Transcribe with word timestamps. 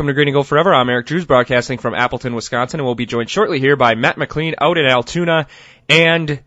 Welcome 0.00 0.08
to 0.08 0.14
Green 0.14 0.28
and 0.28 0.34
Gold 0.34 0.46
Forever. 0.46 0.72
I'm 0.72 0.88
Eric 0.88 1.04
Drews, 1.04 1.26
broadcasting 1.26 1.76
from 1.76 1.94
Appleton, 1.94 2.34
Wisconsin, 2.34 2.80
and 2.80 2.86
we'll 2.86 2.94
be 2.94 3.04
joined 3.04 3.28
shortly 3.28 3.60
here 3.60 3.76
by 3.76 3.94
Matt 3.94 4.16
McLean 4.16 4.54
out 4.58 4.78
in 4.78 4.86
Altoona. 4.86 5.46
And 5.90 6.40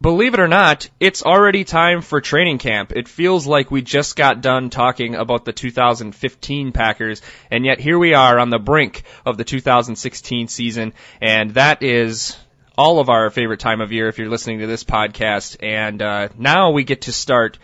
believe 0.00 0.32
it 0.32 0.40
or 0.40 0.48
not, 0.48 0.88
it's 0.98 1.22
already 1.22 1.64
time 1.64 2.00
for 2.00 2.22
training 2.22 2.56
camp. 2.56 2.92
It 2.96 3.06
feels 3.06 3.46
like 3.46 3.70
we 3.70 3.82
just 3.82 4.16
got 4.16 4.40
done 4.40 4.70
talking 4.70 5.14
about 5.14 5.44
the 5.44 5.52
2015 5.52 6.72
Packers, 6.72 7.20
and 7.50 7.66
yet 7.66 7.80
here 7.80 7.98
we 7.98 8.14
are 8.14 8.38
on 8.38 8.48
the 8.48 8.58
brink 8.58 9.02
of 9.26 9.36
the 9.36 9.44
2016 9.44 10.48
season, 10.48 10.94
and 11.20 11.50
that 11.50 11.82
is 11.82 12.34
all 12.78 12.98
of 12.98 13.10
our 13.10 13.28
favorite 13.28 13.60
time 13.60 13.82
of 13.82 13.92
year 13.92 14.08
if 14.08 14.18
you're 14.18 14.30
listening 14.30 14.60
to 14.60 14.66
this 14.66 14.84
podcast. 14.84 15.58
And 15.62 16.00
uh, 16.00 16.30
now 16.38 16.70
we 16.70 16.84
get 16.84 17.02
to 17.02 17.12
start 17.12 17.58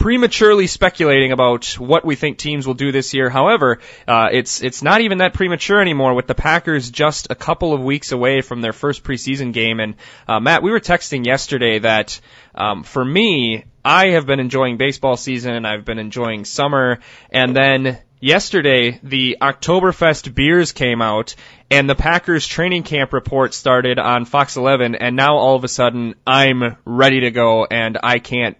prematurely 0.00 0.66
speculating 0.66 1.30
about 1.30 1.66
what 1.78 2.06
we 2.06 2.16
think 2.16 2.38
teams 2.38 2.66
will 2.66 2.74
do 2.74 2.90
this 2.90 3.12
year. 3.12 3.28
However, 3.28 3.78
uh, 4.08 4.30
it's 4.32 4.62
it's 4.62 4.82
not 4.82 5.02
even 5.02 5.18
that 5.18 5.34
premature 5.34 5.80
anymore 5.80 6.14
with 6.14 6.26
the 6.26 6.34
Packers 6.34 6.90
just 6.90 7.28
a 7.30 7.34
couple 7.34 7.74
of 7.74 7.82
weeks 7.82 8.10
away 8.10 8.40
from 8.40 8.62
their 8.62 8.72
first 8.72 9.04
preseason 9.04 9.52
game. 9.52 9.78
And 9.78 9.94
uh, 10.26 10.40
Matt, 10.40 10.62
we 10.62 10.70
were 10.70 10.80
texting 10.80 11.26
yesterday 11.26 11.78
that 11.80 12.18
um, 12.54 12.82
for 12.82 13.04
me, 13.04 13.66
I 13.84 14.08
have 14.08 14.24
been 14.24 14.40
enjoying 14.40 14.78
baseball 14.78 15.18
season. 15.18 15.54
And 15.54 15.66
I've 15.66 15.84
been 15.84 15.98
enjoying 15.98 16.46
summer, 16.46 17.00
and 17.30 17.54
then 17.54 17.98
yesterday 18.20 18.98
the 19.02 19.36
Oktoberfest 19.40 20.34
beers 20.34 20.72
came 20.72 21.02
out 21.02 21.34
and 21.70 21.88
the 21.88 21.94
Packers 21.94 22.46
training 22.46 22.84
camp 22.84 23.12
report 23.12 23.54
started 23.54 23.98
on 23.98 24.26
Fox 24.26 24.56
11 24.56 24.94
and 24.94 25.16
now 25.16 25.36
all 25.36 25.56
of 25.56 25.64
a 25.64 25.68
sudden 25.68 26.14
I'm 26.26 26.76
ready 26.84 27.20
to 27.20 27.30
go 27.30 27.64
and 27.64 27.98
I 28.02 28.18
can't 28.18 28.58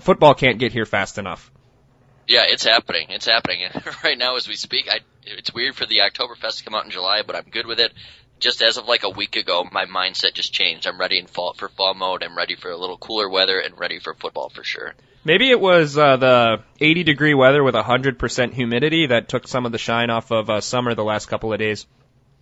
football 0.00 0.34
can't 0.34 0.58
get 0.58 0.72
here 0.72 0.86
fast 0.86 1.18
enough. 1.18 1.50
Yeah, 2.26 2.44
it's 2.48 2.64
happening. 2.64 3.08
It's 3.10 3.26
happening 3.26 3.68
right 4.04 4.16
now 4.16 4.36
as 4.36 4.48
we 4.48 4.56
speak. 4.56 4.88
I, 4.90 5.00
it's 5.24 5.52
weird 5.52 5.74
for 5.74 5.86
the 5.86 5.98
Oktoberfest 5.98 6.58
to 6.58 6.64
come 6.64 6.74
out 6.74 6.84
in 6.84 6.90
July, 6.90 7.22
but 7.26 7.36
I'm 7.36 7.44
good 7.50 7.66
with 7.66 7.80
it. 7.80 7.92
Just 8.40 8.62
as 8.62 8.76
of 8.76 8.86
like 8.86 9.04
a 9.04 9.10
week 9.10 9.36
ago, 9.36 9.66
my 9.70 9.86
mindset 9.86 10.34
just 10.34 10.52
changed. 10.52 10.86
I'm 10.86 10.98
ready 10.98 11.18
in 11.18 11.26
fall 11.26 11.54
for 11.54 11.68
fall 11.68 11.94
mode. 11.94 12.22
I'm 12.22 12.36
ready 12.36 12.56
for 12.56 12.70
a 12.70 12.76
little 12.76 12.98
cooler 12.98 13.28
weather 13.28 13.58
and 13.58 13.78
ready 13.78 14.00
for 14.00 14.14
football 14.14 14.48
for 14.48 14.64
sure. 14.64 14.94
Maybe 15.24 15.50
it 15.50 15.60
was 15.60 15.96
uh, 15.96 16.16
the 16.16 16.62
80 16.80 17.04
degree 17.04 17.34
weather 17.34 17.62
with 17.62 17.74
100% 17.74 18.52
humidity 18.52 19.06
that 19.06 19.28
took 19.28 19.48
some 19.48 19.64
of 19.64 19.72
the 19.72 19.78
shine 19.78 20.10
off 20.10 20.30
of 20.30 20.50
uh, 20.50 20.60
summer 20.60 20.94
the 20.94 21.04
last 21.04 21.26
couple 21.26 21.52
of 21.52 21.58
days. 21.58 21.86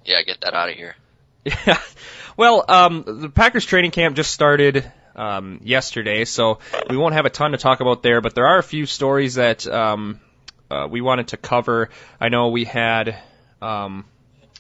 Yeah, 0.05 0.23
get 0.23 0.41
that 0.41 0.55
out 0.55 0.70
of 0.70 0.75
here. 0.75 0.97
Yeah. 1.45 1.80
Well, 2.34 2.64
um, 2.67 3.05
the 3.06 3.28
Packers 3.28 3.67
training 3.67 3.91
camp 3.91 4.17
just 4.17 4.30
started 4.30 4.91
um, 5.17 5.61
yesterday, 5.63 6.25
so 6.25 6.59
we 6.89 6.97
won't 6.97 7.15
have 7.15 7.27
a 7.27 7.31
ton 7.31 7.53
to 7.53 7.59
talk 7.59 7.81
about 7.81 8.03
there. 8.03 8.21
But 8.21 8.35
there 8.35 8.47
are 8.47 8.59
a 8.59 8.63
few 8.63 8.87
stories 8.87 9.35
that 9.35 9.67
um, 9.67 10.21
uh, 10.71 10.89
we 10.91 11.01
wanted 11.01 11.29
to 11.29 11.37
cover. 11.37 11.91
I 12.21 12.29
know 12.29 12.49
we 12.49 12.65
had, 12.65 13.19
um, 13.61 14.05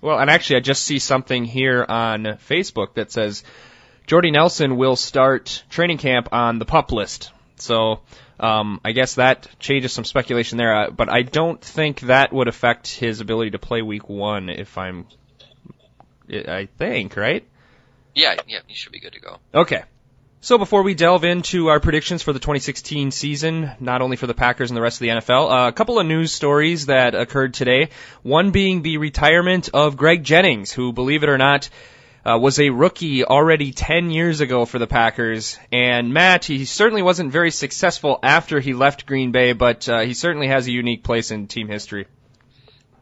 well, 0.00 0.18
and 0.18 0.30
actually, 0.30 0.56
I 0.56 0.60
just 0.60 0.82
see 0.84 0.98
something 0.98 1.44
here 1.44 1.84
on 1.88 2.24
Facebook 2.48 2.94
that 2.94 3.10
says 3.10 3.44
Jordy 4.06 4.30
Nelson 4.30 4.76
will 4.76 4.96
start 4.96 5.64
training 5.70 5.98
camp 5.98 6.28
on 6.32 6.58
the 6.58 6.64
pup 6.64 6.92
list. 6.92 7.30
So 7.56 8.00
um, 8.40 8.80
I 8.84 8.92
guess 8.92 9.14
that 9.14 9.48
changes 9.60 9.92
some 9.92 10.04
speculation 10.04 10.58
there, 10.58 10.74
uh, 10.74 10.90
but 10.90 11.08
I 11.08 11.22
don't 11.22 11.60
think 11.60 12.00
that 12.00 12.32
would 12.32 12.48
affect 12.48 12.88
his 12.88 13.20
ability 13.20 13.52
to 13.52 13.58
play 13.58 13.82
Week 13.82 14.08
One. 14.08 14.48
If 14.48 14.76
I'm, 14.76 15.06
I 16.28 16.68
think, 16.78 17.16
right? 17.16 17.46
Yeah, 18.14 18.34
yeah, 18.46 18.58
he 18.66 18.74
should 18.74 18.92
be 18.92 19.00
good 19.00 19.12
to 19.12 19.20
go. 19.20 19.38
Okay. 19.54 19.84
So 20.44 20.58
before 20.58 20.82
we 20.82 20.94
delve 20.94 21.22
into 21.22 21.68
our 21.68 21.78
predictions 21.78 22.20
for 22.20 22.32
the 22.32 22.40
2016 22.40 23.12
season, 23.12 23.70
not 23.78 24.02
only 24.02 24.16
for 24.16 24.26
the 24.26 24.34
Packers 24.34 24.72
and 24.72 24.76
the 24.76 24.82
rest 24.82 24.96
of 24.96 25.02
the 25.02 25.10
NFL, 25.10 25.52
uh, 25.52 25.68
a 25.68 25.72
couple 25.72 26.00
of 26.00 26.06
news 26.06 26.32
stories 26.32 26.86
that 26.86 27.14
occurred 27.14 27.54
today. 27.54 27.90
One 28.24 28.50
being 28.50 28.82
the 28.82 28.96
retirement 28.96 29.68
of 29.72 29.96
Greg 29.96 30.24
Jennings, 30.24 30.72
who, 30.72 30.92
believe 30.92 31.22
it 31.22 31.28
or 31.28 31.38
not, 31.38 31.70
uh, 32.26 32.40
was 32.40 32.58
a 32.58 32.70
rookie 32.70 33.24
already 33.24 33.70
10 33.70 34.10
years 34.10 34.40
ago 34.40 34.64
for 34.64 34.80
the 34.80 34.88
Packers. 34.88 35.60
And 35.70 36.12
Matt, 36.12 36.44
he 36.44 36.64
certainly 36.64 37.02
wasn't 37.02 37.30
very 37.30 37.52
successful 37.52 38.18
after 38.20 38.58
he 38.58 38.74
left 38.74 39.06
Green 39.06 39.30
Bay, 39.30 39.52
but 39.52 39.88
uh, 39.88 40.00
he 40.00 40.12
certainly 40.12 40.48
has 40.48 40.66
a 40.66 40.72
unique 40.72 41.04
place 41.04 41.30
in 41.30 41.46
team 41.46 41.68
history. 41.68 42.08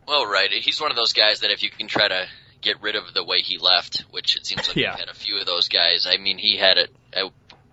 Well, 0.07 0.27
right. 0.27 0.53
He's 0.53 0.79
one 0.79 0.91
of 0.91 0.97
those 0.99 1.15
guys 1.15 1.41
that 1.41 1.51
if 1.51 1.63
you 1.63 1.71
can 1.71 1.89
try 1.89 2.07
to 2.07 2.27
get 2.61 2.83
rid 2.83 2.97
of 2.97 3.15
the 3.15 3.25
way 3.25 3.41
he 3.41 3.57
left, 3.57 4.05
which 4.11 4.37
it 4.37 4.45
seems 4.45 4.69
like 4.69 4.77
yeah. 4.77 4.91
we've 4.91 5.01
had 5.01 5.09
a 5.09 5.15
few 5.15 5.39
of 5.39 5.47
those 5.47 5.69
guys. 5.69 6.07
I 6.07 6.19
mean, 6.19 6.37
he 6.37 6.59
had 6.59 6.77
it. 6.77 6.91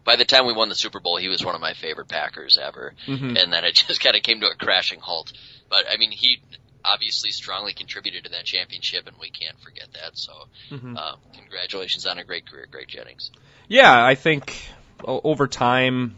By 0.03 0.15
the 0.15 0.25
time 0.25 0.45
we 0.45 0.53
won 0.53 0.69
the 0.69 0.75
Super 0.75 1.01
Bowl, 1.01 1.17
he 1.17 1.27
was 1.27 1.43
one 1.43 1.53
of 1.53 1.59
my 1.59 1.73
favorite 1.73 2.07
Packers 2.07 2.57
ever, 2.57 2.93
mm-hmm. 3.05 3.35
and 3.35 3.51
then 3.51 3.65
it 3.65 3.75
just 3.87 4.01
kind 4.01 4.15
of 4.15 4.23
came 4.23 4.39
to 4.41 4.47
a 4.47 4.55
crashing 4.55 4.99
halt. 4.99 5.33
But 5.69 5.85
I 5.91 5.97
mean, 5.97 6.11
he 6.11 6.39
obviously 6.85 7.31
strongly 7.31 7.73
contributed 7.73 8.23
to 8.23 8.31
that 8.31 8.45
championship, 8.45 9.07
and 9.07 9.17
we 9.19 9.29
can't 9.29 9.59
forget 9.59 9.87
that. 9.93 10.17
So, 10.17 10.31
mm-hmm. 10.71 10.95
uh, 10.95 11.15
congratulations 11.35 12.05
on 12.05 12.17
a 12.17 12.23
great 12.23 12.49
career, 12.49 12.67
Greg 12.71 12.87
Jennings. 12.87 13.31
Yeah, 13.67 14.05
I 14.05 14.15
think 14.15 14.55
over 15.03 15.47
time 15.47 16.15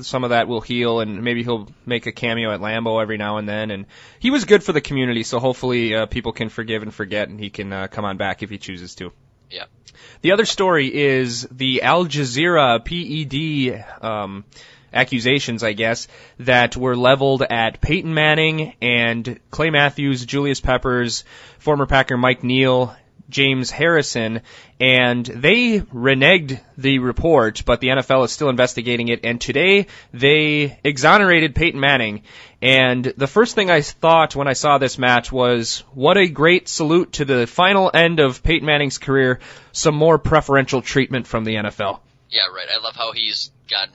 some 0.00 0.24
of 0.24 0.30
that 0.30 0.48
will 0.48 0.60
heal, 0.60 1.00
and 1.00 1.22
maybe 1.22 1.42
he'll 1.42 1.68
make 1.86 2.06
a 2.06 2.12
cameo 2.12 2.52
at 2.52 2.60
Lambeau 2.60 3.00
every 3.00 3.16
now 3.16 3.38
and 3.38 3.48
then. 3.48 3.70
And 3.70 3.86
he 4.18 4.30
was 4.30 4.44
good 4.44 4.62
for 4.62 4.72
the 4.72 4.80
community, 4.80 5.22
so 5.22 5.38
hopefully 5.38 5.94
uh, 5.94 6.06
people 6.06 6.32
can 6.32 6.48
forgive 6.48 6.82
and 6.82 6.92
forget, 6.92 7.28
and 7.28 7.40
he 7.40 7.50
can 7.50 7.72
uh, 7.72 7.86
come 7.88 8.04
on 8.04 8.16
back 8.16 8.42
if 8.42 8.50
he 8.50 8.58
chooses 8.58 8.94
to. 8.96 9.12
Yeah. 9.52 9.64
The 10.22 10.32
other 10.32 10.46
story 10.46 10.92
is 10.94 11.46
the 11.50 11.82
Al 11.82 12.06
Jazeera 12.06 12.78
PED 12.84 14.04
um, 14.04 14.44
accusations, 14.92 15.62
I 15.62 15.72
guess, 15.72 16.08
that 16.38 16.76
were 16.76 16.96
leveled 16.96 17.42
at 17.42 17.80
Peyton 17.80 18.14
Manning 18.14 18.74
and 18.80 19.38
Clay 19.50 19.70
Matthews, 19.70 20.24
Julius 20.24 20.60
Peppers, 20.60 21.24
former 21.58 21.86
Packer 21.86 22.16
Mike 22.16 22.42
Neal, 22.42 22.96
James 23.28 23.70
Harrison, 23.70 24.42
and 24.80 25.24
they 25.24 25.80
reneged 25.80 26.60
the 26.76 26.98
report, 26.98 27.62
but 27.64 27.80
the 27.80 27.88
NFL 27.88 28.24
is 28.24 28.32
still 28.32 28.48
investigating 28.48 29.08
it, 29.08 29.20
and 29.24 29.40
today 29.40 29.86
they 30.12 30.78
exonerated 30.84 31.54
Peyton 31.54 31.80
Manning. 31.80 32.22
And 32.60 33.04
the 33.04 33.26
first 33.26 33.54
thing 33.54 33.70
I 33.70 33.80
thought 33.80 34.36
when 34.36 34.48
I 34.48 34.52
saw 34.52 34.78
this 34.78 34.98
match 34.98 35.32
was, 35.32 35.84
what 35.92 36.16
a 36.16 36.28
great 36.28 36.68
salute 36.68 37.12
to 37.14 37.24
the 37.24 37.46
final 37.46 37.90
end 37.92 38.20
of 38.20 38.42
Peyton 38.42 38.66
Manning's 38.66 38.98
career, 38.98 39.40
some 39.72 39.94
more 39.94 40.18
preferential 40.18 40.82
treatment 40.82 41.26
from 41.26 41.44
the 41.44 41.56
NFL. 41.56 42.00
Yeah, 42.30 42.46
right. 42.54 42.68
I 42.72 42.82
love 42.82 42.96
how 42.96 43.12
he's 43.12 43.50
got 43.68 43.88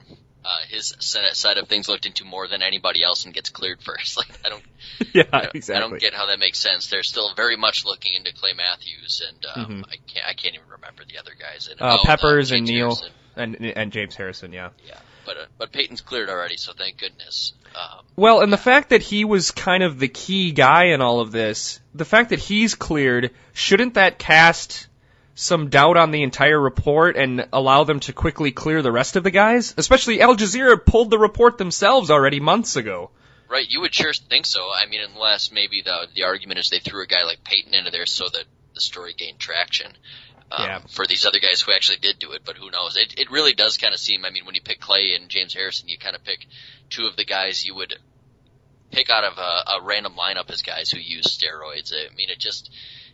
uh, 0.48 0.60
his 0.68 0.94
side 0.98 1.58
of 1.58 1.68
things 1.68 1.88
looked 1.88 2.06
into 2.06 2.24
more 2.24 2.48
than 2.48 2.62
anybody 2.62 3.02
else 3.02 3.26
and 3.26 3.34
gets 3.34 3.50
cleared 3.50 3.82
first. 3.82 4.16
Like 4.16 4.30
I 4.44 4.48
don't, 4.48 4.62
yeah, 5.12 5.24
I 5.32 5.42
don't, 5.42 5.54
exactly. 5.54 5.76
I 5.76 5.88
don't 5.88 6.00
get 6.00 6.14
how 6.14 6.26
that 6.26 6.38
makes 6.38 6.58
sense. 6.58 6.88
They're 6.88 7.02
still 7.02 7.34
very 7.34 7.56
much 7.56 7.84
looking 7.84 8.14
into 8.14 8.32
Clay 8.32 8.52
Matthews 8.54 9.22
and 9.26 9.46
um, 9.46 9.64
mm-hmm. 9.64 9.84
I 9.84 9.96
can't, 10.06 10.26
I 10.26 10.32
can't 10.32 10.54
even 10.54 10.68
remember 10.70 11.02
the 11.04 11.18
other 11.18 11.32
guys. 11.38 11.68
And, 11.70 11.80
uh, 11.80 11.98
oh, 12.00 12.04
Peppers 12.04 12.50
uh, 12.50 12.56
and 12.56 12.66
Neal 12.66 12.98
and 13.36 13.56
and 13.56 13.92
James 13.92 14.16
Harrison. 14.16 14.52
Yeah. 14.52 14.70
Yeah, 14.86 14.98
but 15.26 15.36
uh, 15.36 15.46
but 15.58 15.72
Peyton's 15.72 16.00
cleared 16.00 16.30
already, 16.30 16.56
so 16.56 16.72
thank 16.72 16.98
goodness. 16.98 17.52
Um, 17.74 18.04
well, 18.16 18.40
and 18.40 18.52
the 18.52 18.58
fact 18.58 18.90
that 18.90 19.02
he 19.02 19.24
was 19.24 19.50
kind 19.50 19.82
of 19.82 19.98
the 19.98 20.08
key 20.08 20.52
guy 20.52 20.86
in 20.86 21.00
all 21.00 21.20
of 21.20 21.30
this, 21.30 21.80
the 21.94 22.04
fact 22.04 22.30
that 22.30 22.38
he's 22.38 22.74
cleared, 22.74 23.30
shouldn't 23.52 23.94
that 23.94 24.18
cast 24.18 24.87
some 25.38 25.68
doubt 25.68 25.96
on 25.96 26.10
the 26.10 26.24
entire 26.24 26.60
report 26.60 27.16
and 27.16 27.46
allow 27.52 27.84
them 27.84 28.00
to 28.00 28.12
quickly 28.12 28.50
clear 28.50 28.82
the 28.82 28.90
rest 28.90 29.14
of 29.14 29.22
the 29.22 29.30
guys? 29.30 29.72
Especially 29.76 30.20
Al 30.20 30.34
Jazeera 30.34 30.84
pulled 30.84 31.10
the 31.10 31.18
report 31.18 31.58
themselves 31.58 32.10
already 32.10 32.40
months 32.40 32.74
ago. 32.74 33.10
Right, 33.48 33.66
you 33.68 33.80
would 33.80 33.94
sure 33.94 34.12
think 34.12 34.46
so. 34.46 34.60
I 34.60 34.86
mean, 34.86 35.00
unless 35.00 35.52
maybe 35.52 35.82
the 35.82 36.08
the 36.12 36.24
argument 36.24 36.58
is 36.58 36.70
they 36.70 36.80
threw 36.80 37.04
a 37.04 37.06
guy 37.06 37.22
like 37.22 37.44
Peyton 37.44 37.72
into 37.72 37.92
there 37.92 38.04
so 38.04 38.24
that 38.24 38.44
the 38.74 38.80
story 38.80 39.14
gained 39.16 39.38
traction. 39.38 39.92
Um, 40.50 40.66
yeah. 40.66 40.78
For 40.88 41.06
these 41.06 41.24
other 41.24 41.38
guys 41.38 41.60
who 41.60 41.72
actually 41.72 41.98
did 41.98 42.18
do 42.18 42.32
it, 42.32 42.42
but 42.44 42.56
who 42.56 42.70
knows? 42.70 42.96
It 42.96 43.14
it 43.16 43.30
really 43.30 43.54
does 43.54 43.76
kind 43.76 43.94
of 43.94 44.00
seem. 44.00 44.24
I 44.24 44.30
mean, 44.30 44.44
when 44.44 44.56
you 44.56 44.60
pick 44.60 44.80
Clay 44.80 45.14
and 45.14 45.28
James 45.28 45.54
Harrison, 45.54 45.88
you 45.88 45.98
kind 45.98 46.16
of 46.16 46.24
pick 46.24 46.46
two 46.90 47.06
of 47.06 47.14
the 47.14 47.24
guys 47.24 47.64
you 47.64 47.76
would 47.76 47.94
pick 48.90 49.08
out 49.08 49.24
of 49.24 49.38
a, 49.38 49.40
a 49.40 49.82
random 49.82 50.14
lineup 50.18 50.50
as 50.50 50.62
guys 50.62 50.90
who 50.90 50.98
use 50.98 51.26
steroids. 51.26 51.92
I 51.92 52.12
mean, 52.16 52.28
it 52.28 52.38
just 52.38 52.70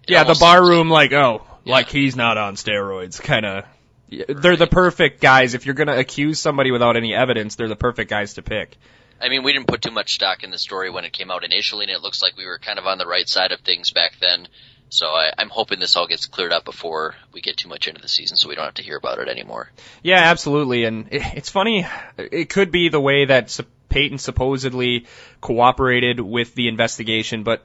yeah, 0.08 0.24
the 0.24 0.36
bar 0.38 0.66
room, 0.66 0.90
like, 0.90 1.12
oh, 1.12 1.42
yeah. 1.64 1.72
like 1.72 1.88
he's 1.88 2.16
not 2.16 2.38
on 2.38 2.56
steroids, 2.56 3.20
kind 3.20 3.46
of. 3.46 3.64
They're 4.10 4.56
the 4.56 4.66
perfect 4.66 5.20
guys. 5.20 5.54
If 5.54 5.66
you're 5.66 5.74
going 5.74 5.88
to 5.88 5.98
accuse 5.98 6.38
somebody 6.38 6.70
without 6.70 6.96
any 6.96 7.14
evidence, 7.14 7.56
they're 7.56 7.68
the 7.68 7.76
perfect 7.76 8.10
guys 8.10 8.34
to 8.34 8.42
pick. 8.42 8.76
I 9.20 9.28
mean, 9.28 9.42
we 9.42 9.52
didn't 9.52 9.68
put 9.68 9.82
too 9.82 9.90
much 9.90 10.14
stock 10.14 10.44
in 10.44 10.50
the 10.50 10.58
story 10.58 10.90
when 10.90 11.04
it 11.04 11.12
came 11.12 11.30
out 11.30 11.44
initially, 11.44 11.84
and 11.84 11.92
it 11.92 12.02
looks 12.02 12.22
like 12.22 12.36
we 12.36 12.46
were 12.46 12.58
kind 12.58 12.78
of 12.78 12.86
on 12.86 12.98
the 12.98 13.06
right 13.06 13.28
side 13.28 13.52
of 13.52 13.60
things 13.60 13.90
back 13.90 14.18
then. 14.20 14.48
So 14.90 15.06
I, 15.06 15.32
I'm 15.38 15.48
hoping 15.48 15.80
this 15.80 15.96
all 15.96 16.06
gets 16.06 16.26
cleared 16.26 16.52
up 16.52 16.64
before 16.64 17.14
we 17.32 17.40
get 17.40 17.56
too 17.56 17.68
much 17.68 17.88
into 17.88 18.00
the 18.00 18.08
season, 18.08 18.36
so 18.36 18.48
we 18.48 18.54
don't 18.54 18.64
have 18.64 18.74
to 18.74 18.82
hear 18.82 18.96
about 18.96 19.18
it 19.18 19.28
anymore. 19.28 19.70
Yeah, 20.02 20.18
absolutely. 20.18 20.84
And 20.84 21.08
it, 21.10 21.22
it's 21.36 21.48
funny. 21.48 21.86
It 22.16 22.50
could 22.50 22.70
be 22.70 22.90
the 22.90 23.00
way 23.00 23.24
that 23.24 23.58
Peyton 23.88 24.18
supposedly 24.18 25.06
cooperated 25.40 26.20
with 26.20 26.54
the 26.54 26.68
investigation, 26.68 27.42
but 27.42 27.64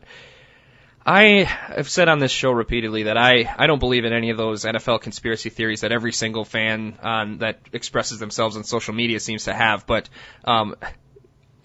I 1.06 1.44
have 1.44 1.90
said 1.90 2.10
on 2.10 2.20
this 2.20 2.32
show 2.32 2.52
repeatedly 2.52 3.04
that 3.04 3.18
I, 3.18 3.54
I 3.58 3.68
don't 3.68 3.80
believe 3.80 4.06
in 4.06 4.14
any 4.14 4.30
of 4.30 4.38
those 4.38 4.66
NFL 4.66 5.02
conspiracy 5.02 5.50
theories 5.50 5.82
that 5.82 5.92
every 5.92 6.14
single 6.14 6.46
fan 6.46 6.98
on, 7.02 7.38
that 7.40 7.60
expresses 7.74 8.20
themselves 8.20 8.58
on 8.58 8.64
social 8.64 8.94
media 8.94 9.20
seems 9.20 9.46
to 9.46 9.54
have. 9.54 9.88
But 9.88 10.10
um, 10.44 10.76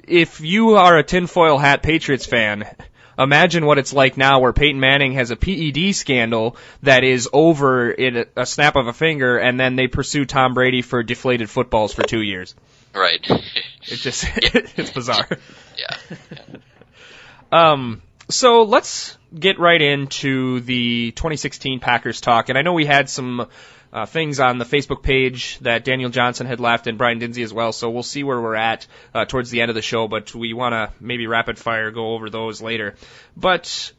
if 0.06 0.40
you 0.40 0.76
are 0.76 0.96
a 0.96 1.02
tinfoil 1.02 1.58
hat 1.58 1.82
Patriots 1.82 2.26
fan, 2.26 2.64
imagine 3.18 3.66
what 3.66 3.78
it's 3.78 3.92
like 3.92 4.16
now 4.16 4.40
where 4.40 4.52
Peyton 4.52 4.80
Manning 4.80 5.12
has 5.14 5.30
a 5.30 5.36
PED 5.36 5.94
scandal 5.94 6.56
that 6.82 7.04
is 7.04 7.28
over 7.32 7.90
in 7.90 8.26
a 8.36 8.46
snap 8.46 8.76
of 8.76 8.86
a 8.86 8.92
finger 8.92 9.36
and 9.38 9.58
then 9.58 9.76
they 9.76 9.88
pursue 9.88 10.24
Tom 10.24 10.54
Brady 10.54 10.82
for 10.82 11.02
deflated 11.02 11.50
footballs 11.50 11.92
for 11.92 12.02
two 12.02 12.22
years. 12.22 12.54
Right. 12.94 13.20
it 13.28 13.96
just, 13.96 14.24
it's 14.36 14.90
bizarre. 14.90 15.28
Yeah. 15.76 15.96
Um, 17.50 18.02
so 18.28 18.62
let's 18.62 19.16
get 19.38 19.58
right 19.58 19.80
into 19.80 20.60
the 20.60 21.10
2016 21.12 21.80
Packers 21.80 22.20
talk. 22.20 22.48
And 22.48 22.58
I 22.58 22.62
know 22.62 22.72
we 22.72 22.86
had 22.86 23.10
some 23.10 23.48
uh, 23.92 24.06
things 24.06 24.40
on 24.40 24.58
the 24.58 24.64
Facebook 24.64 25.02
page 25.02 25.58
that 25.60 25.84
Daniel 25.84 26.10
Johnson 26.10 26.46
had 26.46 26.60
left 26.60 26.86
and 26.86 26.98
Brian 26.98 27.18
Dinsey 27.18 27.42
as 27.42 27.52
well. 27.52 27.72
So 27.72 27.90
we'll 27.90 28.02
see 28.02 28.24
where 28.24 28.40
we're 28.40 28.56
at 28.56 28.86
uh, 29.14 29.24
towards 29.24 29.50
the 29.50 29.60
end 29.60 29.70
of 29.70 29.74
the 29.74 29.82
show, 29.82 30.08
but 30.08 30.34
we 30.34 30.52
want 30.52 30.72
to 30.72 30.92
maybe 31.00 31.26
rapid 31.26 31.58
fire 31.58 31.90
go 31.90 32.14
over 32.14 32.28
those 32.30 32.60
later. 32.60 32.94
But 33.36 33.92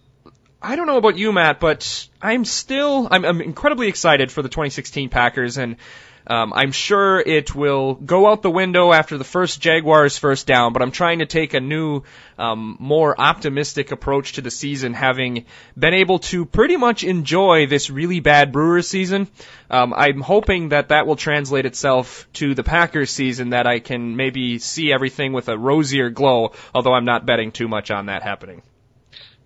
I 0.62 0.76
don't 0.76 0.88
know 0.88 0.98
about 0.98 1.18
you, 1.18 1.32
Matt, 1.32 1.60
but 1.60 2.10
I'm 2.22 2.44
still 2.44 3.08
I'm, 3.10 3.24
I'm 3.24 3.42
incredibly 3.42 3.88
excited 3.88 4.32
for 4.32 4.42
the 4.42 4.50
2016 4.50 5.10
Packers 5.10 5.58
and 5.58 5.78
um, 6.28 6.54
I'm 6.54 6.72
sure 6.72 7.20
it 7.20 7.54
will 7.54 7.94
go 7.94 8.28
out 8.28 8.42
the 8.42 8.50
window 8.50 8.92
after 8.92 9.18
the 9.18 9.24
first 9.24 9.62
Jaguars 9.62 10.18
first 10.18 10.48
down, 10.48 10.74
but 10.74 10.82
I'm 10.82 10.92
trying 10.92 11.20
to 11.20 11.26
take 11.26 11.54
a 11.54 11.60
new, 11.60 12.04
um, 12.38 12.78
more 12.80 13.20
optimistic 13.20 13.92
approach 13.92 14.34
to 14.34 14.42
the 14.42 14.52
season, 14.52 14.94
having 14.94 15.46
been 15.78 15.94
able 15.94 16.20
to 16.20 16.46
pretty 16.46 16.78
much 16.78 17.04
enjoy 17.04 17.68
this 17.68 17.90
really 17.90 18.20
bad 18.20 18.52
Brewers 18.52 18.88
season. 18.88 19.28
Um, 19.70 19.94
I'm 19.94 20.22
hoping 20.22 20.70
that 20.70 20.90
that 20.90 21.08
will 21.08 21.16
translate 21.16 21.66
itself 21.66 22.28
to 22.34 22.56
the 22.56 22.64
Packers 22.64 23.12
season, 23.12 23.52
that 23.52 23.68
I 23.68 23.80
can 23.80 24.16
maybe 24.16 24.60
see 24.60 24.92
everything 24.92 25.34
with 25.34 25.50
a 25.50 25.58
rosier 25.58 26.10
glow, 26.10 26.54
although 26.74 26.94
I'm 26.94 27.06
not 27.06 27.26
betting 27.26 27.52
too 27.52 27.68
much 27.68 27.92
on 27.92 28.08
that 28.08 28.24
happening. 28.24 28.62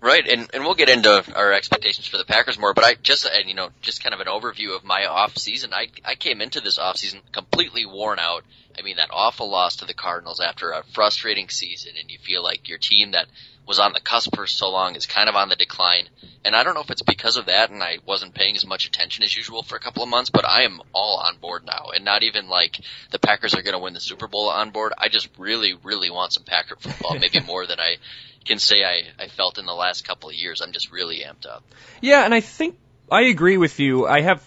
Right, 0.02 0.26
and 0.26 0.48
and 0.54 0.64
we'll 0.64 0.74
get 0.74 0.88
into 0.88 1.22
our 1.36 1.52
expectations 1.52 2.06
for 2.06 2.16
the 2.16 2.24
Packers 2.24 2.58
more, 2.58 2.72
but 2.72 2.84
I 2.84 2.94
just 2.94 3.26
and 3.26 3.48
you 3.48 3.54
know 3.54 3.68
just 3.82 4.02
kind 4.02 4.14
of 4.14 4.20
an 4.20 4.28
overview 4.28 4.74
of 4.74 4.82
my 4.82 5.04
off 5.04 5.36
season. 5.36 5.74
I 5.74 5.88
I 6.04 6.14
came 6.14 6.40
into 6.40 6.60
this 6.60 6.78
off 6.78 6.96
season 6.96 7.20
completely 7.32 7.84
worn 7.84 8.18
out. 8.18 8.44
I 8.78 8.82
mean 8.82 8.96
that 8.96 9.10
awful 9.12 9.50
loss 9.50 9.76
to 9.76 9.84
the 9.84 9.92
Cardinals 9.92 10.40
after 10.40 10.70
a 10.70 10.84
frustrating 10.94 11.50
season, 11.50 11.92
and 12.00 12.10
you 12.10 12.18
feel 12.18 12.42
like 12.42 12.66
your 12.66 12.78
team 12.78 13.10
that 13.10 13.26
was 13.70 13.78
on 13.78 13.92
the 13.92 14.00
cusp 14.00 14.34
for 14.34 14.48
so 14.48 14.68
long 14.68 14.96
is 14.96 15.06
kind 15.06 15.28
of 15.28 15.36
on 15.36 15.48
the 15.48 15.54
decline. 15.54 16.08
And 16.44 16.56
I 16.56 16.64
don't 16.64 16.74
know 16.74 16.80
if 16.80 16.90
it's 16.90 17.02
because 17.02 17.36
of 17.36 17.46
that, 17.46 17.70
and 17.70 17.84
I 17.84 17.98
wasn't 18.04 18.34
paying 18.34 18.56
as 18.56 18.66
much 18.66 18.84
attention 18.84 19.22
as 19.22 19.34
usual 19.34 19.62
for 19.62 19.76
a 19.76 19.80
couple 19.80 20.02
of 20.02 20.08
months, 20.08 20.28
but 20.28 20.44
I 20.44 20.62
am 20.62 20.82
all 20.92 21.22
on 21.24 21.36
board 21.36 21.64
now, 21.64 21.90
and 21.94 22.04
not 22.04 22.24
even 22.24 22.48
like 22.48 22.80
the 23.12 23.20
Packers 23.20 23.54
are 23.54 23.62
going 23.62 23.74
to 23.74 23.78
win 23.78 23.94
the 23.94 24.00
Super 24.00 24.26
Bowl 24.26 24.48
on 24.50 24.70
board. 24.70 24.92
I 24.98 25.08
just 25.08 25.28
really, 25.38 25.74
really 25.84 26.10
want 26.10 26.32
some 26.32 26.42
Packer 26.42 26.74
football, 26.80 27.16
maybe 27.16 27.38
more 27.46 27.64
than 27.64 27.78
I 27.78 27.98
can 28.44 28.58
say 28.58 28.82
I, 28.82 29.04
I 29.22 29.28
felt 29.28 29.56
in 29.56 29.66
the 29.66 29.72
last 29.72 30.04
couple 30.04 30.30
of 30.30 30.34
years. 30.34 30.60
I'm 30.60 30.72
just 30.72 30.90
really 30.90 31.18
amped 31.18 31.46
up. 31.46 31.62
Yeah, 32.00 32.24
and 32.24 32.34
I 32.34 32.40
think 32.40 32.76
I 33.08 33.22
agree 33.22 33.56
with 33.56 33.78
you. 33.78 34.04
I 34.08 34.22
have 34.22 34.42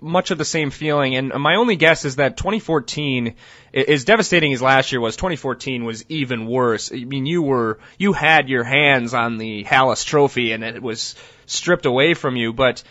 much 0.00 0.30
of 0.30 0.38
the 0.38 0.44
same 0.44 0.70
feeling, 0.70 1.16
and 1.16 1.32
my 1.34 1.56
only 1.56 1.76
guess 1.76 2.04
is 2.04 2.16
that 2.16 2.36
2014, 2.36 3.34
as 3.74 4.04
devastating 4.04 4.52
as 4.52 4.62
last 4.62 4.92
year 4.92 5.00
was, 5.00 5.16
2014 5.16 5.84
was 5.84 6.04
even 6.08 6.46
worse. 6.46 6.92
I 6.92 7.04
mean, 7.04 7.26
you 7.26 7.42
were 7.42 7.78
you 7.98 8.12
had 8.12 8.48
your 8.48 8.64
hands 8.64 9.14
on 9.14 9.38
the 9.38 9.64
Halas 9.64 10.04
Trophy, 10.04 10.52
and 10.52 10.64
it 10.64 10.82
was 10.82 11.14
stripped 11.46 11.86
away 11.86 12.14
from 12.14 12.36
you, 12.36 12.52
but 12.52 12.82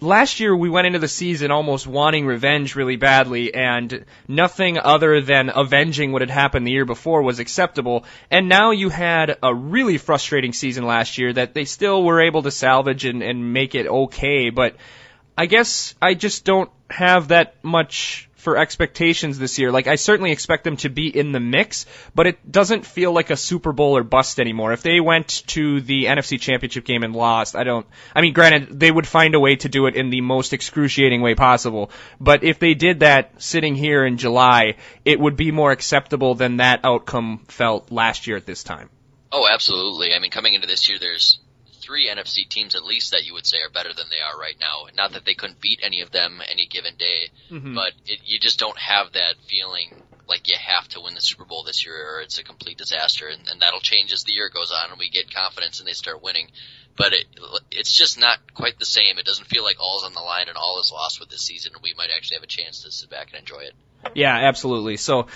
last 0.00 0.38
year 0.38 0.54
we 0.54 0.70
went 0.70 0.86
into 0.86 0.98
the 0.98 1.08
season 1.08 1.50
almost 1.50 1.86
wanting 1.86 2.26
revenge 2.26 2.76
really 2.76 2.96
badly 2.96 3.52
and 3.52 4.04
nothing 4.26 4.78
other 4.78 5.20
than 5.20 5.50
avenging 5.54 6.12
what 6.12 6.22
had 6.22 6.30
happened 6.30 6.66
the 6.66 6.70
year 6.70 6.84
before 6.84 7.22
was 7.22 7.40
acceptable. 7.40 8.04
And 8.30 8.48
now 8.48 8.70
you 8.70 8.88
had 8.88 9.38
a 9.42 9.52
really 9.54 9.98
frustrating 9.98 10.52
season 10.52 10.86
last 10.86 11.18
year 11.18 11.32
that 11.32 11.54
they 11.54 11.64
still 11.64 12.02
were 12.02 12.20
able 12.20 12.42
to 12.42 12.50
salvage 12.50 13.04
and, 13.04 13.22
and 13.22 13.52
make 13.52 13.74
it 13.74 13.86
okay, 13.86 14.50
but 14.50 14.76
I 15.38 15.46
guess 15.46 15.94
I 16.02 16.14
just 16.14 16.44
don't 16.44 16.68
have 16.90 17.28
that 17.28 17.54
much 17.62 18.28
for 18.34 18.56
expectations 18.56 19.38
this 19.38 19.56
year. 19.60 19.70
Like 19.70 19.86
I 19.86 19.94
certainly 19.94 20.32
expect 20.32 20.64
them 20.64 20.76
to 20.78 20.88
be 20.88 21.16
in 21.16 21.30
the 21.30 21.38
mix, 21.38 21.86
but 22.12 22.26
it 22.26 22.50
doesn't 22.50 22.84
feel 22.84 23.12
like 23.12 23.30
a 23.30 23.36
Super 23.36 23.70
Bowl 23.70 23.96
or 23.96 24.02
bust 24.02 24.40
anymore. 24.40 24.72
If 24.72 24.82
they 24.82 24.98
went 24.98 25.44
to 25.48 25.80
the 25.80 26.06
NFC 26.06 26.40
Championship 26.40 26.84
game 26.84 27.04
and 27.04 27.14
lost, 27.14 27.54
I 27.54 27.62
don't 27.62 27.86
I 28.16 28.20
mean 28.20 28.32
granted 28.32 28.80
they 28.80 28.90
would 28.90 29.06
find 29.06 29.36
a 29.36 29.40
way 29.40 29.54
to 29.56 29.68
do 29.68 29.86
it 29.86 29.94
in 29.94 30.10
the 30.10 30.22
most 30.22 30.52
excruciating 30.52 31.22
way 31.22 31.36
possible, 31.36 31.92
but 32.18 32.42
if 32.42 32.58
they 32.58 32.74
did 32.74 33.00
that 33.00 33.40
sitting 33.40 33.76
here 33.76 34.04
in 34.04 34.16
July, 34.16 34.74
it 35.04 35.20
would 35.20 35.36
be 35.36 35.52
more 35.52 35.70
acceptable 35.70 36.34
than 36.34 36.56
that 36.56 36.80
outcome 36.82 37.44
felt 37.46 37.92
last 37.92 38.26
year 38.26 38.36
at 38.36 38.46
this 38.46 38.64
time. 38.64 38.90
Oh, 39.30 39.46
absolutely. 39.48 40.14
I 40.14 40.18
mean, 40.18 40.32
coming 40.32 40.54
into 40.54 40.66
this 40.66 40.88
year, 40.88 40.98
there's 40.98 41.38
three 41.88 42.08
NFC 42.08 42.46
teams 42.46 42.74
at 42.74 42.84
least 42.84 43.12
that 43.12 43.24
you 43.24 43.32
would 43.32 43.46
say 43.46 43.56
are 43.64 43.70
better 43.70 43.94
than 43.94 44.08
they 44.10 44.20
are 44.20 44.38
right 44.38 44.56
now. 44.60 44.84
Not 44.94 45.12
that 45.12 45.24
they 45.24 45.34
couldn't 45.34 45.60
beat 45.60 45.80
any 45.82 46.02
of 46.02 46.10
them 46.10 46.42
any 46.46 46.66
given 46.66 46.94
day, 46.96 47.30
mm-hmm. 47.50 47.74
but 47.74 47.92
it, 48.06 48.20
you 48.26 48.38
just 48.38 48.58
don't 48.58 48.78
have 48.78 49.14
that 49.14 49.36
feeling 49.48 50.02
like 50.28 50.48
you 50.48 50.56
have 50.60 50.86
to 50.88 51.00
win 51.00 51.14
the 51.14 51.22
Super 51.22 51.46
Bowl 51.46 51.64
this 51.64 51.86
year 51.86 51.96
or 51.96 52.20
it's 52.20 52.38
a 52.38 52.44
complete 52.44 52.76
disaster. 52.76 53.26
And, 53.26 53.48
and 53.48 53.62
that'll 53.62 53.80
change 53.80 54.12
as 54.12 54.24
the 54.24 54.34
year 54.34 54.50
goes 54.50 54.70
on 54.70 54.90
and 54.90 54.98
we 54.98 55.08
get 55.08 55.34
confidence 55.34 55.80
and 55.80 55.88
they 55.88 55.94
start 55.94 56.22
winning. 56.22 56.48
But 56.94 57.14
it, 57.14 57.26
it's 57.70 57.96
just 57.96 58.20
not 58.20 58.38
quite 58.52 58.78
the 58.78 58.84
same. 58.84 59.16
It 59.16 59.24
doesn't 59.24 59.46
feel 59.46 59.64
like 59.64 59.80
all's 59.80 60.04
on 60.04 60.12
the 60.12 60.20
line 60.20 60.48
and 60.48 60.58
all 60.58 60.78
is 60.80 60.92
lost 60.92 61.20
with 61.20 61.30
this 61.30 61.40
season. 61.40 61.72
We 61.82 61.94
might 61.96 62.10
actually 62.14 62.36
have 62.36 62.44
a 62.44 62.48
chance 62.48 62.82
to 62.82 62.92
sit 62.92 63.08
back 63.08 63.28
and 63.32 63.40
enjoy 63.40 63.60
it. 63.60 63.74
Yeah, 64.14 64.36
absolutely. 64.36 64.96
So 64.96 65.28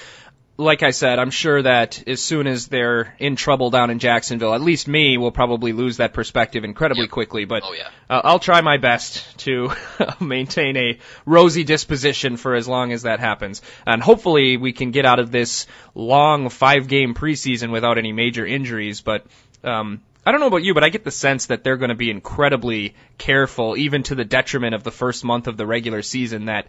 like 0.63 0.83
I 0.83 0.91
said, 0.91 1.19
I'm 1.19 1.31
sure 1.31 1.61
that 1.63 2.07
as 2.09 2.23
soon 2.23 2.47
as 2.47 2.69
they're 2.69 3.15
in 3.19 3.37
trouble 3.37 3.71
down 3.71 3.91
in 3.91 3.99
Jacksonville, 3.99 4.55
at 4.55 4.61
least 4.61 4.89
me 4.89 5.19
will 5.19 5.33
probably 5.33 5.73
lose 5.73 5.99
that 5.99 6.15
perspective 6.15 6.65
incredibly 6.65 7.05
yep. 7.05 7.11
quickly. 7.11 7.45
But 7.45 7.63
oh, 7.65 7.73
yeah. 7.73 7.89
uh, 8.09 8.23
I'll 8.25 8.39
try 8.39 8.61
my 8.61 8.79
best 8.79 9.39
to 9.41 9.73
maintain 10.21 10.77
a 10.77 10.99
rosy 11.27 11.65
disposition 11.65 12.37
for 12.37 12.55
as 12.55 12.67
long 12.67 12.93
as 12.93 13.03
that 13.03 13.21
happens, 13.21 13.63
and 13.87 14.03
hopefully 14.03 14.57
we 14.57 14.73
can 14.73 14.91
get 14.91 15.05
out 15.05 15.19
of 15.19 15.31
this 15.31 15.67
long 15.95 16.49
five 16.49 16.89
game 16.89 17.15
preseason 17.15 17.71
without 17.71 17.99
any 17.99 18.13
major 18.13 18.47
injuries. 18.47 19.01
But 19.01 19.27
um, 19.65 20.01
I 20.25 20.31
don't 20.31 20.41
know 20.41 20.47
about 20.47 20.63
you, 20.63 20.73
but 20.73 20.85
I 20.85 20.89
get 20.89 21.03
the 21.03 21.11
sense 21.11 21.47
that 21.47 21.65
they're 21.65 21.77
going 21.77 21.89
to 21.89 21.97
be 21.97 22.11
incredibly 22.11 22.95
careful, 23.19 23.77
even 23.77 24.05
to 24.05 24.15
the 24.15 24.25
detriment 24.25 24.75
of 24.75 24.85
the 24.85 24.93
first 24.93 25.25
month 25.25 25.49
of 25.49 25.57
the 25.57 25.67
regular 25.67 26.01
season. 26.03 26.45
That 26.45 26.69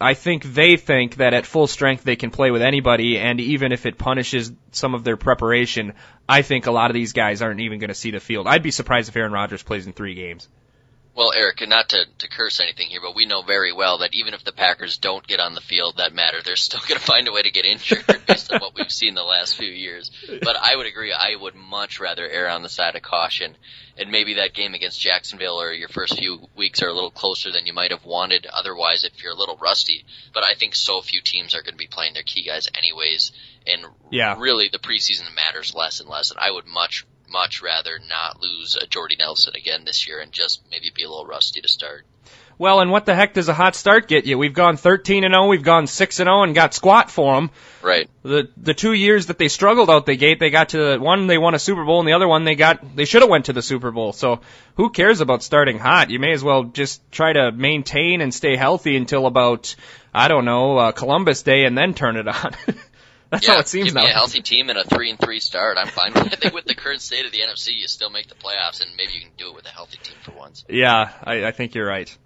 I 0.00 0.14
think 0.14 0.44
they 0.44 0.76
think 0.76 1.16
that 1.16 1.34
at 1.34 1.44
full 1.44 1.66
strength 1.66 2.04
they 2.04 2.14
can 2.14 2.30
play 2.30 2.52
with 2.52 2.62
anybody, 2.62 3.18
and 3.18 3.40
even 3.40 3.72
if 3.72 3.84
it 3.84 3.98
punishes 3.98 4.52
some 4.70 4.94
of 4.94 5.02
their 5.02 5.16
preparation, 5.16 5.94
I 6.28 6.42
think 6.42 6.66
a 6.66 6.70
lot 6.70 6.90
of 6.90 6.94
these 6.94 7.12
guys 7.12 7.42
aren't 7.42 7.60
even 7.60 7.80
going 7.80 7.88
to 7.88 7.94
see 7.94 8.12
the 8.12 8.20
field. 8.20 8.46
I'd 8.46 8.62
be 8.62 8.70
surprised 8.70 9.08
if 9.08 9.16
Aaron 9.16 9.32
Rodgers 9.32 9.64
plays 9.64 9.86
in 9.86 9.92
three 9.92 10.14
games. 10.14 10.48
Well, 11.18 11.32
Eric, 11.34 11.66
not 11.66 11.88
to, 11.88 12.04
to 12.18 12.28
curse 12.28 12.60
anything 12.60 12.90
here, 12.90 13.00
but 13.02 13.16
we 13.16 13.26
know 13.26 13.42
very 13.42 13.72
well 13.72 13.98
that 13.98 14.14
even 14.14 14.34
if 14.34 14.44
the 14.44 14.52
Packers 14.52 14.98
don't 14.98 15.26
get 15.26 15.40
on 15.40 15.56
the 15.56 15.60
field 15.60 15.96
that 15.96 16.14
matter, 16.14 16.40
they're 16.44 16.54
still 16.54 16.78
going 16.88 17.00
to 17.00 17.04
find 17.04 17.26
a 17.26 17.32
way 17.32 17.42
to 17.42 17.50
get 17.50 17.64
injured 17.64 18.04
based 18.28 18.52
on 18.52 18.60
what 18.60 18.76
we've 18.76 18.92
seen 18.92 19.16
the 19.16 19.24
last 19.24 19.56
few 19.56 19.68
years. 19.68 20.12
But 20.28 20.54
I 20.54 20.76
would 20.76 20.86
agree, 20.86 21.12
I 21.12 21.34
would 21.34 21.56
much 21.56 21.98
rather 21.98 22.24
err 22.24 22.48
on 22.48 22.62
the 22.62 22.68
side 22.68 22.94
of 22.94 23.02
caution. 23.02 23.56
And 23.96 24.12
maybe 24.12 24.34
that 24.34 24.54
game 24.54 24.74
against 24.74 25.00
Jacksonville 25.00 25.60
or 25.60 25.72
your 25.72 25.88
first 25.88 26.16
few 26.16 26.46
weeks 26.54 26.82
are 26.84 26.88
a 26.88 26.94
little 26.94 27.10
closer 27.10 27.50
than 27.50 27.66
you 27.66 27.72
might 27.72 27.90
have 27.90 28.04
wanted 28.04 28.46
otherwise 28.46 29.02
if 29.02 29.20
you're 29.20 29.32
a 29.32 29.36
little 29.36 29.58
rusty. 29.60 30.04
But 30.32 30.44
I 30.44 30.54
think 30.54 30.76
so 30.76 31.00
few 31.00 31.20
teams 31.20 31.56
are 31.56 31.62
going 31.62 31.74
to 31.74 31.78
be 31.78 31.88
playing 31.88 32.14
their 32.14 32.22
key 32.22 32.44
guys 32.44 32.68
anyways. 32.78 33.32
And 33.66 33.86
yeah. 34.12 34.36
really 34.38 34.68
the 34.70 34.78
preseason 34.78 35.34
matters 35.34 35.74
less 35.74 35.98
and 35.98 36.08
less. 36.08 36.30
And 36.30 36.38
I 36.38 36.52
would 36.52 36.66
much 36.66 37.04
much 37.28 37.62
rather 37.62 37.98
not 38.08 38.40
lose 38.40 38.76
a 38.76 38.86
Jordy 38.86 39.16
Nelson 39.18 39.54
again 39.56 39.84
this 39.84 40.06
year 40.06 40.20
and 40.20 40.32
just 40.32 40.62
maybe 40.70 40.90
be 40.94 41.04
a 41.04 41.08
little 41.08 41.26
rusty 41.26 41.60
to 41.60 41.68
start. 41.68 42.04
Well, 42.58 42.80
and 42.80 42.90
what 42.90 43.06
the 43.06 43.14
heck 43.14 43.34
does 43.34 43.48
a 43.48 43.54
hot 43.54 43.76
start 43.76 44.08
get 44.08 44.26
you? 44.26 44.36
We've 44.36 44.52
gone 44.52 44.76
13 44.76 45.22
and 45.22 45.32
0, 45.32 45.46
we've 45.46 45.62
gone 45.62 45.86
6 45.86 46.20
and 46.20 46.26
0 46.26 46.42
and 46.42 46.54
got 46.56 46.74
squat 46.74 47.08
for 47.08 47.36
them. 47.36 47.50
Right. 47.82 48.10
The 48.24 48.48
the 48.56 48.74
two 48.74 48.92
years 48.92 49.26
that 49.26 49.38
they 49.38 49.46
struggled 49.46 49.88
out 49.88 50.06
the 50.06 50.16
gate, 50.16 50.40
they 50.40 50.50
got 50.50 50.70
to 50.70 50.78
the, 50.78 50.98
one 50.98 51.28
they 51.28 51.38
won 51.38 51.54
a 51.54 51.60
Super 51.60 51.84
Bowl 51.84 52.00
and 52.00 52.08
the 52.08 52.14
other 52.14 52.26
one 52.26 52.42
they 52.42 52.56
got 52.56 52.96
they 52.96 53.04
should 53.04 53.22
have 53.22 53.30
went 53.30 53.44
to 53.44 53.52
the 53.52 53.62
Super 53.62 53.92
Bowl. 53.92 54.12
So, 54.12 54.40
who 54.74 54.90
cares 54.90 55.20
about 55.20 55.44
starting 55.44 55.78
hot? 55.78 56.10
You 56.10 56.18
may 56.18 56.32
as 56.32 56.42
well 56.42 56.64
just 56.64 57.00
try 57.12 57.32
to 57.32 57.52
maintain 57.52 58.20
and 58.20 58.34
stay 58.34 58.56
healthy 58.56 58.96
until 58.96 59.26
about 59.26 59.76
I 60.12 60.26
don't 60.26 60.44
know, 60.44 60.78
uh, 60.78 60.92
Columbus 60.92 61.42
Day 61.42 61.64
and 61.64 61.78
then 61.78 61.94
turn 61.94 62.16
it 62.16 62.26
on. 62.26 62.56
That's 63.30 63.46
yeah, 63.46 63.54
how 63.54 63.60
it 63.60 63.68
seems 63.68 63.86
give 63.86 63.94
now. 63.94 64.02
Me 64.02 64.08
a 64.08 64.12
healthy 64.12 64.40
team 64.40 64.70
and 64.70 64.78
a 64.78 64.84
three 64.84 65.10
and 65.10 65.18
three 65.18 65.38
start. 65.40 65.76
I'm 65.76 65.88
fine. 65.88 66.14
with 66.14 66.28
it. 66.28 66.32
I 66.32 66.36
think 66.36 66.54
with 66.54 66.64
the 66.64 66.74
current 66.74 67.02
state 67.02 67.26
of 67.26 67.32
the 67.32 67.40
NFC, 67.40 67.74
you 67.74 67.86
still 67.86 68.08
make 68.08 68.28
the 68.28 68.34
playoffs, 68.34 68.80
and 68.80 68.96
maybe 68.96 69.12
you 69.12 69.20
can 69.20 69.30
do 69.36 69.50
it 69.50 69.54
with 69.54 69.66
a 69.66 69.70
healthy 69.70 69.98
team 70.02 70.16
for 70.22 70.32
once. 70.32 70.64
Yeah, 70.68 71.12
I, 71.22 71.44
I 71.44 71.50
think 71.50 71.74
you're 71.74 71.86
right. 71.86 72.16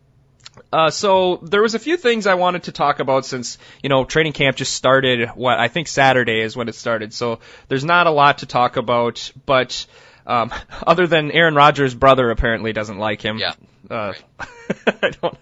Uh, 0.73 0.91
so 0.91 1.39
there 1.43 1.63
was 1.63 1.75
a 1.75 1.79
few 1.79 1.97
things 1.97 2.27
I 2.27 2.35
wanted 2.35 2.65
to 2.65 2.73
talk 2.73 3.01
about 3.01 3.25
since 3.25 3.59
you 3.83 3.89
know 3.89 4.05
training 4.05 4.33
camp 4.33 4.57
just 4.57 4.75
started. 4.75 5.31
What 5.31 5.59
I 5.59 5.69
think 5.69 5.89
Saturday 5.89 6.41
is 6.41 6.57
when 6.57 6.69
it 6.69 6.77
started. 6.77 7.13
So 7.13 7.41
there's 7.67 7.85
not 7.85 8.07
a 8.07 8.11
lot 8.11 8.39
to 8.39 8.47
talk 8.47 8.77
about, 8.77 9.33
but 9.45 9.87
um, 10.25 10.53
other 10.87 11.09
than 11.09 11.33
Aaron 11.33 11.57
Rodgers' 11.57 11.95
brother 11.95 12.31
apparently 12.31 12.73
doesn't 12.73 12.99
like 12.99 13.23
him. 13.23 13.39
Yeah. 13.39 13.55
Uh, 13.91 14.13
I 14.87 15.11
don't. 15.11 15.39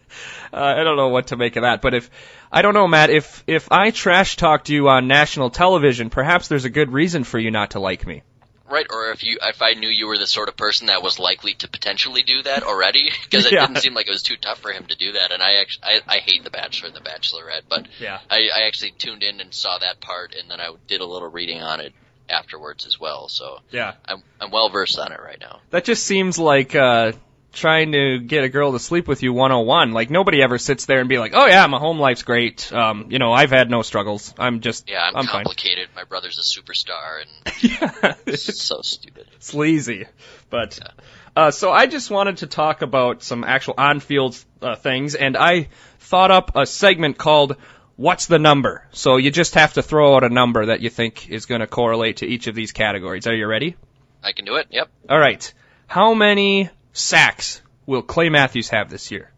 Uh, 0.53 0.57
I 0.57 0.85
don't 0.85 0.97
know 0.97 1.09
what 1.09 1.29
to 1.29 1.37
make 1.37 1.57
of 1.57 1.63
that. 1.63 1.83
But 1.83 1.95
if 1.95 2.11
I 2.51 2.63
don't 2.63 2.75
know, 2.75 2.89
Matt, 2.89 3.11
if 3.11 3.45
if 3.47 3.71
I 3.71 3.91
trash 3.91 4.37
talked 4.37 4.69
you 4.69 4.89
on 4.89 5.07
national 5.09 5.51
television, 5.51 6.11
perhaps 6.11 6.49
there's 6.49 6.65
a 6.65 6.71
good 6.71 6.93
reason 6.93 7.25
for 7.25 7.39
you 7.39 7.51
not 7.51 7.73
to 7.73 7.81
like 7.81 8.07
me. 8.07 8.23
Right, 8.71 8.87
or 8.89 9.11
if 9.11 9.25
you, 9.25 9.39
if 9.43 9.63
I 9.63 9.75
knew 9.75 9.89
you 9.89 10.07
were 10.07 10.17
the 10.17 10.29
sort 10.29 10.49
of 10.49 10.57
person 10.57 10.87
that 10.87 11.03
was 11.03 11.19
likely 11.19 11.55
to 11.55 11.69
potentially 11.69 12.23
do 12.23 12.41
that 12.45 12.63
already, 12.63 13.11
because 13.25 13.45
it 13.45 13.53
yeah. 13.53 13.67
didn't 13.67 13.83
seem 13.83 13.95
like 13.95 14.07
it 14.07 14.13
was 14.13 14.23
too 14.23 14.37
tough 14.37 14.61
for 14.61 14.71
him 14.71 14.87
to 14.87 14.97
do 14.97 15.13
that. 15.13 15.33
And 15.33 15.43
I 15.43 15.55
actually, 15.55 15.85
I, 15.85 16.01
I 16.07 16.19
hate 16.19 16.45
The 16.45 16.51
Bachelor 16.51 16.87
and 16.87 16.97
The 16.97 17.01
Bachelorette, 17.01 17.63
but 17.69 17.89
yeah. 17.99 18.21
I, 18.31 18.49
I 18.55 18.67
actually 18.69 18.93
tuned 18.93 19.25
in 19.25 19.41
and 19.41 19.53
saw 19.53 19.79
that 19.79 20.01
part, 20.01 20.37
and 20.41 20.49
then 20.49 20.61
I 20.61 20.73
did 20.87 21.01
a 21.01 21.05
little 21.05 21.29
reading 21.29 21.61
on 21.61 21.81
it 21.81 21.93
afterwards 22.29 22.87
as 22.87 22.99
well. 22.99 23.29
So 23.29 23.59
yeah, 23.73 23.95
I'm, 24.05 24.23
I'm 24.41 24.53
well 24.53 24.69
versed 24.69 25.01
on 25.01 25.11
it 25.11 25.21
right 25.21 25.41
now. 25.41 25.59
That 25.71 25.85
just 25.85 26.07
seems 26.07 26.39
like, 26.39 26.77
uh, 26.77 27.13
trying 27.53 27.93
to 27.93 28.19
get 28.19 28.45
a 28.45 28.49
girl 28.49 28.73
to 28.73 28.79
sleep 28.79 29.09
with 29.09 29.23
you 29.23 29.33
101. 29.33 29.93
Like 29.93 30.11
nobody 30.11 30.43
ever 30.43 30.59
sits 30.59 30.87
there 30.87 31.01
and 31.01 31.09
be 31.09 31.19
like, 31.19 31.33
"Oh 31.35 31.47
yeah, 31.47 31.67
my 31.67 31.79
home 31.79 31.99
life's 31.99 32.23
great. 32.23 32.73
Um, 32.73 33.07
you 33.11 33.19
know, 33.19 33.33
I've 33.33 33.51
had 33.51 33.71
no 33.71 33.83
struggles. 33.83 34.35
I'm 34.39 34.61
just 34.61 34.89
yeah, 34.89 35.03
I'm, 35.03 35.17
I'm 35.17 35.27
complicated. 35.27 35.89
Fine. 35.89 36.03
My 36.03 36.05
brother's 36.05 36.39
a 36.39 36.43
superstar, 36.43 37.23
and 37.23 37.63
yeah, 37.63 38.15
it's 38.27 38.63
so 38.63 38.81
stupid. 38.83 39.27
It's 39.35 39.55
lazy, 39.55 40.07
but 40.49 40.79
yeah. 40.81 40.89
uh, 41.37 41.51
so 41.51 41.73
I 41.73 41.87
just 41.87 42.11
wanted 42.11 42.39
to 42.39 42.47
talk 42.47 42.83
about 42.83 43.23
some 43.23 43.45
actual 43.45 43.75
on-field 43.77 44.43
uh, 44.63 44.77
things, 44.77 45.15
and 45.15 45.37
I 45.37 45.69
thought 45.99 46.31
up 46.31 46.53
a 46.57 46.67
segment 46.67 47.19
called 47.19 47.57
what's 47.97 48.27
the 48.27 48.39
number? 48.39 48.87
So 48.93 49.19
you 49.19 49.31
just 49.31 49.55
have 49.57 49.75
to 49.75 49.83
throw 49.83 50.17
out 50.17 50.25
a 50.25 50.31
number 50.31 50.67
that 50.67 50.81
you 50.81 50.89
think 50.89 51.29
is 51.29 51.45
going 51.45 51.61
to 51.61 51.67
correlate 51.67 52.19
to 52.19 52.27
each 52.27 52.47
of 52.47 52.55
these 52.55 52.73
categories. 52.73 53.27
Are 53.27 53.35
you 53.35 53.47
ready? 53.47 53.77
I 54.23 54.33
can 54.33 54.47
do 54.47 54.57
it. 54.57 54.69
Yep. 54.71 54.89
All 55.09 55.19
right. 55.19 55.53
How 55.87 56.15
many 56.15 56.71
sacks 56.93 57.63
will 57.87 58.03
Clay 58.03 58.29
Matthews 58.29 58.69
have 58.71 58.91
this 58.91 59.11
year? 59.11 59.33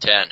Ten. 0.00 0.28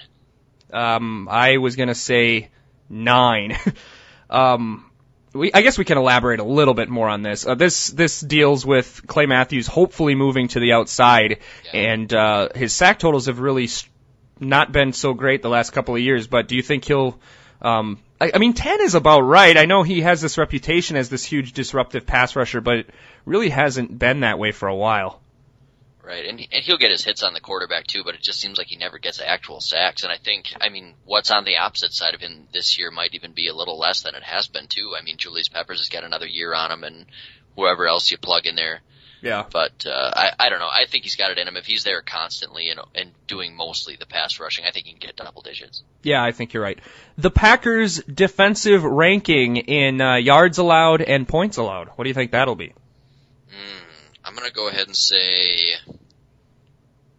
Um, 0.72 1.28
I 1.30 1.58
was 1.58 1.76
gonna 1.76 1.94
say 1.94 2.50
nine. 2.88 3.56
um, 4.30 4.90
we, 5.32 5.52
I 5.52 5.62
guess 5.62 5.76
we 5.76 5.84
can 5.84 5.98
elaborate 5.98 6.40
a 6.40 6.44
little 6.44 6.74
bit 6.74 6.88
more 6.88 7.08
on 7.08 7.22
this. 7.22 7.46
Uh, 7.46 7.54
this 7.54 7.88
this 7.88 8.20
deals 8.20 8.64
with 8.64 9.02
Clay 9.06 9.26
Matthews 9.26 9.66
hopefully 9.66 10.14
moving 10.14 10.48
to 10.48 10.60
the 10.60 10.72
outside, 10.72 11.38
yeah. 11.64 11.80
and 11.80 12.12
uh, 12.12 12.48
his 12.54 12.72
sack 12.72 12.98
totals 12.98 13.26
have 13.26 13.40
really 13.40 13.68
not 14.40 14.72
been 14.72 14.92
so 14.92 15.12
great 15.12 15.42
the 15.42 15.48
last 15.48 15.70
couple 15.70 15.94
of 15.94 16.00
years. 16.00 16.26
But 16.26 16.48
do 16.48 16.56
you 16.56 16.62
think 16.62 16.84
he'll? 16.84 17.18
Um, 17.60 17.98
I, 18.20 18.32
I 18.34 18.38
mean, 18.38 18.52
ten 18.52 18.80
is 18.80 18.94
about 18.94 19.20
right. 19.20 19.56
I 19.56 19.64
know 19.64 19.82
he 19.82 20.02
has 20.02 20.20
this 20.20 20.38
reputation 20.38 20.96
as 20.96 21.08
this 21.08 21.24
huge 21.24 21.52
disruptive 21.52 22.06
pass 22.06 22.36
rusher, 22.36 22.60
but 22.60 22.76
it 22.76 22.90
really 23.24 23.48
hasn't 23.48 23.98
been 23.98 24.20
that 24.20 24.38
way 24.38 24.52
for 24.52 24.68
a 24.68 24.76
while. 24.76 25.20
Right, 26.06 26.26
and, 26.26 26.38
and 26.38 26.62
he'll 26.62 26.76
get 26.76 26.90
his 26.90 27.02
hits 27.02 27.22
on 27.22 27.32
the 27.32 27.40
quarterback 27.40 27.86
too, 27.86 28.04
but 28.04 28.14
it 28.14 28.20
just 28.20 28.38
seems 28.38 28.58
like 28.58 28.66
he 28.66 28.76
never 28.76 28.98
gets 28.98 29.20
actual 29.20 29.60
sacks. 29.60 30.02
And 30.02 30.12
I 30.12 30.18
think, 30.18 30.52
I 30.60 30.68
mean, 30.68 30.94
what's 31.06 31.30
on 31.30 31.44
the 31.44 31.56
opposite 31.56 31.94
side 31.94 32.14
of 32.14 32.20
him 32.20 32.46
this 32.52 32.78
year 32.78 32.90
might 32.90 33.14
even 33.14 33.32
be 33.32 33.48
a 33.48 33.54
little 33.54 33.78
less 33.78 34.02
than 34.02 34.14
it 34.14 34.22
has 34.22 34.46
been 34.46 34.66
too. 34.66 34.94
I 34.98 35.02
mean, 35.02 35.16
Julius 35.16 35.48
Peppers 35.48 35.78
has 35.78 35.88
got 35.88 36.04
another 36.04 36.26
year 36.26 36.54
on 36.54 36.70
him, 36.70 36.84
and 36.84 37.06
whoever 37.56 37.86
else 37.86 38.10
you 38.10 38.18
plug 38.18 38.44
in 38.44 38.54
there. 38.54 38.82
Yeah. 39.24 39.46
But 39.50 39.86
uh, 39.86 40.10
I 40.14 40.32
I 40.38 40.48
don't 40.50 40.58
know. 40.58 40.68
I 40.68 40.84
think 40.86 41.04
he's 41.04 41.16
got 41.16 41.30
it 41.30 41.38
in 41.38 41.48
him. 41.48 41.56
If 41.56 41.64
he's 41.64 41.82
there 41.82 42.02
constantly 42.02 42.68
and 42.68 42.78
and 42.94 43.12
doing 43.26 43.56
mostly 43.56 43.96
the 43.96 44.04
pass 44.04 44.38
rushing, 44.38 44.66
I 44.66 44.70
think 44.70 44.84
he 44.84 44.92
can 44.92 45.00
get 45.00 45.16
double 45.16 45.40
digits. 45.40 45.82
Yeah, 46.02 46.22
I 46.22 46.32
think 46.32 46.52
you're 46.52 46.62
right. 46.62 46.78
The 47.16 47.30
Packers' 47.30 48.00
defensive 48.00 48.84
ranking 48.84 49.56
in 49.56 50.02
uh, 50.02 50.16
yards 50.16 50.58
allowed 50.58 51.00
and 51.00 51.26
points 51.26 51.56
allowed. 51.56 51.88
What 51.94 52.04
do 52.04 52.10
you 52.10 52.14
think 52.14 52.32
that'll 52.32 52.54
be? 52.54 52.74
Hmm. 53.50 53.83
I'm 54.24 54.34
gonna 54.34 54.50
go 54.50 54.68
ahead 54.68 54.86
and 54.86 54.96
say 54.96 55.74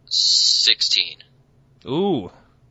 16. 0.06 1.18
Ooh. 1.86 2.30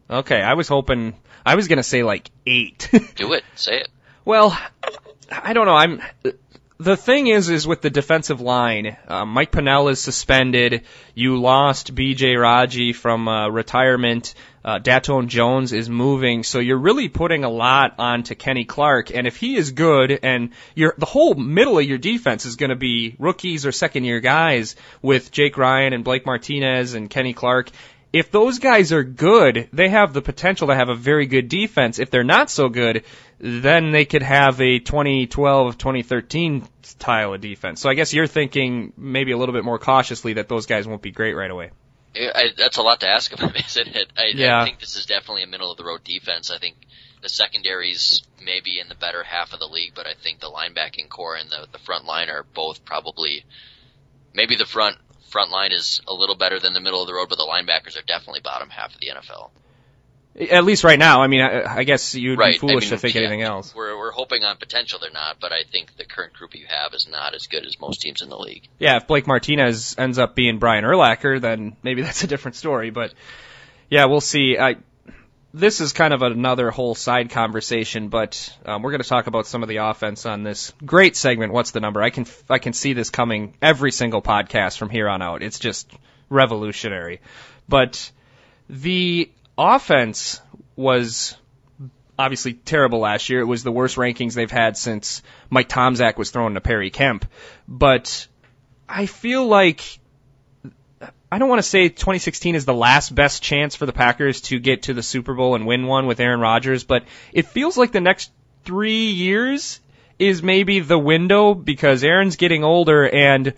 Okay, 0.09 0.41
I 0.41 0.53
was 0.53 0.67
hoping, 0.67 1.15
I 1.45 1.55
was 1.55 1.67
gonna 1.67 1.83
say 1.83 2.03
like 2.03 2.29
8. 2.45 2.89
Do 3.15 3.33
it. 3.33 3.43
Say 3.55 3.79
it. 3.79 3.87
Well, 4.25 4.57
I 5.31 5.53
don't 5.53 5.65
know, 5.65 5.75
I'm, 5.75 6.01
the 6.77 6.97
thing 6.97 7.27
is, 7.27 7.49
is 7.49 7.65
with 7.65 7.81
the 7.81 7.89
defensive 7.89 8.41
line, 8.41 8.97
uh, 9.07 9.25
Mike 9.25 9.51
Pennel 9.51 9.87
is 9.87 10.01
suspended. 10.01 10.81
You 11.13 11.39
lost 11.39 11.95
B.J. 11.95 12.35
Raji 12.35 12.91
from 12.91 13.27
uh, 13.27 13.47
retirement. 13.47 14.33
Uh, 14.63 14.79
Datone 14.79 15.27
Jones 15.27 15.71
is 15.71 15.89
moving, 15.89 16.43
so 16.43 16.59
you're 16.59 16.77
really 16.77 17.07
putting 17.07 17.43
a 17.43 17.49
lot 17.49 17.95
onto 17.99 18.35
Kenny 18.35 18.65
Clark. 18.65 19.15
And 19.15 19.27
if 19.27 19.37
he 19.37 19.55
is 19.55 19.71
good, 19.71 20.19
and 20.23 20.49
your 20.73 20.95
the 20.97 21.05
whole 21.05 21.35
middle 21.35 21.77
of 21.77 21.85
your 21.85 21.99
defense 21.99 22.45
is 22.45 22.55
going 22.55 22.71
to 22.71 22.75
be 22.75 23.15
rookies 23.19 23.65
or 23.65 23.71
second 23.71 24.05
year 24.05 24.19
guys 24.19 24.75
with 25.01 25.31
Jake 25.31 25.57
Ryan 25.57 25.93
and 25.93 26.03
Blake 26.03 26.25
Martinez 26.25 26.93
and 26.93 27.09
Kenny 27.09 27.33
Clark. 27.33 27.69
If 28.11 28.31
those 28.31 28.59
guys 28.59 28.93
are 28.93 29.03
good, 29.03 29.67
they 29.73 29.89
have 29.89 30.13
the 30.13 30.21
potential 30.21 30.67
to 30.67 30.75
have 30.75 30.87
a 30.87 30.95
very 30.95 31.25
good 31.25 31.49
defense. 31.49 31.99
If 31.99 32.11
they're 32.11 32.23
not 32.23 32.49
so 32.49 32.69
good, 32.69 33.03
then 33.39 33.91
they 33.91 34.05
could 34.05 34.23
have 34.23 34.61
a 34.61 34.79
2012, 34.79 35.77
2013 35.77 36.67
style 36.83 37.33
of 37.33 37.41
defense. 37.41 37.81
So 37.81 37.89
I 37.89 37.93
guess 37.93 38.13
you're 38.13 38.27
thinking 38.27 38.93
maybe 38.97 39.31
a 39.31 39.37
little 39.37 39.53
bit 39.53 39.65
more 39.65 39.79
cautiously 39.79 40.33
that 40.33 40.47
those 40.47 40.65
guys 40.65 40.87
won't 40.87 41.01
be 41.01 41.11
great 41.11 41.33
right 41.33 41.51
away. 41.51 41.71
I, 42.15 42.51
that's 42.57 42.77
a 42.77 42.81
lot 42.81 43.01
to 43.01 43.09
ask 43.09 43.33
of 43.33 43.39
him, 43.39 43.53
isn't 43.67 43.95
it? 43.95 44.11
I, 44.17 44.31
yeah. 44.33 44.61
I 44.61 44.65
think 44.65 44.79
this 44.79 44.95
is 44.95 45.05
definitely 45.05 45.43
a 45.43 45.47
middle 45.47 45.71
of 45.71 45.77
the 45.77 45.83
road 45.83 46.03
defense. 46.03 46.49
I 46.49 46.59
think 46.59 46.75
the 47.21 47.29
secondaries 47.29 48.23
maybe 48.43 48.79
in 48.79 48.87
the 48.87 48.95
better 48.95 49.23
half 49.23 49.53
of 49.53 49.59
the 49.59 49.67
league, 49.67 49.93
but 49.95 50.05
I 50.05 50.13
think 50.13 50.39
the 50.39 50.49
linebacking 50.49 51.09
core 51.09 51.35
and 51.35 51.49
the, 51.49 51.67
the 51.71 51.79
front 51.79 52.05
line 52.05 52.29
are 52.29 52.43
both 52.43 52.85
probably 52.85 53.43
maybe 54.33 54.55
the 54.55 54.65
front 54.65 54.97
front 55.29 55.51
line 55.51 55.71
is 55.71 56.01
a 56.07 56.13
little 56.13 56.35
better 56.35 56.59
than 56.59 56.73
the 56.73 56.79
middle 56.79 57.01
of 57.01 57.07
the 57.07 57.13
road, 57.13 57.27
but 57.27 57.37
the 57.37 57.43
linebackers 57.43 57.97
are 57.97 58.05
definitely 58.05 58.39
bottom 58.41 58.69
half 58.69 58.93
of 58.93 59.01
the 59.01 59.07
NFL. 59.07 59.49
At 60.37 60.65
least 60.65 60.83
right 60.83 60.99
now. 60.99 61.21
I 61.21 61.27
mean, 61.27 61.41
I, 61.41 61.77
I 61.77 61.83
guess 61.85 62.13
you'd 62.13 62.37
right. 62.37 62.53
be 62.53 62.59
foolish 62.59 62.85
I 62.85 62.87
mean, 62.87 62.89
to 62.89 62.97
think 62.97 63.15
yeah, 63.15 63.21
anything 63.21 63.41
else. 63.41 63.73
We're 63.73 63.97
we're 63.97 64.11
hoping 64.11 64.43
on 64.43 64.57
potential 64.57 64.99
they're 64.99 65.11
not, 65.11 65.39
but 65.39 65.53
I 65.53 65.63
think 65.63 65.95
the 65.95 66.03
current 66.03 66.33
group 66.33 66.55
you 66.55 66.65
have 66.67 66.93
is 66.93 67.07
not 67.09 67.33
as 67.33 67.47
good 67.47 67.65
as 67.65 67.79
most 67.79 68.01
teams 68.01 68.21
in 68.21 68.27
the 68.27 68.37
league. 68.37 68.67
Yeah, 68.77 68.97
if 68.97 69.07
Blake 69.07 69.27
Martinez 69.27 69.95
ends 69.97 70.19
up 70.19 70.35
being 70.35 70.59
Brian 70.59 70.83
Urlacher, 70.83 71.39
then 71.39 71.77
maybe 71.83 72.01
that's 72.03 72.23
a 72.23 72.27
different 72.27 72.57
story. 72.57 72.89
But 72.89 73.13
yeah, 73.89 74.05
we'll 74.05 74.19
see. 74.19 74.57
I 74.57 74.75
this 75.55 75.79
is 75.79 75.93
kind 75.93 76.13
of 76.13 76.21
another 76.21 76.69
whole 76.69 76.95
side 76.95 77.29
conversation, 77.29 78.09
but 78.09 78.53
um, 78.65 78.81
we're 78.81 78.91
going 78.91 79.01
to 79.01 79.07
talk 79.07 79.27
about 79.27 79.47
some 79.47 79.63
of 79.63 79.69
the 79.69 79.77
offense 79.77 80.25
on 80.25 80.43
this 80.43 80.73
great 80.85 81.15
segment. 81.15 81.53
What's 81.53 81.71
the 81.71 81.79
number? 81.79 82.03
I 82.03 82.09
can 82.09 82.25
I 82.49 82.59
can 82.59 82.73
see 82.73 82.91
this 82.91 83.09
coming 83.09 83.53
every 83.61 83.93
single 83.93 84.21
podcast 84.21 84.77
from 84.77 84.89
here 84.89 85.07
on 85.07 85.21
out. 85.21 85.41
It's 85.41 85.59
just 85.59 85.89
revolutionary. 86.29 87.21
But 87.69 88.11
the 88.69 89.31
offense 89.57 90.41
was 90.75 91.37
obviously 92.17 92.53
terrible 92.53 92.99
last 92.99 93.29
year. 93.29 93.41
It 93.41 93.45
was 93.45 93.63
the 93.63 93.71
worst 93.71 93.97
rankings 93.97 94.33
they've 94.33 94.49
had 94.49 94.77
since 94.77 95.21
Mike 95.49 95.69
Tomczak 95.69 96.17
was 96.17 96.31
thrown 96.31 96.53
to 96.53 96.61
Perry 96.61 96.89
Kemp. 96.89 97.25
But 97.67 98.27
I 98.87 99.05
feel 99.05 99.45
like 99.45 99.99
I 101.31 101.39
don't 101.39 101.49
want 101.49 101.59
to 101.59 101.67
say 101.67 101.89
2016 101.89 102.55
is 102.55 102.65
the 102.65 102.73
last 102.73 103.13
best 103.13 103.43
chance 103.43 103.75
for 103.75 103.85
the 103.85 103.93
Packers 103.93 104.41
to 104.41 104.59
get 104.59 104.83
to 104.83 104.93
the 104.93 105.03
Super 105.03 105.33
Bowl 105.33 105.55
and 105.55 105.65
win 105.65 105.87
one 105.87 106.07
with 106.07 106.19
Aaron 106.19 106.39
Rodgers, 106.39 106.83
but 106.83 107.03
it 107.33 107.47
feels 107.47 107.77
like 107.77 107.91
the 107.91 108.01
next 108.01 108.31
three 108.63 109.07
years 109.07 109.81
is 110.17 110.41
maybe 110.41 110.79
the 110.79 110.97
window 110.97 111.53
because 111.53 112.03
Aaron's 112.03 112.37
getting 112.37 112.63
older 112.63 113.07
and 113.07 113.53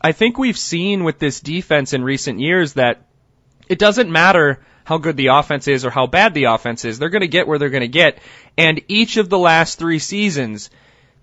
I 0.00 0.12
think 0.12 0.38
we've 0.38 0.58
seen 0.58 1.04
with 1.04 1.18
this 1.18 1.40
defense 1.40 1.92
in 1.92 2.02
recent 2.02 2.40
years 2.40 2.72
that 2.72 3.06
it 3.68 3.78
doesn't 3.78 4.10
matter 4.10 4.60
how 4.84 4.98
good 4.98 5.16
the 5.16 5.28
offense 5.28 5.68
is 5.68 5.84
or 5.84 5.90
how 5.90 6.06
bad 6.06 6.34
the 6.34 6.44
offense 6.44 6.84
is. 6.84 6.98
They're 6.98 7.08
going 7.08 7.20
to 7.20 7.28
get 7.28 7.46
where 7.46 7.58
they're 7.58 7.70
going 7.70 7.82
to 7.82 7.88
get. 7.88 8.18
And 8.56 8.80
each 8.88 9.16
of 9.16 9.28
the 9.28 9.38
last 9.38 9.78
three 9.78 9.98
seasons, 9.98 10.70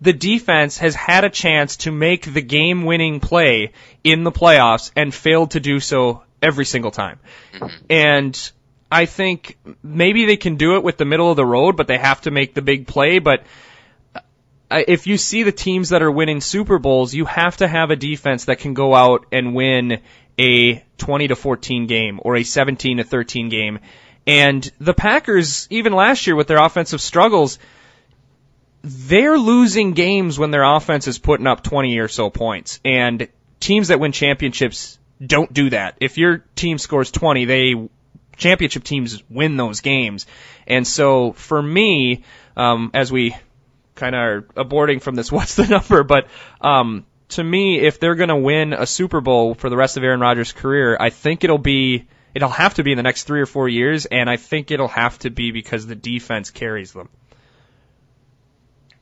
the 0.02 0.14
defense 0.14 0.78
has 0.78 0.96
had 0.96 1.24
a 1.24 1.30
chance 1.30 1.78
to 1.78 1.92
make 1.92 2.32
the 2.32 2.42
game 2.42 2.86
winning 2.86 3.20
play 3.20 3.74
in 4.04 4.24
the 4.24 4.32
playoffs 4.32 4.92
and 4.96 5.14
failed 5.14 5.52
to 5.52 5.60
do 5.60 5.80
so 5.80 6.24
every 6.42 6.66
single 6.66 6.92
time. 6.92 7.20
And 7.90 8.52
I 8.92 9.06
think 9.06 9.58
maybe 9.84 10.26
they 10.26 10.38
can 10.38 10.56
do 10.56 10.76
it 10.76 10.84
with 10.84 10.98
the 10.98 11.06
middle 11.06 11.30
of 11.30 11.36
the 11.36 11.46
road, 11.46 11.76
but 11.76 11.88
they 11.88 11.98
have 11.98 12.22
to 12.22 12.32
make 12.32 12.54
the 12.54 12.62
big 12.62 12.88
play. 12.88 13.20
But 13.20 13.44
uh, 14.14 14.84
if 14.88 15.08
you 15.08 15.18
see 15.18 15.44
the 15.44 15.52
teams 15.52 15.90
that 15.90 16.02
are 16.02 16.12
winning 16.12 16.42
Super 16.42 16.80
Bowls, 16.80 17.14
you 17.14 17.26
have 17.26 17.58
to 17.58 17.68
have 17.68 17.92
a 17.92 17.96
defense 17.96 18.46
that 18.46 18.60
can 18.60 18.74
go 18.74 18.94
out 18.94 19.26
and 19.32 19.56
win 19.56 20.02
a 20.38 20.84
20 20.98 21.28
to 21.30 21.36
14 21.36 21.88
game 21.88 22.20
or 22.22 22.36
a 22.36 22.44
17 22.44 22.98
to 22.98 23.04
13 23.04 23.50
game. 23.50 23.80
And 24.26 24.70
the 24.80 24.94
Packers, 24.94 25.68
even 25.70 25.94
last 25.94 26.28
year 26.28 26.36
with 26.36 26.48
their 26.48 26.64
offensive 26.64 27.02
struggles, 27.02 27.60
they're 28.84 29.38
losing 29.38 29.94
games 29.94 30.38
when 30.38 30.52
their 30.52 30.64
offense 30.64 31.08
is 31.08 31.18
putting 31.18 31.48
up 31.48 31.64
20 31.64 31.98
or 32.00 32.08
so 32.08 32.30
points. 32.30 32.80
And 32.84 33.28
teams 33.60 33.88
that 33.88 34.00
win 34.00 34.12
championships 34.12 35.00
don't 35.26 35.52
do 35.52 35.70
that. 35.72 35.96
If 36.00 36.18
your 36.18 36.40
team 36.56 36.78
scores 36.78 37.12
20, 37.12 37.46
they 37.46 37.90
championship 38.38 38.84
teams 38.84 39.22
win 39.30 39.58
those 39.58 39.82
games. 39.82 40.26
And 40.68 40.86
so 40.86 41.34
for 41.34 41.62
me, 41.62 42.24
um, 42.56 42.92
as 42.94 43.12
we 43.12 43.36
kind 43.96 44.16
of 44.16 44.22
are 44.22 44.42
aborting 44.56 45.02
from 45.02 45.16
this, 45.16 45.32
what's 45.32 45.56
the 45.56 45.68
number? 45.68 46.04
But 46.04 46.28
um, 46.62 47.06
to 47.30 47.44
me, 47.44 47.80
if 47.80 48.00
they're 48.00 48.16
going 48.16 48.30
to 48.30 48.38
win 48.38 48.74
a 48.74 48.86
Super 48.86 49.22
Bowl 49.22 49.54
for 49.54 49.70
the 49.70 49.78
rest 49.78 49.98
of 49.98 50.04
Aaron 50.04 50.20
Rodgers' 50.20 50.54
career, 50.54 50.98
I 51.00 51.10
think 51.10 51.44
it'll 51.44 51.58
be 51.58 52.08
it'll 52.34 52.50
have 52.50 52.76
to 52.76 52.84
be 52.84 52.92
in 52.92 52.98
the 52.98 53.04
next 53.04 53.24
three 53.24 53.42
or 53.42 53.46
four 53.46 53.68
years, 53.68 54.06
and 54.06 54.30
I 54.30 54.38
think 54.38 54.72
it'll 54.72 54.88
have 54.88 55.18
to 55.20 55.30
be 55.30 55.52
because 55.52 55.88
the 55.88 55.96
defense 55.96 56.52
carries 56.52 56.94
them. 56.94 57.10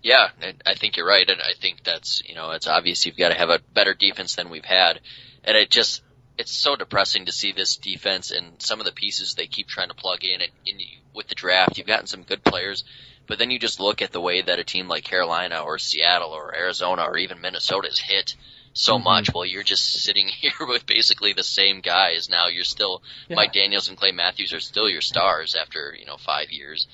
Yeah, 0.01 0.29
I 0.65 0.75
think 0.75 0.98
you're 0.98 1.08
right, 1.08 1.27
and 1.27 1.41
I 1.41 1.53
think 1.60 1.84
that's 1.84 2.24
you 2.27 2.36
know 2.36 2.51
it's 2.51 2.67
obvious 2.67 3.05
you've 3.05 3.17
got 3.17 3.29
to 3.29 3.36
have 3.36 3.50
a 3.50 3.60
better 3.74 3.94
defense 3.94 4.36
than 4.36 4.50
we've 4.50 4.65
had, 4.65 5.00
and 5.44 5.58
it 5.58 5.70
just 5.70 6.01
it's 6.38 6.51
so 6.51 6.75
depressing 6.75 7.25
to 7.25 7.32
see 7.32 7.51
this 7.51 7.77
defense 7.77 8.32
and 8.32 8.62
some 8.62 8.79
of 8.79 8.86
the 8.86 8.91
pieces 8.91 9.34
they 9.34 9.48
keep 9.48 9.67
trying 9.67 9.88
to 9.88 9.96
plug 9.96 10.24
in. 10.24 10.41
And, 10.41 10.51
and 10.67 10.82
with 11.13 11.27
the 11.27 11.36
draft, 11.36 11.77
you've 11.77 11.88
gotten 11.88 12.08
some 12.08 12.24
good 12.24 12.44
players, 12.44 12.84
but 13.27 13.39
then 13.39 13.51
you 13.51 13.60
just 13.60 13.79
look 13.79 14.01
at 14.01 14.12
the 14.12 14.22
way 14.22 14.41
that 14.41 14.60
a 14.60 14.63
team 14.63 14.88
like 14.88 15.03
Carolina 15.03 15.60
or 15.60 15.77
Seattle 15.77 16.32
or 16.32 16.55
Arizona 16.55 17.03
or 17.03 17.17
even 17.17 17.41
Minnesota 17.41 17.88
is 17.88 18.00
hit 18.00 18.36
so 18.74 18.96
mm-hmm. 18.96 19.03
much. 19.03 19.34
Well, 19.34 19.46
you're 19.46 19.63
just 19.63 20.03
sitting 20.03 20.27
here 20.41 20.67
with 20.67 20.86
basically 20.86 21.34
the 21.34 21.44
same 21.44 21.82
guys. 21.82 22.29
Now 22.29 22.48
you're 22.48 22.63
still 22.63 23.01
yeah. 23.27 23.38
Mike 23.38 23.53
Daniels 23.53 23.89
and 23.89 23.98
Clay 23.98 24.12
Matthews 24.12 24.53
are 24.53 24.60
still 24.60 24.88
your 24.88 25.01
stars 25.01 25.55
after 25.55 25.96
you 25.98 26.05
know 26.05 26.17
five 26.17 26.51
years. 26.51 26.88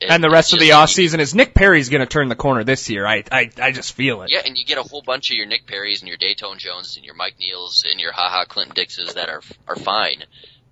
It, 0.00 0.10
and 0.10 0.22
the 0.22 0.30
rest 0.30 0.52
of 0.52 0.60
the 0.60 0.72
off 0.72 0.90
season 0.90 1.18
is 1.18 1.34
Nick 1.34 1.54
Perry's 1.54 1.88
going 1.88 2.02
to 2.02 2.06
turn 2.06 2.28
the 2.28 2.36
corner 2.36 2.62
this 2.62 2.88
year. 2.88 3.04
I, 3.04 3.24
I 3.32 3.50
I 3.60 3.72
just 3.72 3.94
feel 3.94 4.22
it. 4.22 4.30
Yeah, 4.30 4.42
and 4.46 4.56
you 4.56 4.64
get 4.64 4.78
a 4.78 4.82
whole 4.84 5.02
bunch 5.02 5.32
of 5.32 5.36
your 5.36 5.46
Nick 5.46 5.66
Perrys 5.66 6.00
and 6.00 6.08
your 6.08 6.16
Datone 6.16 6.58
Jones 6.58 6.96
and 6.96 7.04
your 7.04 7.16
Mike 7.16 7.34
Neals 7.40 7.84
and 7.84 8.00
your 8.00 8.12
Ha 8.12 8.28
Ha 8.28 8.44
Clinton 8.44 8.74
Dixes 8.76 9.14
that 9.14 9.28
are 9.28 9.42
are 9.66 9.74
fine, 9.76 10.22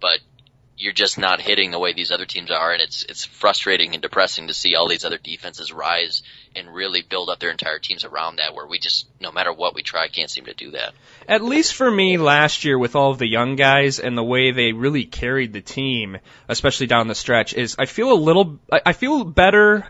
but 0.00 0.20
you're 0.78 0.92
just 0.92 1.16
not 1.16 1.40
hitting 1.40 1.70
the 1.70 1.78
way 1.78 1.92
these 1.92 2.10
other 2.10 2.26
teams 2.26 2.50
are, 2.50 2.72
and 2.72 2.82
it's 2.82 3.04
it's 3.04 3.24
frustrating 3.24 3.94
and 3.94 4.02
depressing 4.02 4.48
to 4.48 4.54
see 4.54 4.74
all 4.74 4.88
these 4.88 5.04
other 5.04 5.18
defenses 5.18 5.72
rise 5.72 6.22
and 6.54 6.72
really 6.72 7.02
build 7.02 7.30
up 7.30 7.38
their 7.38 7.50
entire 7.50 7.78
teams 7.78 8.04
around 8.04 8.36
that. 8.36 8.54
Where 8.54 8.66
we 8.66 8.78
just, 8.78 9.06
no 9.20 9.32
matter 9.32 9.52
what 9.52 9.74
we 9.74 9.82
try, 9.82 10.08
can't 10.08 10.30
seem 10.30 10.44
to 10.44 10.54
do 10.54 10.72
that. 10.72 10.92
At 11.28 11.42
least 11.42 11.74
for 11.74 11.90
me, 11.90 12.18
last 12.18 12.64
year 12.64 12.78
with 12.78 12.94
all 12.94 13.10
of 13.10 13.18
the 13.18 13.28
young 13.28 13.56
guys 13.56 13.98
and 14.00 14.16
the 14.16 14.24
way 14.24 14.50
they 14.50 14.72
really 14.72 15.04
carried 15.04 15.52
the 15.52 15.62
team, 15.62 16.18
especially 16.48 16.86
down 16.86 17.08
the 17.08 17.14
stretch, 17.14 17.54
is 17.54 17.76
I 17.78 17.86
feel 17.86 18.12
a 18.12 18.14
little, 18.14 18.58
I 18.70 18.92
feel 18.92 19.24
better 19.24 19.86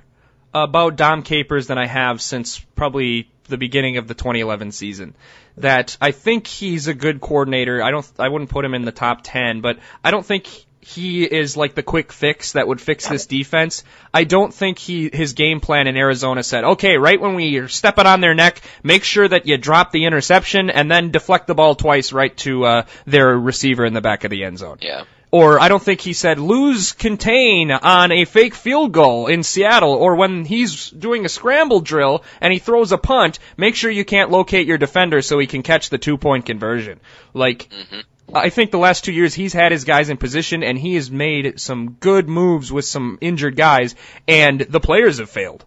about 0.54 0.96
Dom 0.96 1.22
Capers 1.22 1.66
than 1.66 1.78
I 1.78 1.86
have 1.86 2.22
since 2.22 2.60
probably 2.76 3.28
the 3.48 3.58
beginning 3.58 3.96
of 3.96 4.06
the 4.06 4.14
2011 4.14 4.72
season. 4.72 5.14
That 5.58 5.96
I 6.00 6.12
think 6.12 6.46
he's 6.46 6.86
a 6.86 6.94
good 6.94 7.20
coordinator. 7.20 7.82
I 7.82 7.90
don't, 7.90 8.10
I 8.18 8.28
wouldn't 8.28 8.50
put 8.50 8.64
him 8.64 8.74
in 8.74 8.82
the 8.82 8.92
top 8.92 9.20
10, 9.22 9.62
but 9.62 9.78
I 10.04 10.10
don't 10.10 10.24
think 10.24 10.46
he 10.86 11.24
is 11.24 11.56
like 11.56 11.74
the 11.74 11.82
quick 11.82 12.12
fix 12.12 12.52
that 12.52 12.68
would 12.68 12.80
fix 12.80 13.08
this 13.08 13.26
defense. 13.26 13.82
I 14.14 14.22
don't 14.22 14.54
think 14.54 14.78
he 14.78 15.10
his 15.12 15.32
game 15.32 15.58
plan 15.58 15.88
in 15.88 15.96
Arizona 15.96 16.44
said, 16.44 16.62
okay, 16.62 16.96
right 16.96 17.20
when 17.20 17.34
we 17.34 17.58
are 17.58 17.66
stepping 17.66 18.06
on 18.06 18.20
their 18.20 18.34
neck, 18.34 18.60
make 18.84 19.02
sure 19.02 19.26
that 19.26 19.46
you 19.46 19.58
drop 19.58 19.90
the 19.90 20.04
interception 20.04 20.70
and 20.70 20.88
then 20.88 21.10
deflect 21.10 21.48
the 21.48 21.56
ball 21.56 21.74
twice 21.74 22.12
right 22.12 22.36
to 22.38 22.64
uh, 22.64 22.82
their 23.04 23.36
receiver 23.36 23.84
in 23.84 23.94
the 23.94 24.00
back 24.00 24.22
of 24.22 24.30
the 24.30 24.44
end 24.44 24.58
zone. 24.58 24.78
Yeah. 24.80 25.04
Or 25.32 25.58
I 25.58 25.66
don't 25.66 25.82
think 25.82 26.00
he 26.00 26.12
said 26.12 26.38
lose 26.38 26.92
contain 26.92 27.72
on 27.72 28.12
a 28.12 28.24
fake 28.24 28.54
field 28.54 28.92
goal 28.92 29.26
in 29.26 29.42
Seattle. 29.42 29.92
Or 29.92 30.14
when 30.14 30.44
he's 30.44 30.88
doing 30.88 31.24
a 31.24 31.28
scramble 31.28 31.80
drill 31.80 32.22
and 32.40 32.52
he 32.52 32.60
throws 32.60 32.92
a 32.92 32.98
punt, 32.98 33.40
make 33.56 33.74
sure 33.74 33.90
you 33.90 34.04
can't 34.04 34.30
locate 34.30 34.68
your 34.68 34.78
defender 34.78 35.20
so 35.20 35.40
he 35.40 35.48
can 35.48 35.64
catch 35.64 35.90
the 35.90 35.98
two 35.98 36.16
point 36.16 36.46
conversion. 36.46 37.00
Like. 37.34 37.68
Mm-hmm 37.70 38.00
I 38.34 38.50
think 38.50 38.70
the 38.70 38.78
last 38.78 39.04
two 39.04 39.12
years 39.12 39.34
he's 39.34 39.52
had 39.52 39.72
his 39.72 39.84
guys 39.84 40.08
in 40.08 40.16
position 40.16 40.62
and 40.62 40.76
he 40.76 40.94
has 40.96 41.10
made 41.10 41.60
some 41.60 41.92
good 41.92 42.28
moves 42.28 42.72
with 42.72 42.84
some 42.84 43.18
injured 43.20 43.56
guys 43.56 43.94
and 44.26 44.60
the 44.60 44.80
players 44.80 45.18
have 45.18 45.30
failed. 45.30 45.64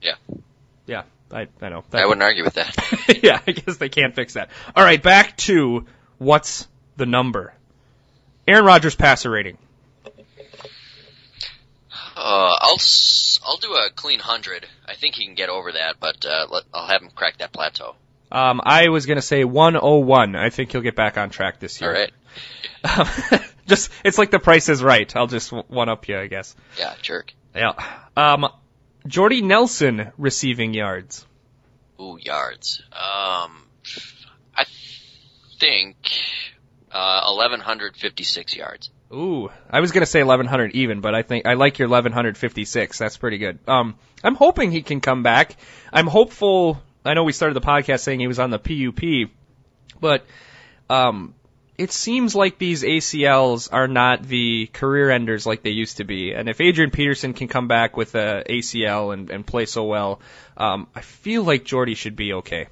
Yeah. 0.00 0.14
Yeah, 0.86 1.02
I, 1.32 1.48
I 1.60 1.68
know. 1.68 1.84
That, 1.90 2.02
I 2.02 2.06
wouldn't 2.06 2.22
argue 2.22 2.44
with 2.44 2.54
that. 2.54 3.20
yeah, 3.22 3.40
I 3.46 3.52
guess 3.52 3.78
they 3.78 3.88
can't 3.88 4.14
fix 4.14 4.34
that. 4.34 4.50
Alright, 4.76 5.02
back 5.02 5.36
to 5.38 5.86
what's 6.18 6.68
the 6.96 7.06
number? 7.06 7.52
Aaron 8.46 8.64
Rodgers 8.64 8.94
passer 8.94 9.30
rating. 9.30 9.58
Uh, 12.16 12.56
I'll 12.60 12.78
I'll 13.44 13.58
do 13.58 13.74
a 13.74 13.90
clean 13.94 14.20
hundred. 14.20 14.66
I 14.88 14.94
think 14.94 15.16
he 15.16 15.26
can 15.26 15.34
get 15.34 15.50
over 15.50 15.72
that, 15.72 15.96
but 16.00 16.24
uh, 16.24 16.46
let, 16.50 16.62
I'll 16.72 16.86
have 16.86 17.02
him 17.02 17.10
crack 17.14 17.38
that 17.38 17.52
plateau. 17.52 17.94
Um, 18.30 18.60
I 18.64 18.88
was 18.88 19.06
going 19.06 19.16
to 19.16 19.22
say 19.22 19.44
101. 19.44 20.36
I 20.36 20.50
think 20.50 20.72
he'll 20.72 20.80
get 20.80 20.96
back 20.96 21.16
on 21.16 21.30
track 21.30 21.60
this 21.60 21.80
year. 21.80 21.90
All 21.90 21.96
right. 21.96 23.32
Um, 23.32 23.40
just 23.66 23.90
it's 24.04 24.18
like 24.18 24.30
the 24.30 24.38
price 24.38 24.68
is 24.68 24.82
right. 24.82 25.14
I'll 25.16 25.26
just 25.26 25.52
one 25.52 25.88
up 25.88 26.08
you, 26.08 26.18
I 26.18 26.26
guess. 26.26 26.54
Yeah, 26.78 26.94
jerk. 27.02 27.32
Yeah. 27.54 27.72
Um, 28.16 28.48
Jordy 29.06 29.42
Nelson 29.42 30.12
receiving 30.18 30.74
yards. 30.74 31.26
Ooh, 32.00 32.18
yards. 32.20 32.82
Um, 32.92 33.62
I 34.54 34.64
think 35.58 35.96
uh, 36.90 37.22
1156 37.32 38.56
yards. 38.56 38.90
Ooh, 39.12 39.50
I 39.70 39.80
was 39.80 39.92
gonna 39.92 40.04
say 40.04 40.22
1100 40.22 40.72
even, 40.72 41.00
but 41.00 41.14
I 41.14 41.22
think 41.22 41.46
I 41.46 41.54
like 41.54 41.78
your 41.78 41.88
1156. 41.88 42.98
That's 42.98 43.16
pretty 43.16 43.38
good. 43.38 43.60
Um, 43.68 43.94
I'm 44.24 44.34
hoping 44.34 44.72
he 44.72 44.82
can 44.82 45.00
come 45.00 45.22
back. 45.22 45.56
I'm 45.92 46.08
hopeful 46.08 46.82
I 47.06 47.14
know 47.14 47.24
we 47.24 47.32
started 47.32 47.54
the 47.54 47.60
podcast 47.60 48.00
saying 48.00 48.20
he 48.20 48.26
was 48.26 48.38
on 48.38 48.50
the 48.50 48.58
PUP, 48.58 49.30
but 50.00 50.26
um, 50.88 51.34
it 51.78 51.92
seems 51.92 52.34
like 52.34 52.58
these 52.58 52.82
ACLs 52.82 53.68
are 53.72 53.88
not 53.88 54.22
the 54.22 54.68
career 54.72 55.10
enders 55.10 55.46
like 55.46 55.62
they 55.62 55.70
used 55.70 55.98
to 55.98 56.04
be. 56.04 56.32
And 56.32 56.48
if 56.48 56.60
Adrian 56.60 56.90
Peterson 56.90 57.34
can 57.34 57.48
come 57.48 57.68
back 57.68 57.96
with 57.96 58.14
a 58.14 58.44
ACL 58.48 59.12
and, 59.12 59.30
and 59.30 59.46
play 59.46 59.66
so 59.66 59.84
well, 59.84 60.20
um, 60.56 60.88
I 60.94 61.00
feel 61.02 61.42
like 61.44 61.64
Jordy 61.64 61.94
should 61.94 62.16
be 62.16 62.32
okay. 62.34 62.68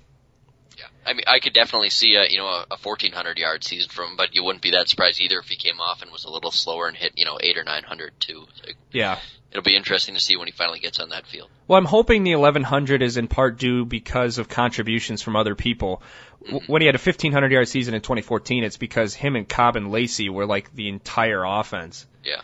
Yeah, 0.78 0.84
I 1.06 1.12
mean, 1.12 1.24
I 1.26 1.38
could 1.38 1.52
definitely 1.52 1.90
see 1.90 2.16
a 2.16 2.24
you 2.28 2.38
know 2.38 2.46
a, 2.46 2.66
a 2.70 2.76
1400 2.82 3.38
yard 3.38 3.62
season 3.62 3.90
from 3.90 4.10
him, 4.10 4.16
but 4.16 4.34
you 4.34 4.42
wouldn't 4.42 4.62
be 4.62 4.72
that 4.72 4.88
surprised 4.88 5.20
either 5.20 5.38
if 5.38 5.48
he 5.48 5.56
came 5.56 5.80
off 5.80 6.02
and 6.02 6.10
was 6.10 6.24
a 6.24 6.30
little 6.30 6.50
slower 6.50 6.88
and 6.88 6.96
hit 6.96 7.12
you 7.16 7.24
know 7.24 7.38
eight 7.40 7.58
or 7.58 7.64
900 7.64 8.12
too. 8.18 8.46
yeah, 8.90 9.18
it'll 9.54 9.62
be 9.62 9.76
interesting 9.76 10.14
to 10.14 10.20
see 10.20 10.36
when 10.36 10.48
he 10.48 10.52
finally 10.52 10.80
gets 10.80 10.98
on 10.98 11.10
that 11.10 11.26
field. 11.26 11.48
Well, 11.68 11.78
I'm 11.78 11.84
hoping 11.84 12.24
the 12.24 12.34
1100 12.34 13.02
is 13.02 13.16
in 13.16 13.28
part 13.28 13.56
due 13.56 13.84
because 13.84 14.38
of 14.38 14.48
contributions 14.48 15.22
from 15.22 15.36
other 15.36 15.54
people. 15.54 16.02
Mm-hmm. 16.44 16.70
When 16.70 16.82
he 16.82 16.86
had 16.86 16.96
a 16.96 16.98
1500 16.98 17.52
yard 17.52 17.68
season 17.68 17.94
in 17.94 18.00
2014, 18.00 18.64
it's 18.64 18.76
because 18.76 19.14
him 19.14 19.36
and 19.36 19.48
Cobb 19.48 19.76
and 19.76 19.92
Lacy 19.92 20.28
were 20.28 20.44
like 20.44 20.74
the 20.74 20.88
entire 20.88 21.44
offense. 21.44 22.04
Yeah. 22.24 22.40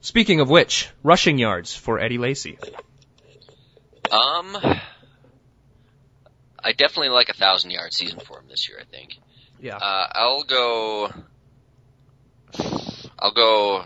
Speaking 0.00 0.40
of 0.40 0.48
which, 0.48 0.88
rushing 1.02 1.38
yards 1.38 1.74
for 1.74 2.00
Eddie 2.00 2.18
Lacy. 2.18 2.58
Um, 4.10 4.56
I 6.58 6.72
definitely 6.72 7.10
like 7.10 7.28
a 7.28 7.34
thousand 7.34 7.72
yard 7.72 7.92
season 7.92 8.20
for 8.20 8.38
him 8.38 8.46
this 8.48 8.68
year. 8.68 8.78
I 8.80 8.84
think. 8.84 9.18
Yeah. 9.60 9.76
Uh, 9.76 10.08
I'll 10.12 10.44
go. 10.44 11.12
I'll 13.18 13.32
go 13.32 13.84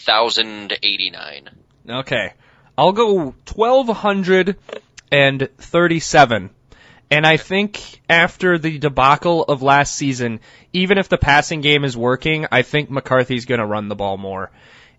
a 0.00 0.04
thousand 0.04 0.78
eighty 0.82 1.10
nine. 1.10 1.50
Okay. 1.88 2.32
I'll 2.76 2.92
go 2.92 3.34
twelve 3.44 3.88
hundred 3.88 4.56
and 5.10 5.48
thirty 5.58 6.00
seven. 6.00 6.50
And 7.10 7.26
I 7.26 7.38
think 7.38 8.00
after 8.08 8.56
the 8.56 8.78
debacle 8.78 9.42
of 9.42 9.62
last 9.62 9.96
season, 9.96 10.40
even 10.72 10.96
if 10.96 11.08
the 11.08 11.18
passing 11.18 11.60
game 11.60 11.84
is 11.84 11.96
working, 11.96 12.46
I 12.52 12.62
think 12.62 12.88
McCarthy's 12.88 13.46
going 13.46 13.58
to 13.58 13.66
run 13.66 13.88
the 13.88 13.96
ball 13.96 14.16
more. 14.16 14.52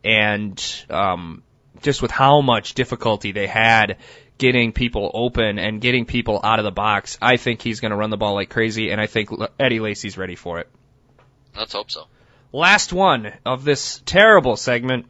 And 0.04 0.62
um, 0.90 1.44
just 1.82 2.02
with 2.02 2.12
how 2.12 2.42
much 2.42 2.74
difficulty 2.74 3.32
they 3.32 3.48
had 3.48 3.98
getting 4.38 4.74
people 4.74 5.10
open 5.14 5.58
and 5.58 5.80
getting 5.80 6.06
people 6.06 6.42
out 6.44 6.60
of 6.60 6.66
the 6.66 6.72
box, 6.72 7.18
I 7.22 7.38
think 7.38 7.62
he's 7.62 7.80
going 7.80 7.92
to 7.92 7.96
run 7.96 8.10
the 8.10 8.18
ball 8.18 8.34
like 8.34 8.50
crazy. 8.50 8.92
And 8.92 9.00
I 9.00 9.08
think 9.08 9.30
Eddie 9.58 9.80
Lacy's 9.80 10.18
ready 10.18 10.36
for 10.36 10.60
it. 10.60 10.68
Let's 11.56 11.72
hope 11.72 11.92
so. 11.92 12.08
Last 12.54 12.92
one 12.92 13.32
of 13.46 13.64
this 13.64 14.02
terrible 14.06 14.58
segment. 14.58 15.06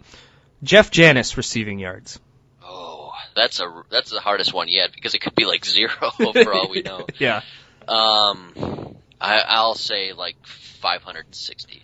Jeff 0.64 0.92
Janis 0.92 1.38
receiving 1.38 1.80
yards. 1.80 2.20
Oh, 2.64 3.12
that's 3.36 3.60
a 3.60 3.84
that's 3.90 4.12
the 4.12 4.20
hardest 4.20 4.54
one 4.54 4.68
yet 4.68 4.92
because 4.94 5.16
it 5.16 5.20
could 5.20 5.34
be 5.34 5.46
like 5.46 5.66
zero 5.66 5.90
for 6.12 6.54
all 6.54 6.70
we 6.70 6.84
know. 6.84 7.08
yeah. 7.20 7.42
Um, 7.88 8.96
I, 9.20 9.44
I'll 9.48 9.74
say 9.76 10.14
like 10.14 10.36
560. 10.46 11.84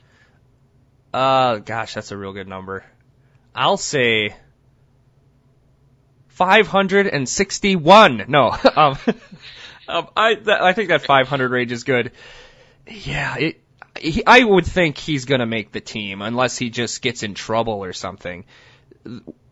Uh, 1.13 1.57
gosh, 1.57 1.95
that's 1.95 2.11
a 2.11 2.17
real 2.17 2.33
good 2.33 2.47
number. 2.47 2.85
I'll 3.55 3.77
say 3.77 4.35
561. 6.27 8.25
No, 8.27 8.55
um, 8.75 8.97
um 9.87 10.07
I 10.15 10.35
th- 10.35 10.47
I 10.47 10.73
think 10.73 10.89
that 10.89 11.03
500 11.03 11.49
range 11.49 11.71
is 11.71 11.83
good. 11.83 12.11
Yeah, 12.85 13.37
it 13.37 13.61
he, 13.99 14.25
I 14.25 14.43
would 14.43 14.65
think 14.65 14.97
he's 14.97 15.25
going 15.25 15.39
to 15.39 15.45
make 15.45 15.71
the 15.71 15.81
team 15.81 16.21
unless 16.21 16.57
he 16.57 16.69
just 16.69 17.01
gets 17.01 17.23
in 17.23 17.33
trouble 17.33 17.83
or 17.83 17.93
something. 17.93 18.45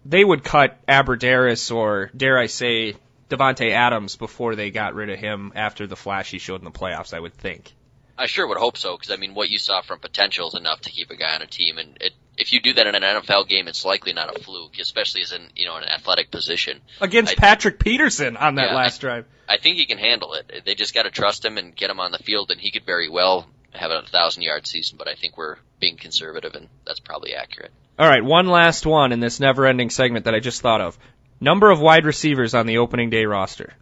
They 0.05 0.23
would 0.23 0.43
cut 0.43 0.85
Abbrederis 0.87 1.73
or 1.73 2.11
dare 2.15 2.37
I 2.37 2.47
say 2.47 2.95
Davante 3.29 3.71
Adams 3.71 4.15
before 4.15 4.55
they 4.55 4.71
got 4.71 4.93
rid 4.93 5.09
of 5.09 5.19
him 5.19 5.51
after 5.55 5.87
the 5.87 5.95
flash 5.95 6.31
he 6.31 6.39
showed 6.39 6.61
in 6.61 6.65
the 6.65 6.71
playoffs. 6.71 7.13
I 7.13 7.19
would 7.19 7.33
think. 7.33 7.73
I 8.17 8.27
sure 8.27 8.47
would 8.47 8.57
hope 8.57 8.77
so 8.77 8.95
because 8.95 9.11
I 9.11 9.17
mean, 9.17 9.33
what 9.33 9.49
you 9.49 9.57
saw 9.57 9.81
from 9.81 9.99
potential 9.99 10.47
is 10.47 10.55
enough 10.55 10.81
to 10.81 10.89
keep 10.89 11.09
a 11.11 11.15
guy 11.15 11.35
on 11.35 11.41
a 11.41 11.47
team, 11.47 11.77
and 11.77 11.97
it, 11.99 12.13
if 12.37 12.53
you 12.53 12.61
do 12.61 12.73
that 12.73 12.87
in 12.87 12.95
an 12.95 13.01
NFL 13.01 13.47
game, 13.49 13.67
it's 13.67 13.83
likely 13.83 14.13
not 14.13 14.35
a 14.35 14.39
fluke, 14.39 14.79
especially 14.79 15.21
as 15.23 15.33
in 15.33 15.49
you 15.55 15.65
know 15.65 15.75
an 15.75 15.83
athletic 15.83 16.31
position 16.31 16.81
against 17.01 17.33
I, 17.33 17.35
Patrick 17.35 17.79
Peterson 17.79 18.37
on 18.37 18.55
that 18.55 18.69
yeah, 18.69 18.75
last 18.75 18.99
I, 18.99 19.01
drive. 19.01 19.25
I 19.49 19.57
think 19.57 19.77
he 19.77 19.85
can 19.85 19.97
handle 19.97 20.33
it. 20.33 20.63
They 20.65 20.75
just 20.75 20.93
got 20.93 21.03
to 21.03 21.11
trust 21.11 21.43
him 21.43 21.57
and 21.57 21.75
get 21.75 21.89
him 21.89 21.99
on 21.99 22.11
the 22.11 22.19
field, 22.19 22.51
and 22.51 22.61
he 22.61 22.71
could 22.71 22.85
very 22.85 23.09
well 23.09 23.47
have 23.77 23.91
a 23.91 24.01
thousand 24.03 24.43
yard 24.43 24.67
season, 24.67 24.97
but 24.97 25.07
I 25.07 25.15
think 25.15 25.37
we're 25.37 25.57
being 25.79 25.97
conservative 25.97 26.55
and 26.55 26.69
that's 26.85 26.99
probably 26.99 27.33
accurate. 27.35 27.71
All 27.97 28.07
right, 28.07 28.23
one 28.23 28.47
last 28.47 28.85
one 28.85 29.11
in 29.11 29.19
this 29.19 29.39
never 29.39 29.65
ending 29.65 29.89
segment 29.89 30.25
that 30.25 30.35
I 30.35 30.39
just 30.39 30.61
thought 30.61 30.81
of. 30.81 30.97
Number 31.39 31.71
of 31.71 31.79
wide 31.79 32.05
receivers 32.05 32.53
on 32.53 32.65
the 32.65 32.77
opening 32.79 33.09
day 33.09 33.25
roster. 33.25 33.73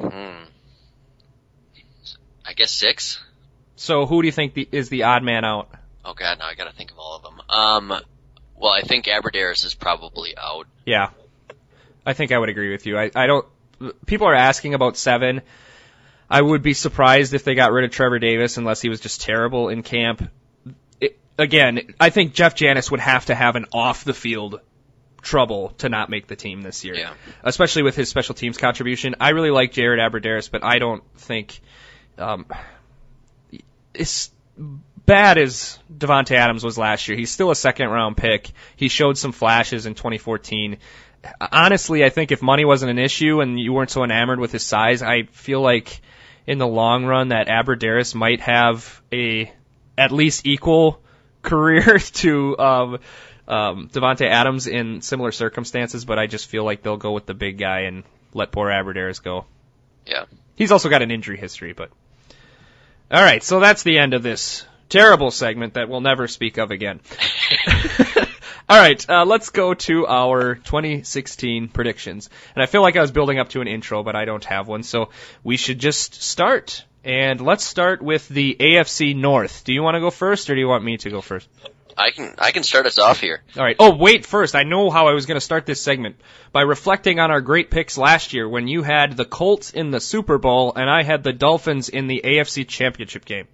Hmm. 0.00 0.44
I 2.44 2.52
guess 2.54 2.70
six. 2.70 3.20
So 3.76 4.06
who 4.06 4.22
do 4.22 4.26
you 4.26 4.32
think 4.32 4.54
the, 4.54 4.68
is 4.70 4.88
the 4.88 5.04
odd 5.04 5.22
man 5.22 5.44
out? 5.44 5.70
Oh 6.04 6.14
god, 6.14 6.38
now 6.38 6.46
I 6.46 6.54
gotta 6.54 6.72
think 6.72 6.90
of 6.90 6.98
all 6.98 7.16
of 7.16 7.22
them. 7.22 7.40
Um, 7.48 8.02
well, 8.56 8.72
I 8.72 8.80
think 8.80 9.06
Abbrederis 9.06 9.64
is 9.64 9.74
probably 9.74 10.36
out. 10.36 10.66
Yeah. 10.84 11.10
I 12.04 12.14
think 12.14 12.32
I 12.32 12.38
would 12.38 12.48
agree 12.48 12.72
with 12.72 12.86
you. 12.86 12.98
I, 12.98 13.10
I 13.14 13.26
don't, 13.26 13.46
people 14.06 14.26
are 14.26 14.34
asking 14.34 14.74
about 14.74 14.96
seven. 14.96 15.42
I 16.30 16.42
would 16.42 16.62
be 16.62 16.74
surprised 16.74 17.32
if 17.34 17.44
they 17.44 17.54
got 17.54 17.72
rid 17.72 17.84
of 17.84 17.90
Trevor 17.90 18.18
Davis 18.18 18.56
unless 18.56 18.80
he 18.80 18.88
was 18.88 19.00
just 19.00 19.22
terrible 19.22 19.68
in 19.68 19.82
camp. 19.82 20.30
It, 21.00 21.18
again, 21.38 21.94
I 21.98 22.10
think 22.10 22.34
Jeff 22.34 22.54
Janis 22.54 22.90
would 22.90 23.00
have 23.00 23.26
to 23.26 23.34
have 23.34 23.56
an 23.56 23.66
off 23.72 24.04
the 24.04 24.12
field 24.12 24.60
trouble 25.22 25.70
to 25.78 25.88
not 25.88 26.10
make 26.10 26.26
the 26.26 26.36
team 26.36 26.62
this 26.62 26.84
year. 26.84 26.94
Yeah. 26.94 27.14
Especially 27.42 27.82
with 27.82 27.96
his 27.96 28.08
special 28.08 28.34
teams 28.34 28.58
contribution. 28.58 29.16
I 29.20 29.30
really 29.30 29.50
like 29.50 29.72
Jared 29.72 30.00
Abbrederis, 30.00 30.50
but 30.50 30.62
I 30.64 30.78
don't 30.78 31.02
think, 31.16 31.60
um, 32.18 32.46
it's 33.94 34.30
bad 34.56 35.38
as 35.38 35.78
Davante 35.92 36.32
Adams 36.32 36.62
was 36.62 36.76
last 36.76 37.08
year. 37.08 37.16
He's 37.16 37.30
still 37.30 37.50
a 37.50 37.56
second 37.56 37.88
round 37.88 38.16
pick. 38.16 38.50
He 38.76 38.88
showed 38.88 39.16
some 39.16 39.32
flashes 39.32 39.86
in 39.86 39.94
2014. 39.94 40.76
Honestly, 41.40 42.04
I 42.04 42.10
think 42.10 42.30
if 42.30 42.42
money 42.42 42.64
wasn't 42.64 42.90
an 42.90 42.98
issue 42.98 43.40
and 43.40 43.58
you 43.58 43.72
weren't 43.72 43.90
so 43.90 44.04
enamored 44.04 44.38
with 44.38 44.52
his 44.52 44.64
size, 44.64 45.02
I 45.02 45.24
feel 45.24 45.60
like 45.60 46.00
in 46.48 46.56
the 46.56 46.66
long 46.66 47.04
run 47.04 47.28
that 47.28 47.46
Abbrederis 47.46 48.14
might 48.14 48.40
have 48.40 49.02
a 49.12 49.52
at 49.98 50.12
least 50.12 50.46
equal 50.46 51.00
career 51.42 51.98
to 52.14 52.58
um, 52.58 52.98
um, 53.46 53.88
Davante 53.92 54.26
Adams 54.26 54.66
in 54.66 55.02
similar 55.02 55.30
circumstances, 55.30 56.06
but 56.06 56.18
I 56.18 56.26
just 56.26 56.48
feel 56.48 56.64
like 56.64 56.82
they'll 56.82 56.96
go 56.96 57.12
with 57.12 57.26
the 57.26 57.34
big 57.34 57.58
guy 57.58 57.80
and 57.80 58.02
let 58.32 58.50
poor 58.50 58.68
Abbrederis 58.68 59.22
go. 59.22 59.44
Yeah. 60.06 60.24
He's 60.56 60.72
also 60.72 60.88
got 60.88 61.02
an 61.02 61.10
injury 61.10 61.36
history, 61.36 61.74
but 61.74 61.90
all 63.10 63.22
right. 63.22 63.42
So 63.42 63.60
that's 63.60 63.82
the 63.82 63.98
end 63.98 64.14
of 64.14 64.22
this 64.22 64.64
terrible 64.88 65.30
segment 65.30 65.74
that 65.74 65.90
we'll 65.90 66.00
never 66.00 66.28
speak 66.28 66.56
of 66.56 66.70
again. 66.70 67.00
All 68.70 68.76
right, 68.76 69.08
uh, 69.08 69.24
let's 69.24 69.48
go 69.48 69.72
to 69.72 70.06
our 70.06 70.56
2016 70.56 71.68
predictions. 71.68 72.28
And 72.54 72.62
I 72.62 72.66
feel 72.66 72.82
like 72.82 72.96
I 72.96 73.00
was 73.00 73.10
building 73.10 73.38
up 73.38 73.48
to 73.50 73.62
an 73.62 73.66
intro, 73.66 74.02
but 74.02 74.14
I 74.14 74.26
don't 74.26 74.44
have 74.44 74.68
one, 74.68 74.82
so 74.82 75.08
we 75.42 75.56
should 75.56 75.78
just 75.78 76.22
start. 76.22 76.84
And 77.02 77.40
let's 77.40 77.64
start 77.64 78.02
with 78.02 78.28
the 78.28 78.54
AFC 78.60 79.16
North. 79.16 79.64
Do 79.64 79.72
you 79.72 79.82
want 79.82 79.94
to 79.94 80.00
go 80.00 80.10
first, 80.10 80.50
or 80.50 80.54
do 80.54 80.60
you 80.60 80.68
want 80.68 80.84
me 80.84 80.98
to 80.98 81.08
go 81.08 81.22
first? 81.22 81.48
I 81.96 82.10
can 82.10 82.34
I 82.36 82.50
can 82.50 82.62
start 82.62 82.84
us 82.84 82.98
off 82.98 83.20
here. 83.20 83.42
All 83.56 83.64
right. 83.64 83.76
Oh, 83.78 83.96
wait, 83.96 84.26
first, 84.26 84.54
I 84.54 84.64
know 84.64 84.90
how 84.90 85.08
I 85.08 85.14
was 85.14 85.24
going 85.24 85.36
to 85.36 85.40
start 85.40 85.64
this 85.64 85.80
segment 85.80 86.16
by 86.52 86.60
reflecting 86.60 87.20
on 87.20 87.30
our 87.30 87.40
great 87.40 87.70
picks 87.70 87.96
last 87.96 88.34
year 88.34 88.46
when 88.46 88.68
you 88.68 88.82
had 88.82 89.16
the 89.16 89.24
Colts 89.24 89.70
in 89.70 89.90
the 89.90 89.98
Super 89.98 90.36
Bowl 90.36 90.74
and 90.76 90.90
I 90.90 91.04
had 91.04 91.24
the 91.24 91.32
Dolphins 91.32 91.88
in 91.88 92.06
the 92.06 92.20
AFC 92.22 92.68
Championship 92.68 93.24
game. 93.24 93.48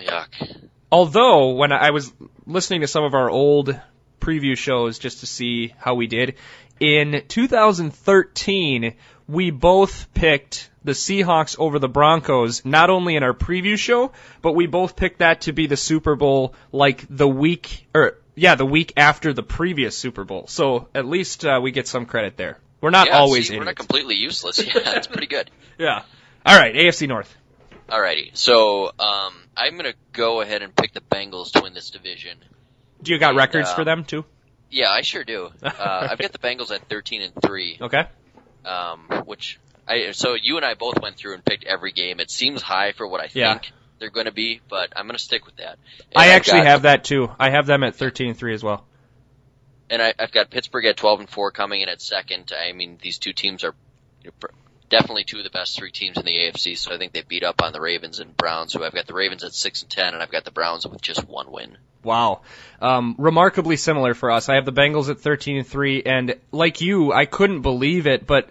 Yuck. 0.00 0.26
Although, 0.90 1.50
when 1.52 1.70
I 1.70 1.90
was 1.90 2.12
listening 2.46 2.80
to 2.80 2.88
some 2.88 3.04
of 3.04 3.14
our 3.14 3.30
old 3.30 3.78
preview 4.20 4.56
shows 4.56 4.98
just 4.98 5.20
to 5.20 5.26
see 5.26 5.74
how 5.78 5.94
we 5.94 6.06
did, 6.06 6.36
in 6.80 7.22
2013, 7.28 8.94
we 9.28 9.50
both 9.50 10.12
picked 10.14 10.70
the 10.82 10.92
Seahawks 10.92 11.56
over 11.58 11.78
the 11.78 11.88
Broncos, 11.88 12.64
not 12.64 12.88
only 12.90 13.16
in 13.16 13.22
our 13.22 13.34
preview 13.34 13.76
show, 13.76 14.12
but 14.40 14.52
we 14.52 14.66
both 14.66 14.96
picked 14.96 15.18
that 15.18 15.42
to 15.42 15.52
be 15.52 15.66
the 15.66 15.76
Super 15.76 16.16
Bowl 16.16 16.54
like 16.72 17.04
the 17.10 17.28
week, 17.28 17.86
or 17.94 18.18
yeah, 18.34 18.54
the 18.54 18.64
week 18.64 18.94
after 18.96 19.34
the 19.34 19.42
previous 19.42 19.96
Super 19.96 20.24
Bowl. 20.24 20.46
So 20.46 20.88
at 20.94 21.04
least 21.04 21.44
uh, 21.44 21.60
we 21.62 21.70
get 21.70 21.86
some 21.86 22.06
credit 22.06 22.36
there. 22.38 22.58
We're 22.80 22.90
not 22.90 23.08
yeah, 23.08 23.18
always 23.18 23.48
see, 23.48 23.58
We're 23.58 23.64
not 23.64 23.76
completely 23.76 24.14
useless. 24.14 24.58
Yeah, 24.66 24.80
that's 24.80 25.06
pretty 25.06 25.26
good. 25.26 25.50
Yeah. 25.78 26.02
All 26.44 26.58
right, 26.58 26.74
AFC 26.74 27.08
North. 27.08 27.34
Alrighty, 27.88 28.36
so 28.36 28.92
um, 28.98 29.34
I'm 29.56 29.76
gonna 29.76 29.94
go 30.12 30.42
ahead 30.42 30.60
and 30.60 30.76
pick 30.76 30.92
the 30.92 31.00
Bengals 31.00 31.52
to 31.52 31.62
win 31.62 31.72
this 31.72 31.88
division. 31.88 32.36
Do 33.02 33.12
you 33.12 33.18
got 33.18 33.30
And, 33.30 33.38
records 33.38 33.70
uh, 33.70 33.74
for 33.74 33.84
them 33.84 34.04
too? 34.04 34.24
Yeah, 34.70 34.90
I 34.90 35.02
sure 35.02 35.24
do. 35.24 35.50
Uh, 35.62 36.08
I've 36.10 36.18
got 36.18 36.32
the 36.32 36.38
Bengals 36.38 36.70
at 36.70 36.88
13 36.88 37.22
and 37.22 37.32
three, 37.42 37.78
Okay. 37.80 38.04
um, 38.64 39.08
which 39.26 39.58
I 39.88 40.12
so 40.12 40.34
you 40.34 40.56
and 40.56 40.64
I 40.64 40.74
both 40.74 41.00
went 41.00 41.16
through 41.16 41.34
and 41.34 41.44
picked 41.44 41.64
every 41.64 41.92
game. 41.92 42.20
It 42.20 42.30
seems 42.30 42.62
high 42.62 42.92
for 42.92 43.06
what 43.06 43.20
I 43.20 43.28
Yeah. 43.32 43.54
think 43.54 43.72
they're 43.98 44.10
going 44.10 44.26
to 44.26 44.32
be, 44.32 44.60
but 44.68 44.92
I'm 44.96 45.06
going 45.06 45.16
to 45.16 45.22
stick 45.22 45.46
with 45.46 45.56
that. 45.56 45.78
And 46.12 46.16
I 46.16 46.26
I've 46.26 46.30
actually 46.32 46.64
have 46.64 46.82
that 46.82 47.04
too. 47.04 47.30
I 47.38 47.50
have 47.50 47.66
them 47.66 47.82
at 47.82 47.96
13 47.96 48.28
and 48.28 48.36
3 48.38 48.54
as 48.54 48.62
well. 48.62 48.86
and 49.90 50.00
I, 50.00 50.14
I've 50.18 50.30
got 50.32 50.50
Pittsburgh 50.50 50.84
at 50.86 50.96
12 50.96 51.20
and 51.20 51.28
4 51.28 51.50
coming 51.50 51.80
in 51.80 51.88
at 51.88 52.00
second. 52.00 52.52
I 52.56 52.72
mean, 52.72 52.98
these 53.02 53.18
two 53.18 53.32
teams 53.32 53.64
are 53.64 53.74
you 54.22 54.28
know, 54.30 54.34
pr- 54.38 54.54
definitely 54.90 55.24
two 55.24 55.38
of 55.38 55.44
the 55.44 55.50
best 55.50 55.76
three 55.76 55.90
teams 55.90 56.18
in 56.18 56.24
the 56.24 56.36
AFC, 56.36 56.76
so 56.76 56.92
I 56.92 56.98
think 56.98 57.12
they 57.12 57.22
beat 57.22 57.42
up 57.42 57.62
on 57.62 57.72
the 57.72 57.80
Ravens 57.80 58.20
and 58.20 58.36
Browns. 58.36 58.72
So 58.72 58.84
I've 58.84 58.92
got 58.92 59.06
the 59.06 59.14
Ravens 59.14 59.42
at 59.44 59.54
6 59.54 59.82
and 59.82 59.90
10, 59.90 60.14
and 60.14 60.22
I've 60.22 60.30
got 60.30 60.44
the 60.44 60.50
Browns 60.50 60.86
with 60.86 61.00
just 61.00 61.26
one 61.26 61.50
win. 61.50 61.78
Wow. 62.02 62.42
Um, 62.80 63.14
remarkably 63.18 63.76
similar 63.76 64.14
for 64.14 64.30
us. 64.30 64.48
I 64.48 64.56
have 64.56 64.64
the 64.64 64.72
Bengals 64.72 65.10
at 65.10 65.20
13 65.20 65.58
and 65.58 65.66
3 65.66 66.02
and 66.02 66.34
like 66.50 66.80
you, 66.80 67.12
I 67.12 67.26
couldn't 67.26 67.60
believe 67.60 68.06
it, 68.06 68.26
but 68.26 68.50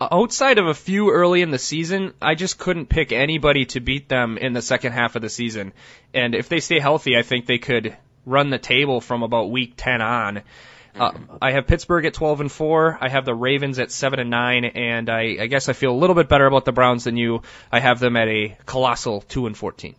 outside 0.00 0.58
of 0.58 0.66
a 0.66 0.74
few 0.74 1.10
early 1.10 1.42
in 1.42 1.50
the 1.50 1.58
season, 1.58 2.14
I 2.22 2.34
just 2.34 2.58
couldn't 2.58 2.86
pick 2.86 3.12
anybody 3.12 3.66
to 3.66 3.80
beat 3.80 4.08
them 4.08 4.38
in 4.38 4.52
the 4.52 4.62
second 4.62 4.92
half 4.92 5.16
of 5.16 5.22
the 5.22 5.28
season. 5.28 5.72
And 6.12 6.34
if 6.34 6.48
they 6.48 6.60
stay 6.60 6.78
healthy, 6.78 7.16
I 7.16 7.22
think 7.22 7.46
they 7.46 7.58
could 7.58 7.96
run 8.24 8.50
the 8.50 8.58
table 8.58 9.00
from 9.00 9.22
about 9.22 9.50
week 9.50 9.74
10 9.76 10.00
on. 10.00 10.42
Uh, 10.98 11.12
I 11.42 11.52
have 11.52 11.66
Pittsburgh 11.66 12.04
at 12.06 12.14
12 12.14 12.42
and 12.42 12.52
4. 12.52 12.98
I 13.00 13.08
have 13.08 13.24
the 13.24 13.34
Ravens 13.34 13.78
at 13.78 13.90
7 13.90 14.20
and 14.20 14.30
9 14.30 14.64
and 14.64 15.10
I, 15.10 15.36
I 15.40 15.46
guess 15.46 15.68
I 15.68 15.72
feel 15.72 15.92
a 15.92 15.98
little 15.98 16.14
bit 16.14 16.28
better 16.28 16.46
about 16.46 16.64
the 16.64 16.72
Browns 16.72 17.04
than 17.04 17.16
you. 17.16 17.42
I 17.72 17.80
have 17.80 17.98
them 17.98 18.16
at 18.16 18.28
a 18.28 18.56
colossal 18.66 19.22
2 19.22 19.46
and 19.46 19.56
14. 19.56 19.96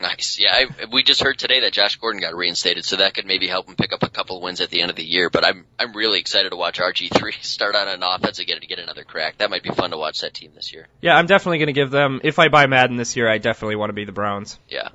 Nice. 0.00 0.38
Yeah, 0.40 0.54
I, 0.54 0.86
we 0.90 1.02
just 1.02 1.22
heard 1.22 1.38
today 1.38 1.60
that 1.60 1.72
Josh 1.72 1.96
Gordon 1.96 2.22
got 2.22 2.34
reinstated, 2.34 2.84
so 2.86 2.96
that 2.96 3.12
could 3.12 3.26
maybe 3.26 3.46
help 3.46 3.68
him 3.68 3.76
pick 3.76 3.92
up 3.92 4.02
a 4.02 4.08
couple 4.08 4.38
of 4.38 4.42
wins 4.42 4.62
at 4.62 4.70
the 4.70 4.80
end 4.80 4.90
of 4.90 4.96
the 4.96 5.04
year. 5.04 5.28
But 5.28 5.44
I'm 5.44 5.66
I'm 5.78 5.92
really 5.92 6.20
excited 6.20 6.50
to 6.50 6.56
watch 6.56 6.78
RG3 6.78 7.34
start 7.42 7.74
on 7.74 7.86
an 7.86 8.02
offense 8.02 8.38
again 8.38 8.60
to 8.60 8.66
get 8.66 8.78
another 8.78 9.04
crack. 9.04 9.38
That 9.38 9.50
might 9.50 9.62
be 9.62 9.68
fun 9.70 9.90
to 9.90 9.98
watch 9.98 10.20
that 10.20 10.32
team 10.32 10.52
this 10.54 10.72
year. 10.72 10.88
Yeah, 11.02 11.16
I'm 11.16 11.26
definitely 11.26 11.58
going 11.58 11.66
to 11.66 11.74
give 11.74 11.90
them. 11.90 12.20
If 12.24 12.38
I 12.38 12.48
buy 12.48 12.66
Madden 12.66 12.96
this 12.96 13.14
year, 13.14 13.28
I 13.28 13.36
definitely 13.38 13.76
want 13.76 13.90
to 13.90 13.94
be 13.94 14.06
the 14.06 14.12
Browns. 14.12 14.58
Yeah. 14.68 14.88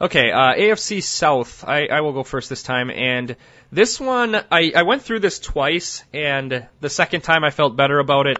Okay, 0.00 0.30
uh, 0.30 0.54
AFC 0.54 1.02
South. 1.02 1.64
I, 1.66 1.88
I 1.88 2.02
will 2.02 2.12
go 2.12 2.22
first 2.22 2.48
this 2.48 2.62
time, 2.62 2.88
and 2.88 3.34
this 3.72 3.98
one 3.98 4.36
I, 4.48 4.72
I 4.76 4.82
went 4.84 5.02
through 5.02 5.18
this 5.18 5.40
twice, 5.40 6.04
and 6.14 6.68
the 6.80 6.88
second 6.88 7.22
time 7.22 7.42
I 7.42 7.50
felt 7.50 7.74
better 7.74 7.98
about 7.98 8.28
it. 8.28 8.38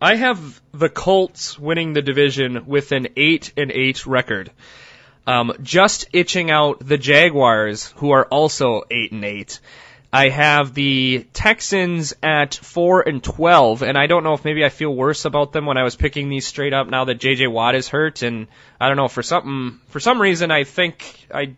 I 0.00 0.14
have 0.14 0.60
the 0.72 0.88
Colts 0.88 1.58
winning 1.58 1.92
the 1.92 2.02
division 2.02 2.66
with 2.66 2.92
an 2.92 3.08
eight 3.16 3.52
and 3.56 3.72
eight 3.72 4.06
record, 4.06 4.52
um, 5.26 5.52
just 5.60 6.06
itching 6.12 6.52
out 6.52 6.78
the 6.78 6.98
Jaguars, 6.98 7.92
who 7.96 8.12
are 8.12 8.26
also 8.26 8.82
eight 8.88 9.10
and 9.10 9.24
eight. 9.24 9.58
I 10.14 10.28
have 10.28 10.74
the 10.74 11.26
Texans 11.32 12.12
at 12.22 12.54
four 12.54 13.00
and 13.08 13.24
twelve, 13.24 13.82
and 13.82 13.96
I 13.96 14.06
don't 14.06 14.24
know 14.24 14.34
if 14.34 14.44
maybe 14.44 14.62
I 14.62 14.68
feel 14.68 14.94
worse 14.94 15.24
about 15.24 15.52
them 15.52 15.64
when 15.64 15.78
I 15.78 15.84
was 15.84 15.96
picking 15.96 16.28
these 16.28 16.46
straight 16.46 16.74
up 16.74 16.86
now 16.88 17.06
that 17.06 17.18
JJ 17.18 17.50
Watt 17.50 17.74
is 17.74 17.88
hurt, 17.88 18.20
and 18.22 18.46
I 18.78 18.88
don't 18.88 18.98
know 18.98 19.08
for 19.08 19.22
something 19.22 19.80
for 19.88 20.00
some 20.00 20.20
reason 20.20 20.50
I 20.50 20.64
think 20.64 21.28
I 21.34 21.56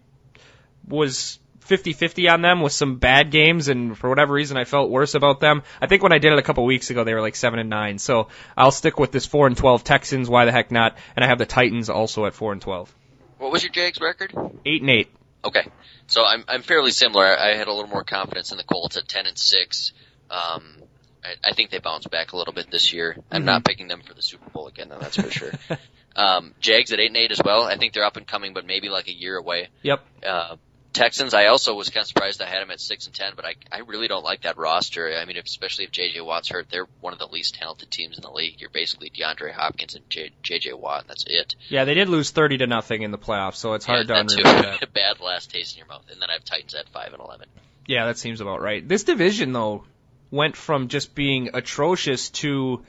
was 0.87 1.40
50-50 1.67 2.31
on 2.31 2.43
them 2.43 2.61
with 2.61 2.73
some 2.73 2.99
bad 2.99 3.31
games, 3.33 3.69
and 3.69 3.99
for 3.99 4.09
whatever 4.09 4.35
reason 4.35 4.57
I 4.57 4.64
felt 4.64 4.90
worse 4.90 5.14
about 5.14 5.40
them. 5.40 5.62
I 5.81 5.87
think 5.87 6.03
when 6.03 6.12
I 6.12 6.19
did 6.19 6.33
it 6.33 6.38
a 6.38 6.43
couple 6.43 6.64
weeks 6.64 6.90
ago 6.90 7.03
they 7.03 7.14
were 7.14 7.23
like 7.23 7.35
seven 7.37 7.59
and 7.59 7.71
nine, 7.71 7.99
so 7.99 8.29
I'll 8.57 8.71
stick 8.71 9.01
with 9.01 9.11
this 9.11 9.27
four 9.27 9.49
and 9.49 9.57
twelve 9.57 9.83
Texans. 9.83 10.29
Why 10.29 10.45
the 10.45 10.53
heck 10.53 10.71
not? 10.71 10.97
And 11.17 11.25
I 11.25 11.29
have 11.29 11.38
the 11.38 11.47
Titans 11.47 11.90
also 11.90 12.27
at 12.27 12.35
four 12.35 12.53
and 12.53 12.62
twelve, 12.62 12.95
What 13.38 13.51
was 13.51 13.64
your 13.64 13.73
Jags 13.73 13.99
record? 14.01 14.33
eight 14.64 14.83
and 14.83 14.90
eight. 14.90 15.09
Okay. 15.44 15.66
So 16.07 16.24
I'm 16.24 16.44
I'm 16.48 16.62
fairly 16.62 16.90
similar. 16.90 17.24
I 17.38 17.54
had 17.57 17.66
a 17.68 17.72
little 17.72 17.90
more 17.90 18.04
confidence 18.04 18.50
in 18.52 18.59
the 18.59 18.64
Colts 18.64 18.96
at 18.96 19.07
ten 19.09 19.26
and 19.26 19.38
six. 19.38 19.92
Um, 20.30 20.76
I, 21.22 21.50
I 21.50 21.52
think 21.54 21.70
they 21.70 21.78
bounce 21.78 22.07
back 22.07 22.33
a 22.33 22.37
little 22.37 22.52
bit 22.54 22.70
this 22.70 22.92
year. 22.92 23.16
I'm 23.30 23.42
Mhm. 23.42 23.46
not 23.46 23.64
picking 23.64 23.88
them 23.88 24.00
for 24.02 24.14
the 24.14 24.22
Super 24.22 24.48
Bowl 24.50 24.66
again, 24.68 24.88
though. 24.88 24.98
That's 24.98 25.16
for 25.16 25.30
sure. 25.30 25.52
um, 26.16 26.54
Jags 26.61 26.92
at 26.92 27.00
eight 27.00 27.09
and 27.09 27.16
eight 27.16 27.30
as 27.30 27.40
well. 27.44 27.62
I 27.64 27.76
think 27.76 27.92
they're 27.94 28.04
up 28.04 28.16
and 28.16 28.26
coming, 28.26 28.52
but 28.54 28.66
maybe 28.66 28.88
like 28.88 29.09
a 29.09 29.12
year 29.14 29.37
away. 29.37 29.68
Yep. 29.83 30.04
Uh, 30.26 30.57
Texans, 30.94 31.35
I 31.35 31.46
also 31.46 31.74
was 31.74 31.90
kind 31.90 32.02
of 32.02 32.09
surprised 32.09 32.40
I 32.40 32.46
had 32.46 32.62
them 32.62 32.70
at 32.70 32.80
six 32.80 33.07
and 33.07 33.14
ten, 33.14 33.33
but 33.35 33.44
I 33.44 33.57
I 33.70 33.80
really 33.80 34.09
don't 34.09 34.24
like 34.24 34.42
that 34.42 34.57
roster. 34.57 35.14
I 35.14 35.24
mean, 35.24 35.37
if, 35.37 35.44
especially 35.44 35.85
if 35.85 35.90
JJ 35.90 36.24
Watt's 36.24 36.48
hurt, 36.48 36.70
they're 36.70 36.87
one 37.00 37.12
of 37.12 37.18
the 37.18 37.26
least 37.26 37.57
talented 37.57 37.90
teams 37.90 38.16
in 38.16 38.22
the 38.22 38.30
league. 38.30 38.61
You're 38.61 38.70
basically 38.70 39.11
DeAndre 39.11 39.52
Hopkins 39.52 39.96
and 39.96 40.09
J, 40.09 40.30
JJ 40.42 40.78
Watt, 40.78 41.02
and 41.02 41.11
that's 41.11 41.24
it. 41.26 41.57
Yeah, 41.68 41.85
they 41.85 41.94
did 41.94 42.09
lose 42.09 42.30
thirty 42.30 42.59
to 42.59 42.66
nothing 42.66 43.02
in 43.02 43.11
the 43.11 43.18
playoffs, 43.18 43.57
so 43.57 43.74
it's 43.74 43.85
hard 43.85 44.09
yeah, 44.09 44.14
to 44.14 44.20
unreal 44.20 44.62
that. 44.62 44.92
Bad 44.94 45.20
last 45.20 45.50
taste 45.50 45.74
in 45.74 45.78
your 45.78 45.88
mouth, 45.88 46.04
and 46.11 46.22
then 46.22 46.30
I 46.30 46.35
have 46.35 46.44
Titans 46.44 46.74
at 46.74 46.88
five 46.88 47.12
and 47.12 47.20
eleven. 47.20 47.48
Yeah, 47.87 48.07
that 48.07 48.16
seems 48.16 48.40
about 48.40 48.62
right. 48.62 48.87
This 48.87 49.02
division 49.04 49.52
though 49.52 49.85
went 50.30 50.57
from 50.57 50.88
just 50.88 51.14
being 51.14 51.50
atrocious 51.54 52.30
to 52.30 52.85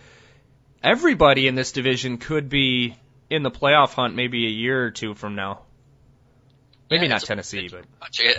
everybody 0.83 1.47
in 1.47 1.55
this 1.55 1.71
division 1.71 2.17
could 2.17 2.49
be 2.49 2.95
in 3.29 3.43
the 3.43 3.51
playoff 3.51 3.93
hunt 3.93 4.15
maybe 4.15 4.45
a 4.45 4.49
year 4.49 4.85
or 4.85 4.91
two 4.91 5.15
from 5.15 5.35
now. 5.35 5.61
Maybe 6.95 7.08
Yeah, 7.08 7.13
not 7.15 7.21
Tennessee, 7.23 7.69
but 7.69 7.86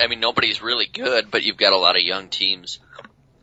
I 0.01 0.07
mean, 0.07 0.21
nobody's 0.21 0.62
really 0.62 0.87
good, 0.87 1.31
but 1.31 1.42
you've 1.42 1.57
got 1.57 1.73
a 1.73 1.77
lot 1.77 1.97
of 1.97 2.03
young 2.03 2.29
teams. 2.29 2.79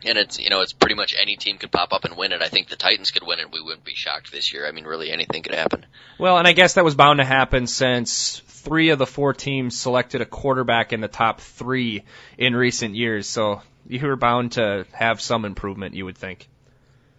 and 0.05 0.17
it's 0.17 0.37
you 0.39 0.49
know 0.49 0.61
it's 0.61 0.73
pretty 0.73 0.95
much 0.95 1.15
any 1.19 1.37
team 1.37 1.57
could 1.57 1.71
pop 1.71 1.93
up 1.93 2.03
and 2.03 2.17
win 2.17 2.31
it. 2.31 2.41
I 2.41 2.49
think 2.49 2.67
the 2.67 2.75
Titans 2.75 3.11
could 3.11 3.23
win 3.25 3.39
it. 3.39 3.51
We 3.51 3.61
wouldn't 3.61 3.85
be 3.85 3.93
shocked 3.93 4.31
this 4.31 4.53
year. 4.53 4.67
I 4.67 4.71
mean, 4.71 4.83
really 4.85 5.11
anything 5.11 5.43
could 5.43 5.55
happen. 5.55 5.85
Well, 6.19 6.37
and 6.37 6.47
I 6.47 6.53
guess 6.53 6.73
that 6.73 6.83
was 6.83 6.95
bound 6.95 7.19
to 7.19 7.25
happen 7.25 7.67
since 7.67 8.41
three 8.47 8.89
of 8.89 8.99
the 8.99 9.05
four 9.05 9.33
teams 9.33 9.77
selected 9.77 10.21
a 10.21 10.25
quarterback 10.25 10.93
in 10.93 11.01
the 11.01 11.07
top 11.07 11.41
three 11.41 12.03
in 12.37 12.55
recent 12.55 12.95
years. 12.95 13.27
So 13.27 13.61
you 13.87 14.05
were 14.05 14.15
bound 14.15 14.53
to 14.53 14.85
have 14.91 15.21
some 15.21 15.45
improvement, 15.45 15.95
you 15.95 16.05
would 16.05 16.17
think. 16.17 16.47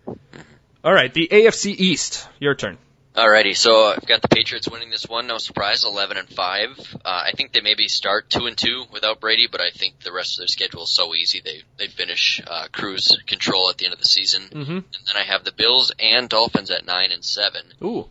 Mm-hmm. 0.07 0.41
All 0.85 0.93
right, 0.93 1.13
the 1.13 1.29
AFC 1.31 1.75
East. 1.75 2.29
Your 2.39 2.55
turn. 2.55 2.77
Alrighty, 3.15 3.57
so 3.57 3.93
I've 3.93 4.07
got 4.07 4.23
the 4.23 4.29
Patriots 4.29 4.69
winning 4.69 4.91
this 4.91 5.07
one. 5.09 5.29
No 5.29 5.39
surprise, 5.39 5.85
eleven 5.85 6.17
and 6.17 6.29
five. 6.29 6.71
Uh, 7.05 7.23
I 7.27 7.31
think 7.31 7.53
they 7.53 7.61
maybe 7.61 7.87
start 7.87 8.29
two 8.29 8.47
and 8.47 8.59
two 8.59 8.87
without 8.93 9.21
Brady, 9.21 9.47
but 9.47 9.61
I 9.61 9.71
think 9.71 10.01
the 10.01 10.13
rest 10.13 10.35
of 10.35 10.39
their 10.39 10.49
schedule 10.49 10.83
is 10.83 10.91
so 10.91 11.15
easy 11.15 11.41
they 11.45 11.63
they 11.79 11.87
finish 11.87 12.43
uh, 12.45 12.67
cruise 12.73 13.17
control 13.25 13.71
at 13.71 13.79
the 13.79 13.85
end 13.85 13.95
of 13.95 14.01
the 14.01 14.09
season. 14.09 14.43
Mm-hmm. 14.43 14.73
And 14.73 14.85
then 15.07 15.17
I 15.17 15.23
have 15.23 15.45
the 15.45 15.53
Bills 15.53 15.93
and 16.01 16.29
Dolphins 16.29 16.73
at 16.73 16.87
nine 16.87 17.13
and 17.13 17.25
seven, 17.25 17.63
Ooh. 17.85 18.09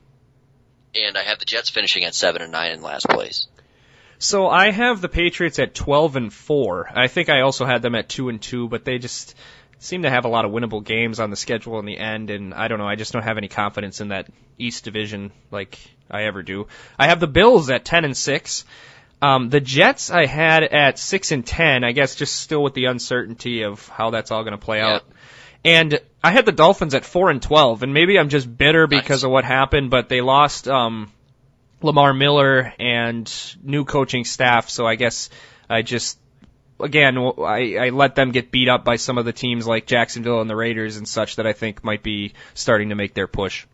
and 0.96 1.18
I 1.18 1.24
have 1.24 1.40
the 1.40 1.46
Jets 1.46 1.70
finishing 1.70 2.06
at 2.06 2.16
seven 2.16 2.42
and 2.42 2.54
nine 2.54 2.72
in 2.72 2.82
last 2.82 3.10
place. 3.10 3.48
So 4.20 4.48
I 4.48 4.72
have 4.72 5.02
the 5.02 5.10
Patriots 5.10 5.60
at 5.60 5.76
12 5.76 6.16
and 6.16 6.34
4. 6.34 6.92
I 6.96 7.08
think 7.10 7.28
I 7.28 7.42
also 7.42 7.66
had 7.66 7.82
them 7.82 7.94
at 7.94 8.08
2 8.08 8.30
and 8.30 8.42
2, 8.42 8.70
but 8.70 8.86
they 8.86 8.98
just 8.98 9.36
seem 9.84 10.04
to 10.04 10.10
have 10.10 10.26
a 10.26 10.30
lot 10.30 10.46
of 10.46 10.52
winnable 10.52 10.84
games 10.84 11.20
on 11.20 11.30
the 11.30 11.36
schedule 11.36 11.78
in 11.80 11.86
the 11.86 11.98
end 11.98 12.30
and 12.30 12.54
I 12.54 12.68
don't 12.68 12.80
know, 12.80 12.88
I 12.88 12.96
just 12.96 13.12
don't 13.14 13.24
have 13.24 13.38
any 13.38 13.50
confidence 13.50 14.00
in 14.02 14.10
that 14.10 14.28
East 14.58 14.86
division 14.86 15.32
like 15.52 15.78
I 16.10 16.24
ever 16.24 16.42
do. 16.42 16.68
I 16.98 17.08
have 17.08 17.20
the 17.20 17.28
Bills 17.28 17.70
at 17.70 17.84
10 17.84 18.06
and 18.06 18.16
6. 18.16 18.66
Um, 19.22 19.50
the 19.50 19.60
Jets 19.60 20.10
I 20.10 20.26
had 20.26 20.64
at 20.64 21.00
6 21.00 21.32
and 21.32 21.46
10, 21.46 21.84
I 21.84 21.92
guess 21.92 22.16
just 22.16 22.36
still 22.40 22.64
with 22.64 22.74
the 22.74 22.86
uncertainty 22.86 23.64
of 23.64 23.88
how 23.90 24.10
that's 24.10 24.32
all 24.32 24.44
going 24.44 24.52
to 24.58 24.58
play 24.66 24.78
Yeah. 24.80 24.96
out. 24.96 25.04
And 25.66 26.00
I 26.24 26.32
had 26.32 26.46
the 26.46 26.52
Dolphins 26.52 26.94
at 26.94 27.06
4 27.06 27.30
and 27.30 27.42
12, 27.42 27.84
and 27.84 27.94
maybe 27.94 28.18
I'm 28.20 28.30
just 28.30 28.58
bitter 28.58 28.86
because 28.88 29.22
Nice. 29.22 29.24
of 29.24 29.32
what 29.32 29.46
happened, 29.46 29.90
but 29.90 30.10
they 30.10 30.20
lost, 30.22 30.68
um, 30.68 31.12
Lamar 31.82 32.14
Miller 32.14 32.74
and 32.80 33.30
new 33.62 33.84
coaching 33.86 34.24
staff, 34.26 34.70
so 34.70 34.86
I 34.86 34.96
guess 34.96 35.30
I 35.70 35.82
just 35.82 36.18
again 36.80 37.18
I, 37.18 37.78
I 37.78 37.90
let 37.90 38.16
them 38.16 38.32
get 38.32 38.52
beat 38.52 38.70
up 38.70 38.84
by 38.84 38.96
some 38.98 39.18
of 39.18 39.26
the 39.26 39.34
teams 39.34 39.68
like 39.68 39.86
Jacksonville 39.86 40.42
and 40.42 40.50
the 40.50 40.56
Raiders 40.56 40.98
and 40.98 41.08
such 41.08 41.38
that 41.38 41.48
I 41.48 41.54
think 41.54 41.84
might 41.84 42.04
be 42.04 42.34
starting 42.54 42.90
to 42.90 42.96
make 42.96 43.14
their 43.14 43.28
push. 43.28 43.66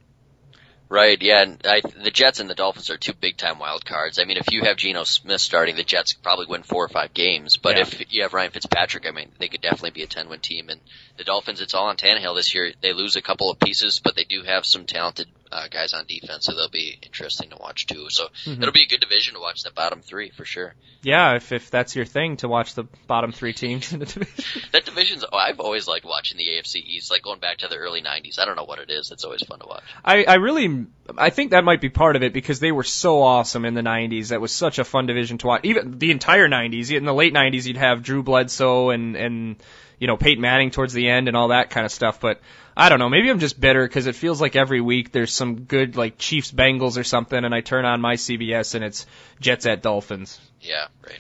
Right, 0.92 1.22
yeah, 1.22 1.44
and 1.44 1.62
I, 1.66 1.82
the 1.82 2.10
Jets 2.10 2.40
and 2.40 2.50
the 2.50 2.56
Dolphins 2.56 2.90
are 2.90 2.98
two 2.98 3.14
big 3.14 3.38
time 3.38 3.60
wild 3.60 3.86
cards. 3.86 4.18
I 4.18 4.24
mean, 4.26 4.38
if 4.38 4.52
you 4.52 4.64
have 4.64 4.76
Geno 4.78 5.04
Smith 5.04 5.40
starting, 5.40 5.76
the 5.76 5.84
Jets 5.84 6.14
probably 6.14 6.48
win 6.48 6.64
four 6.64 6.84
or 6.84 6.90
five 6.90 7.14
games. 7.14 7.58
But 7.58 7.76
Yeah. 7.76 7.84
if 7.84 8.12
you 8.12 8.24
have 8.24 8.34
Ryan 8.34 8.50
Fitzpatrick, 8.50 9.06
I 9.08 9.12
mean, 9.12 9.32
they 9.38 9.50
could 9.50 9.62
definitely 9.62 9.92
be 9.92 10.02
a 10.02 10.08
ten 10.08 10.30
win 10.30 10.40
team. 10.40 10.68
And 10.70 10.82
the 11.20 11.26
Dolphins, 11.26 11.60
it's 11.60 11.74
all 11.74 11.88
on 11.90 11.98
Tannehill 11.98 12.34
this 12.36 12.56
year. 12.56 12.72
They 12.82 12.94
lose 12.94 13.18
a 13.18 13.22
couple 13.22 13.52
of 13.52 13.60
pieces, 13.60 14.00
but 14.02 14.16
they 14.16 14.24
do 14.24 14.42
have 14.44 14.66
some 14.66 14.86
talented 14.86 15.28
uh, 15.52 15.68
guys 15.68 15.94
on 15.94 16.06
defense, 16.08 16.46
so 16.46 16.54
they'll 16.56 16.70
be 16.70 16.98
interesting 17.04 17.50
to 17.50 17.58
watch 17.58 17.88
too. 17.88 18.06
So 18.10 18.28
Mhm. 18.46 18.62
it'll 18.62 18.72
be 18.72 18.84
a 18.84 18.88
good 18.88 19.02
division 19.02 19.34
to 19.34 19.40
watch 19.42 19.64
the 19.64 19.72
bottom 19.72 20.02
three 20.02 20.30
for 20.30 20.46
sure. 20.46 20.76
Yeah, 21.02 21.36
if 21.36 21.52
if 21.52 21.70
that's 21.72 21.96
your 21.96 22.06
thing 22.06 22.38
to 22.38 22.48
watch 22.48 22.74
the 22.76 22.84
bottom 23.08 23.32
three 23.32 23.52
teams 23.54 23.92
in 23.92 24.00
the 24.00 24.06
division. 24.06 24.62
That 24.72 24.86
division's, 24.86 25.26
oh, 25.30 25.36
I've 25.38 25.60
always 25.60 25.88
liked 25.88 26.06
watching 26.06 26.38
the 26.38 26.48
AFC 26.48 26.76
East, 26.86 27.10
like 27.12 27.24
going 27.24 27.40
back 27.40 27.58
to 27.60 27.68
the 27.68 27.76
early 27.78 28.02
'90s. 28.02 28.38
I 28.40 28.46
don't 28.46 28.56
know 28.56 28.64
what 28.64 28.80
it 28.80 28.90
is. 28.92 29.12
It's 29.12 29.24
always 29.26 29.42
fun 29.44 29.60
to 29.60 29.66
watch. 29.68 29.84
I, 30.06 30.24
I 30.24 30.36
really, 30.36 30.86
I 31.18 31.32
think 31.32 31.52
that 31.52 31.64
might 31.66 31.82
be 31.82 31.90
part 31.90 32.16
of 32.16 32.24
it 32.24 32.32
because 32.32 32.60
they 32.60 32.72
were 32.72 32.84
so 32.84 33.24
awesome 33.24 33.66
in 33.66 33.74
the 33.74 33.82
90s. 33.82 34.30
That 34.30 34.40
was 34.42 34.52
such 34.54 34.78
a 34.80 34.84
fun 34.86 35.08
division 35.08 35.38
to 35.40 35.48
watch. 35.48 35.62
Even 35.66 35.98
the 36.00 36.12
entire 36.12 36.48
90s. 36.48 36.92
In 36.96 37.04
the 37.06 37.14
late 37.14 37.34
90s, 37.34 37.66
you'd 37.66 37.78
have 37.78 38.04
Drew 38.04 38.22
Bledsoe 38.24 38.92
and, 38.92 39.16
and, 39.16 39.56
you 40.00 40.08
know, 40.08 40.18
Peyton 40.18 40.42
Manning 40.42 40.72
towards 40.72 40.94
the 40.94 41.10
end 41.10 41.28
and 41.28 41.36
all 41.38 41.50
that 41.50 41.70
kind 41.70 41.86
of 41.86 41.92
stuff. 41.92 42.20
But 42.20 42.40
I 42.76 42.90
don't 42.90 43.00
know. 43.00 43.10
Maybe 43.10 43.30
I'm 43.30 43.40
just 43.40 43.60
bitter 43.60 43.86
because 43.88 44.08
it 44.08 44.16
feels 44.16 44.40
like 44.40 44.56
every 44.56 44.82
week 44.82 45.12
there's 45.12 45.34
some 45.34 45.62
good, 45.62 45.98
like, 45.98 46.18
Chiefs 46.18 46.52
Bengals 46.52 46.98
or 46.98 47.04
something 47.04 47.44
and 47.44 47.54
I 47.54 47.62
turn 47.62 47.86
on 47.86 48.00
my 48.02 48.16
CBS 48.16 48.76
and 48.76 48.84
it's 48.84 49.06
Jets 49.40 49.66
at 49.66 49.82
Dolphins. 49.82 50.40
Yeah, 50.62 50.88
right. 51.06 51.20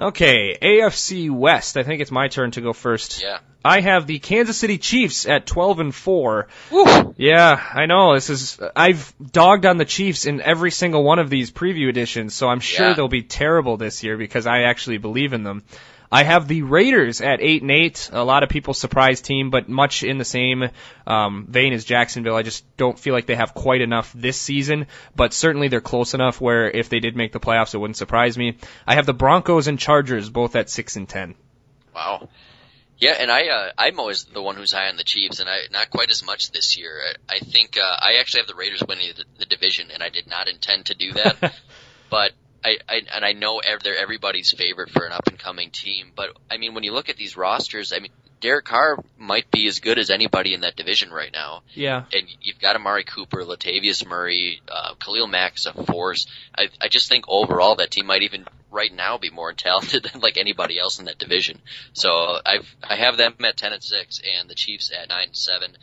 Okay, 0.00 0.56
AFC 0.62 1.28
West. 1.28 1.76
I 1.76 1.82
think 1.82 2.00
it's 2.00 2.12
my 2.12 2.28
turn 2.28 2.52
to 2.52 2.60
go 2.60 2.72
first. 2.72 3.20
Yeah. 3.20 3.38
I 3.64 3.80
have 3.80 4.06
the 4.06 4.20
Kansas 4.20 4.56
City 4.56 4.78
Chiefs 4.78 5.26
at 5.26 5.44
12 5.44 5.80
and 5.80 5.94
4. 5.94 6.46
Woo! 6.70 7.14
Yeah, 7.18 7.60
I 7.74 7.86
know. 7.86 8.14
This 8.14 8.30
is 8.30 8.60
I've 8.76 9.12
dogged 9.32 9.66
on 9.66 9.76
the 9.76 9.84
Chiefs 9.84 10.24
in 10.24 10.40
every 10.40 10.70
single 10.70 11.02
one 11.02 11.18
of 11.18 11.28
these 11.28 11.50
preview 11.50 11.88
editions, 11.88 12.34
so 12.34 12.48
I'm 12.48 12.60
sure 12.60 12.90
Yeah. 12.90 12.94
they'll 12.94 13.08
be 13.08 13.24
terrible 13.24 13.76
this 13.76 14.04
year 14.04 14.16
because 14.16 14.46
I 14.46 14.62
actually 14.62 14.98
believe 14.98 15.32
in 15.32 15.42
them. 15.42 15.64
I 16.10 16.22
have 16.22 16.48
the 16.48 16.62
Raiders 16.62 17.20
at 17.20 17.40
eight 17.42 17.62
and 17.62 17.70
eight. 17.70 18.08
A 18.12 18.24
lot 18.24 18.42
of 18.42 18.48
people 18.48 18.72
surprise 18.72 19.20
team, 19.20 19.50
but 19.50 19.68
much 19.68 20.02
in 20.02 20.16
the 20.16 20.24
same 20.24 20.70
um, 21.06 21.46
vein 21.48 21.72
as 21.72 21.84
Jacksonville. 21.84 22.36
I 22.36 22.42
just 22.42 22.64
don't 22.76 22.98
feel 22.98 23.12
like 23.12 23.26
they 23.26 23.34
have 23.34 23.52
quite 23.54 23.82
enough 23.82 24.12
this 24.14 24.40
season, 24.40 24.86
but 25.14 25.34
certainly 25.34 25.68
they're 25.68 25.80
close 25.80 26.14
enough 26.14 26.40
where 26.40 26.70
if 26.70 26.88
they 26.88 27.00
did 27.00 27.14
make 27.14 27.32
the 27.32 27.40
playoffs, 27.40 27.74
it 27.74 27.78
wouldn't 27.78 27.98
surprise 27.98 28.38
me. 28.38 28.56
I 28.86 28.94
have 28.94 29.06
the 29.06 29.14
Broncos 29.14 29.66
and 29.66 29.78
Chargers 29.78 30.30
both 30.30 30.56
at 30.56 30.70
six 30.70 30.96
and 30.96 31.08
ten. 31.08 31.34
Wow. 31.94 32.28
Yeah, 32.96 33.14
and 33.18 33.30
I 33.30 33.46
uh, 33.48 33.70
I'm 33.78 34.00
always 34.00 34.24
the 34.24 34.42
one 34.42 34.56
who's 34.56 34.72
high 34.72 34.88
on 34.88 34.96
the 34.96 35.04
Chiefs, 35.04 35.38
and 35.38 35.48
I 35.48 35.58
not 35.70 35.90
quite 35.90 36.10
as 36.10 36.24
much 36.24 36.50
this 36.50 36.76
year. 36.76 37.00
I, 37.28 37.36
I 37.36 37.38
think 37.38 37.76
uh, 37.78 37.96
I 38.00 38.16
actually 38.18 38.40
have 38.40 38.48
the 38.48 38.56
Raiders 38.56 38.82
winning 38.88 39.10
the, 39.16 39.24
the 39.38 39.46
division, 39.46 39.90
and 39.92 40.02
I 40.02 40.08
did 40.08 40.26
not 40.26 40.48
intend 40.48 40.86
to 40.86 40.94
do 40.94 41.12
that. 41.12 41.54
but 42.10 42.32
I, 42.64 42.78
I 42.88 43.02
and 43.14 43.24
I 43.24 43.32
know 43.32 43.60
they're 43.82 43.96
everybody's 43.96 44.52
favorite 44.52 44.90
for 44.90 45.04
an 45.04 45.12
up 45.12 45.26
and 45.28 45.38
coming 45.38 45.70
team. 45.70 46.12
But 46.14 46.30
I 46.50 46.56
mean, 46.56 46.74
when 46.74 46.84
you 46.84 46.92
look 46.92 47.08
at 47.08 47.16
these 47.16 47.36
rosters, 47.36 47.92
I 47.92 48.00
mean, 48.00 48.10
Derek 48.40 48.64
Carr 48.64 49.02
might 49.16 49.50
be 49.50 49.66
as 49.66 49.80
good 49.80 49.98
as 49.98 50.10
anybody 50.10 50.54
in 50.54 50.60
that 50.60 50.76
division 50.76 51.10
right 51.10 51.32
now. 51.32 51.62
Yeah. 51.74 52.04
And 52.12 52.26
you've 52.40 52.60
got 52.60 52.76
Amari 52.76 53.04
Cooper, 53.04 53.44
Latavius 53.44 54.06
Murray, 54.06 54.60
uh, 54.68 54.94
Khalil 54.94 55.26
Mack 55.26 55.56
is 55.56 55.66
a 55.66 55.72
force. 55.84 56.26
I, 56.56 56.68
I 56.80 56.88
just 56.88 57.08
think 57.08 57.24
overall 57.28 57.76
that 57.76 57.90
team 57.90 58.06
might 58.06 58.22
even 58.22 58.46
right 58.70 58.92
now 58.92 59.18
be 59.18 59.30
more 59.30 59.52
talented 59.54 60.04
than 60.04 60.20
like 60.20 60.36
anybody 60.36 60.78
else 60.78 60.98
in 60.98 61.06
that 61.06 61.18
division. 61.18 61.60
So 61.92 62.38
I've 62.44 62.68
I 62.82 62.96
have 62.96 63.16
them 63.16 63.34
at 63.44 63.56
ten 63.56 63.72
and 63.72 63.82
six, 63.82 64.20
and 64.20 64.48
the 64.48 64.54
Chiefs 64.54 64.90
at 64.90 65.08
nine 65.08 65.28
and 65.28 65.36
seven, 65.36 65.76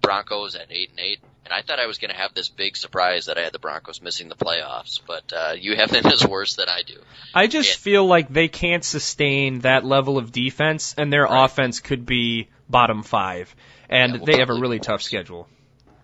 Broncos 0.00 0.54
at 0.54 0.70
eight 0.70 0.90
and 0.90 1.00
eight. 1.00 1.20
And 1.46 1.52
I 1.54 1.62
thought 1.62 1.78
I 1.78 1.86
was 1.86 1.98
going 1.98 2.10
to 2.10 2.16
have 2.16 2.34
this 2.34 2.48
big 2.48 2.76
surprise 2.76 3.26
that 3.26 3.38
I 3.38 3.42
had 3.42 3.52
the 3.52 3.60
Broncos 3.60 4.02
missing 4.02 4.28
the 4.28 4.34
playoffs, 4.34 4.98
but 5.06 5.32
uh, 5.32 5.52
you 5.56 5.76
have 5.76 5.92
them 5.92 6.04
as 6.12 6.26
worse 6.26 6.56
than 6.56 6.68
I 6.68 6.82
do. 6.82 6.96
I 7.32 7.46
just 7.46 7.68
Yeah. 7.70 7.76
feel 7.76 8.04
like 8.06 8.28
they 8.28 8.48
can't 8.48 8.82
sustain 8.84 9.60
that 9.60 9.84
level 9.84 10.18
of 10.18 10.32
defense, 10.32 10.96
and 10.98 11.12
their 11.12 11.22
Right. 11.22 11.44
offense 11.44 11.78
could 11.78 12.04
be 12.04 12.48
bottom 12.68 13.04
five. 13.04 13.54
And 13.88 14.10
Yeah, 14.14 14.18
well, 14.18 14.26
they 14.26 14.38
have 14.40 14.50
a 14.50 14.54
really 14.54 14.80
tough 14.80 15.02
schedule. 15.02 15.48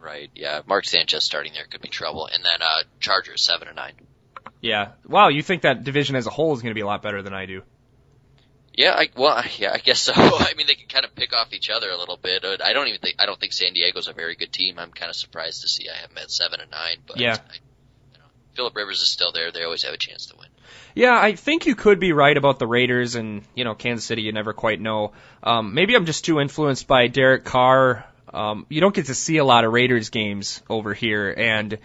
Right? 0.01 0.31
Yeah, 0.37 0.61
Mark 0.67 0.85
Sanchez 0.85 1.25
starting 1.25 1.55
there 1.55 1.65
could 1.69 1.81
be 1.81 1.89
trouble, 1.89 2.27
and 2.33 2.45
then 2.45 2.63
uh, 2.63 2.83
Chargers 3.01 3.45
seven 3.45 3.67
and 3.67 3.75
nine. 3.77 3.95
Yeah. 4.61 4.93
Wow, 5.09 5.27
you 5.29 5.43
think 5.43 5.63
that 5.63 5.83
division 5.83 6.15
as 6.15 6.29
a 6.29 6.31
whole 6.31 6.53
is 6.55 6.63
going 6.63 6.71
to 6.71 6.79
be 6.79 6.83
a 6.83 6.87
lot 6.87 7.03
better 7.03 7.21
than 7.21 7.35
I 7.35 7.47
do? 7.47 7.63
Yeah, 8.75 8.95
I, 8.95 9.09
well, 9.17 9.43
yeah, 9.59 9.73
I 9.73 9.79
guess 9.79 10.01
so. 10.01 10.13
I 10.17 10.55
mean, 10.57 10.67
they 10.67 10.75
can 10.75 10.89
kind 10.89 11.05
of 11.05 11.15
pick 11.15 11.33
off 11.35 11.53
each 11.53 11.71
other 11.71 11.91
a 11.91 11.97
little 11.97 12.17
bit. 12.17 12.45
I 12.45 12.73
don't 12.73 12.89
even 12.89 13.01
think 13.01 13.17
I 13.19 13.27
don't 13.27 13.39
think 13.39 13.53
San 13.53 13.73
Diego's 13.73 14.09
a 14.09 14.13
very 14.13 14.35
good 14.35 14.53
team. 14.53 14.79
I'm 14.79 14.91
kind 14.91 15.11
of 15.11 15.17
surprised 15.17 15.63
to 15.63 15.69
see 15.69 15.89
I 15.89 16.01
have 16.01 16.09
them 16.09 16.19
at 16.19 16.31
seven 16.31 16.61
and 16.61 16.71
nine. 16.71 16.97
But 17.07 17.21
Yeah. 17.21 17.35
I, 17.35 17.55
you 18.13 18.19
know, 18.19 18.25
Philip 18.55 18.75
Rivers 18.77 19.03
is 19.03 19.11
still 19.11 19.33
there. 19.33 19.53
They 19.53 19.65
always 19.65 19.83
have 19.85 19.95
a 19.95 19.99
chance 19.99 20.27
to 20.27 20.37
win. 20.37 20.49
Yeah, 20.95 21.19
I 21.19 21.35
think 21.35 21.67
you 21.67 21.75
could 21.75 22.01
be 22.01 22.13
right 22.13 22.37
about 22.37 22.59
the 22.59 22.67
Raiders 22.67 23.15
and, 23.15 23.43
you 23.55 23.65
know, 23.65 23.75
Kansas 23.75 24.05
City, 24.05 24.23
you 24.23 24.33
never 24.33 24.53
quite 24.53 24.81
know. 24.81 25.13
Um, 25.43 25.75
maybe 25.75 25.95
I'm 25.95 26.05
just 26.07 26.25
too 26.25 26.39
influenced 26.39 26.87
by 26.87 27.09
Derek 27.09 27.45
Carr. 27.45 28.05
Um, 28.33 28.67
you 28.69 28.81
don't 28.81 28.95
get 28.95 29.07
to 29.07 29.15
see 29.15 29.39
a 29.39 29.45
lot 29.45 29.65
of 29.65 29.73
Raiders 29.73 30.11
games 30.11 30.63
over 30.69 30.95
here, 30.95 31.35
and 31.37 31.79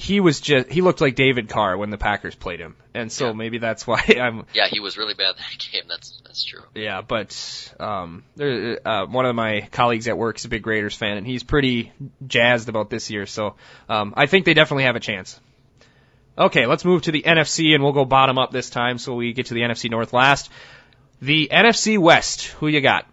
he 0.00 0.20
was 0.20 0.40
just, 0.40 0.68
he 0.70 0.80
looked 0.80 1.00
like 1.00 1.16
David 1.16 1.48
Carr 1.48 1.76
when 1.76 1.90
the 1.90 1.98
Packers 1.98 2.36
played 2.36 2.60
him. 2.60 2.76
And 2.94 3.10
so 3.10 3.26
Yeah. 3.26 3.32
maybe 3.32 3.58
that's 3.58 3.84
why 3.84 4.00
I'm, 4.20 4.46
Yeah, 4.54 4.68
he 4.68 4.78
was 4.78 4.96
really 4.96 5.14
bad 5.14 5.34
that 5.36 5.58
game. 5.72 5.82
That's 5.88 6.20
that's 6.24 6.44
true. 6.44 6.62
Yeah, 6.74 7.00
but 7.02 7.74
um, 7.80 8.22
there, 8.36 8.78
uh, 8.86 9.06
one 9.06 9.26
of 9.26 9.34
my 9.34 9.68
colleagues 9.72 10.06
at 10.06 10.16
work 10.16 10.36
is 10.38 10.44
a 10.44 10.48
big 10.48 10.66
Raiders 10.66 10.94
fan, 10.94 11.16
and 11.16 11.26
he's 11.26 11.42
pretty 11.42 11.92
jazzed 12.26 12.68
about 12.68 12.90
this 12.90 13.10
year. 13.10 13.26
So 13.26 13.56
um, 13.88 14.14
I 14.16 14.26
think 14.26 14.44
they 14.44 14.54
definitely 14.54 14.84
have 14.84 14.94
a 14.96 15.00
chance. 15.00 15.38
Okay, 16.38 16.66
let's 16.66 16.84
move 16.84 17.02
to 17.02 17.10
the 17.12 17.22
NFC, 17.22 17.74
and 17.74 17.82
we'll 17.82 17.92
go 17.92 18.04
bottom 18.04 18.38
up 18.38 18.52
this 18.52 18.70
time, 18.70 18.98
so 18.98 19.16
we 19.16 19.32
get 19.32 19.46
to 19.46 19.54
the 19.54 19.62
NFC 19.62 19.90
North 19.90 20.12
last. 20.12 20.48
The 21.20 21.48
NFC 21.52 21.98
West, 21.98 22.46
who 22.60 22.68
you 22.68 22.80
got? 22.80 23.04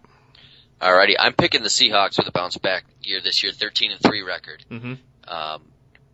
Alrighty, 0.80 1.14
I'm 1.18 1.32
picking 1.32 1.64
the 1.64 1.68
Seahawks 1.68 2.18
with 2.18 2.28
a 2.28 2.30
bounce 2.30 2.56
back 2.58 2.84
year 3.02 3.20
this 3.20 3.42
year, 3.42 3.50
13 3.52 3.90
and 3.90 4.00
three 4.00 4.22
record. 4.22 4.64
Mm-hmm. 4.70 4.94
Um, 5.26 5.62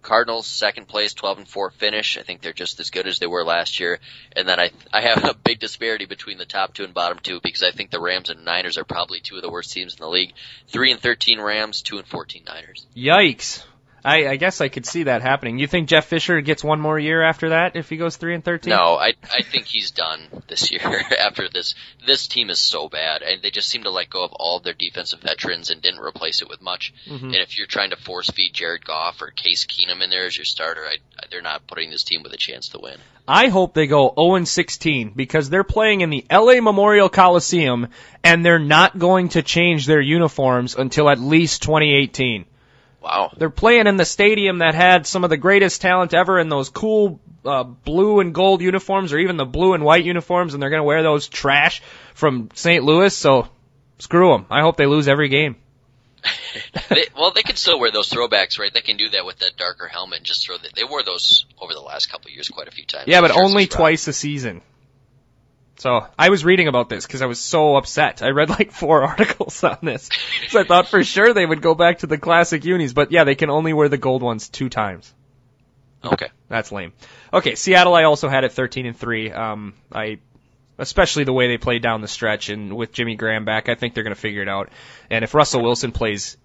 Cardinals 0.02 0.46
second 0.46 0.88
place, 0.88 1.14
12 1.14 1.38
and 1.38 1.48
four 1.48 1.70
finish. 1.70 2.18
I 2.18 2.22
think 2.22 2.40
they're 2.40 2.52
just 2.52 2.80
as 2.80 2.90
good 2.90 3.06
as 3.06 3.18
they 3.18 3.26
were 3.26 3.44
last 3.44 3.80
year. 3.80 4.00
And 4.36 4.48
then 4.48 4.60
I 4.60 4.70
I 4.92 5.00
have 5.02 5.24
a 5.24 5.34
big 5.34 5.60
disparity 5.60 6.06
between 6.06 6.38
the 6.38 6.44
top 6.44 6.74
two 6.74 6.84
and 6.84 6.92
bottom 6.92 7.18
two 7.18 7.40
because 7.42 7.62
I 7.62 7.70
think 7.70 7.90
the 7.90 8.00
Rams 8.00 8.28
and 8.28 8.44
Niners 8.44 8.78
are 8.78 8.84
probably 8.84 9.20
two 9.20 9.36
of 9.36 9.42
the 9.42 9.50
worst 9.50 9.72
teams 9.72 9.94
in 9.94 10.00
the 10.00 10.08
league. 10.08 10.34
Three 10.68 10.92
and 10.92 11.00
13 11.00 11.40
Rams, 11.40 11.82
two 11.82 11.98
and 11.98 12.06
14 12.06 12.42
Niners. 12.44 12.86
Yikes! 12.96 13.64
I, 14.04 14.28
I 14.28 14.36
guess 14.36 14.60
I 14.60 14.68
could 14.68 14.84
see 14.84 15.04
that 15.04 15.22
happening. 15.22 15.58
You 15.58 15.66
think 15.66 15.88
Jeff 15.88 16.06
Fisher 16.06 16.40
gets 16.40 16.64
one 16.64 16.80
more 16.80 16.98
year 16.98 17.22
after 17.22 17.50
that 17.50 17.76
if 17.76 17.88
he 17.88 17.96
goes 17.96 18.16
three 18.16 18.34
and 18.34 18.44
thirteen? 18.44 18.70
No, 18.70 18.96
I 18.96 19.14
I 19.32 19.42
think 19.42 19.66
he's 19.66 19.92
done 19.92 20.20
this 20.48 20.70
year. 20.70 20.80
after 21.18 21.48
this, 21.48 21.74
this 22.06 22.26
team 22.26 22.50
is 22.50 22.58
so 22.58 22.88
bad, 22.88 23.22
and 23.22 23.42
they 23.42 23.50
just 23.50 23.68
seem 23.68 23.84
to 23.84 23.90
let 23.90 24.10
go 24.10 24.24
of 24.24 24.32
all 24.32 24.56
of 24.58 24.64
their 24.64 24.72
defensive 24.72 25.20
veterans 25.20 25.70
and 25.70 25.80
didn't 25.80 26.00
replace 26.00 26.42
it 26.42 26.48
with 26.48 26.60
much. 26.60 26.92
Mm-hmm. 27.08 27.26
And 27.26 27.36
if 27.36 27.58
you're 27.58 27.66
trying 27.66 27.90
to 27.90 27.96
force 27.96 28.28
feed 28.30 28.52
Jared 28.52 28.84
Goff 28.84 29.22
or 29.22 29.30
Case 29.30 29.66
Keenum 29.66 30.02
in 30.02 30.10
there 30.10 30.26
as 30.26 30.36
your 30.36 30.44
starter, 30.44 30.84
I, 30.84 30.96
they're 31.30 31.42
not 31.42 31.66
putting 31.66 31.90
this 31.90 32.02
team 32.02 32.22
with 32.22 32.32
a 32.32 32.36
chance 32.38 32.70
to 32.70 32.78
win. 32.78 32.96
I 33.26 33.48
hope 33.48 33.74
they 33.74 33.86
go 33.86 34.12
0 34.18 34.34
and 34.34 34.48
16 34.48 35.12
because 35.14 35.48
they're 35.48 35.62
playing 35.62 36.00
in 36.00 36.10
the 36.10 36.26
LA 36.30 36.60
Memorial 36.60 37.08
Coliseum 37.08 37.88
and 38.24 38.44
they're 38.44 38.58
not 38.58 38.98
going 38.98 39.28
to 39.30 39.42
change 39.42 39.86
their 39.86 40.00
uniforms 40.00 40.74
until 40.74 41.08
at 41.08 41.20
least 41.20 41.62
2018. 41.62 42.46
Wow. 43.02 43.32
They're 43.36 43.50
playing 43.50 43.88
in 43.88 43.96
the 43.96 44.04
stadium 44.04 44.58
that 44.58 44.74
had 44.74 45.06
some 45.06 45.24
of 45.24 45.30
the 45.30 45.36
greatest 45.36 45.80
talent 45.80 46.14
ever 46.14 46.38
in 46.38 46.48
those 46.48 46.68
cool 46.68 47.20
uh, 47.44 47.64
blue 47.64 48.20
and 48.20 48.32
gold 48.32 48.62
uniforms 48.62 49.12
or 49.12 49.18
even 49.18 49.36
the 49.36 49.44
blue 49.44 49.74
and 49.74 49.84
white 49.84 50.04
uniforms 50.04 50.54
and 50.54 50.62
they're 50.62 50.70
going 50.70 50.80
to 50.80 50.84
wear 50.84 51.02
those 51.02 51.28
trash 51.28 51.82
from 52.14 52.48
St. 52.54 52.84
Louis, 52.84 53.16
so 53.16 53.48
screw 53.98 54.30
them. 54.32 54.46
I 54.50 54.60
hope 54.60 54.76
they 54.76 54.86
lose 54.86 55.08
every 55.08 55.28
game. 55.28 55.56
they, 56.90 57.06
well, 57.16 57.32
they 57.32 57.42
can 57.42 57.56
still 57.56 57.80
wear 57.80 57.90
those 57.90 58.08
throwbacks, 58.08 58.58
right? 58.60 58.72
They 58.72 58.80
can 58.80 58.96
do 58.96 59.08
that 59.08 59.26
with 59.26 59.40
that 59.40 59.56
darker 59.56 59.88
helmet 59.88 60.18
and 60.18 60.26
just 60.26 60.46
throw 60.46 60.56
the, 60.56 60.70
they 60.76 60.84
wore 60.84 61.02
those 61.02 61.46
over 61.60 61.72
the 61.72 61.80
last 61.80 62.06
couple 62.06 62.28
of 62.28 62.34
years 62.34 62.48
quite 62.48 62.68
a 62.68 62.70
few 62.70 62.84
times. 62.84 63.08
Yeah, 63.08 63.20
but 63.20 63.32
only 63.32 63.66
twice 63.66 64.06
a 64.06 64.12
season. 64.12 64.62
So 65.78 66.06
I 66.18 66.28
was 66.28 66.44
reading 66.44 66.68
about 66.68 66.88
this 66.88 67.06
because 67.06 67.22
I 67.22 67.26
was 67.26 67.40
so 67.40 67.76
upset. 67.76 68.22
I 68.22 68.30
read 68.30 68.50
like 68.50 68.72
four 68.72 69.02
articles 69.08 69.62
on 69.64 69.78
this. 69.82 70.08
So 70.48 70.61
I 70.61 70.64
thought 70.64 70.88
for 70.88 71.02
sure 71.02 71.32
they 71.32 71.46
would 71.46 71.62
go 71.62 71.74
back 71.74 71.98
to 71.98 72.06
the 72.06 72.18
classic 72.18 72.64
unis, 72.64 72.92
but 72.92 73.11
yeah, 73.11 73.24
they 73.24 73.35
can 73.35 73.50
only 73.50 73.72
wear 73.72 73.88
the 73.88 73.98
gold 73.98 74.22
ones 74.22 74.48
two 74.48 74.68
times. 74.68 75.12
Okay. 76.04 76.28
That's 76.48 76.72
lame. 76.72 76.92
Okay, 77.32 77.54
Seattle 77.54 77.94
I 77.94 78.04
also 78.04 78.28
had 78.28 78.44
at 78.44 78.52
13 78.52 78.87
and 78.87 78.96
3. 78.96 79.32
Um 79.32 79.74
I 79.92 80.18
especially 80.78 81.24
the 81.24 81.32
way 81.32 81.48
they 81.48 81.58
played 81.58 81.82
down 81.82 82.00
the 82.00 82.08
stretch 82.08 82.48
and 82.48 82.74
with 82.76 82.92
Jimmy 82.92 83.14
Graham 83.14 83.44
back, 83.44 83.68
I 83.68 83.74
think 83.74 83.94
they're 83.94 84.04
going 84.04 84.14
to 84.14 84.20
figure 84.20 84.42
it 84.42 84.48
out. 84.48 84.70
And 85.11 85.22
if 85.22 85.35
Russell 85.35 85.62
Wilson 85.62 85.92
plays 85.92 86.37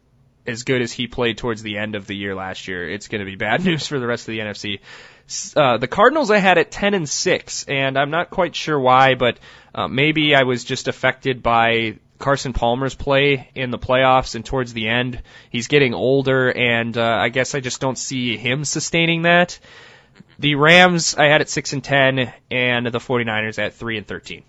as 0.47 0.63
good 0.63 0.81
as 0.81 0.91
he 0.91 1.07
played 1.07 1.37
towards 1.37 1.61
the 1.61 1.77
end 1.77 1.95
of 1.95 2.07
the 2.07 2.15
year 2.15 2.33
last 2.33 2.67
year, 2.67 2.89
it's 2.89 3.07
going 3.07 3.19
to 3.19 3.25
be 3.25 3.35
bad 3.35 3.63
news 3.65 3.87
for 3.87 3.99
the 3.99 4.07
rest 4.07 4.27
of 4.27 4.31
the 4.31 4.39
NFC. 4.39 4.79
Uh, 5.55 5.77
the 5.77 5.87
Cardinals 5.87 6.31
I 6.31 6.37
had 6.37 6.57
at 6.57 6.71
10 6.71 6.93
and 6.93 7.09
6, 7.09 7.65
and 7.67 7.97
I'm 7.97 8.11
not 8.11 8.29
quite 8.29 8.55
sure 8.55 8.79
why, 8.79 9.15
but 9.15 9.39
uh, 9.75 9.87
maybe 9.87 10.33
I 10.33 10.43
was 10.43 10.63
just 10.63 10.87
affected 10.87 11.43
by 11.43 11.97
Carson 12.17 12.53
Palmer's 12.53 12.95
play 12.95 13.49
in 13.53 13.69
the 13.69 13.77
playoffs 13.77 14.35
and 14.35 14.45
towards 14.45 14.73
the 14.73 14.87
end. 14.87 15.21
He's 15.49 15.67
getting 15.67 15.93
older, 15.93 16.49
and 16.49 16.97
uh, 16.97 17.03
I 17.03 17.29
guess 17.29 17.55
I 17.55 17.59
just 17.59 17.81
don't 17.81 17.97
see 17.97 18.37
him 18.37 18.63
sustaining 18.63 19.23
that. 19.23 19.59
The 20.39 20.55
Rams 20.55 21.15
I 21.15 21.25
had 21.25 21.41
at 21.41 21.49
6 21.49 21.73
and 21.73 21.83
10, 21.83 22.33
and 22.49 22.85
the 22.87 22.99
49ers 22.99 23.59
at 23.59 23.73
3 23.73 23.97
and 23.97 24.07
13. 24.07 24.43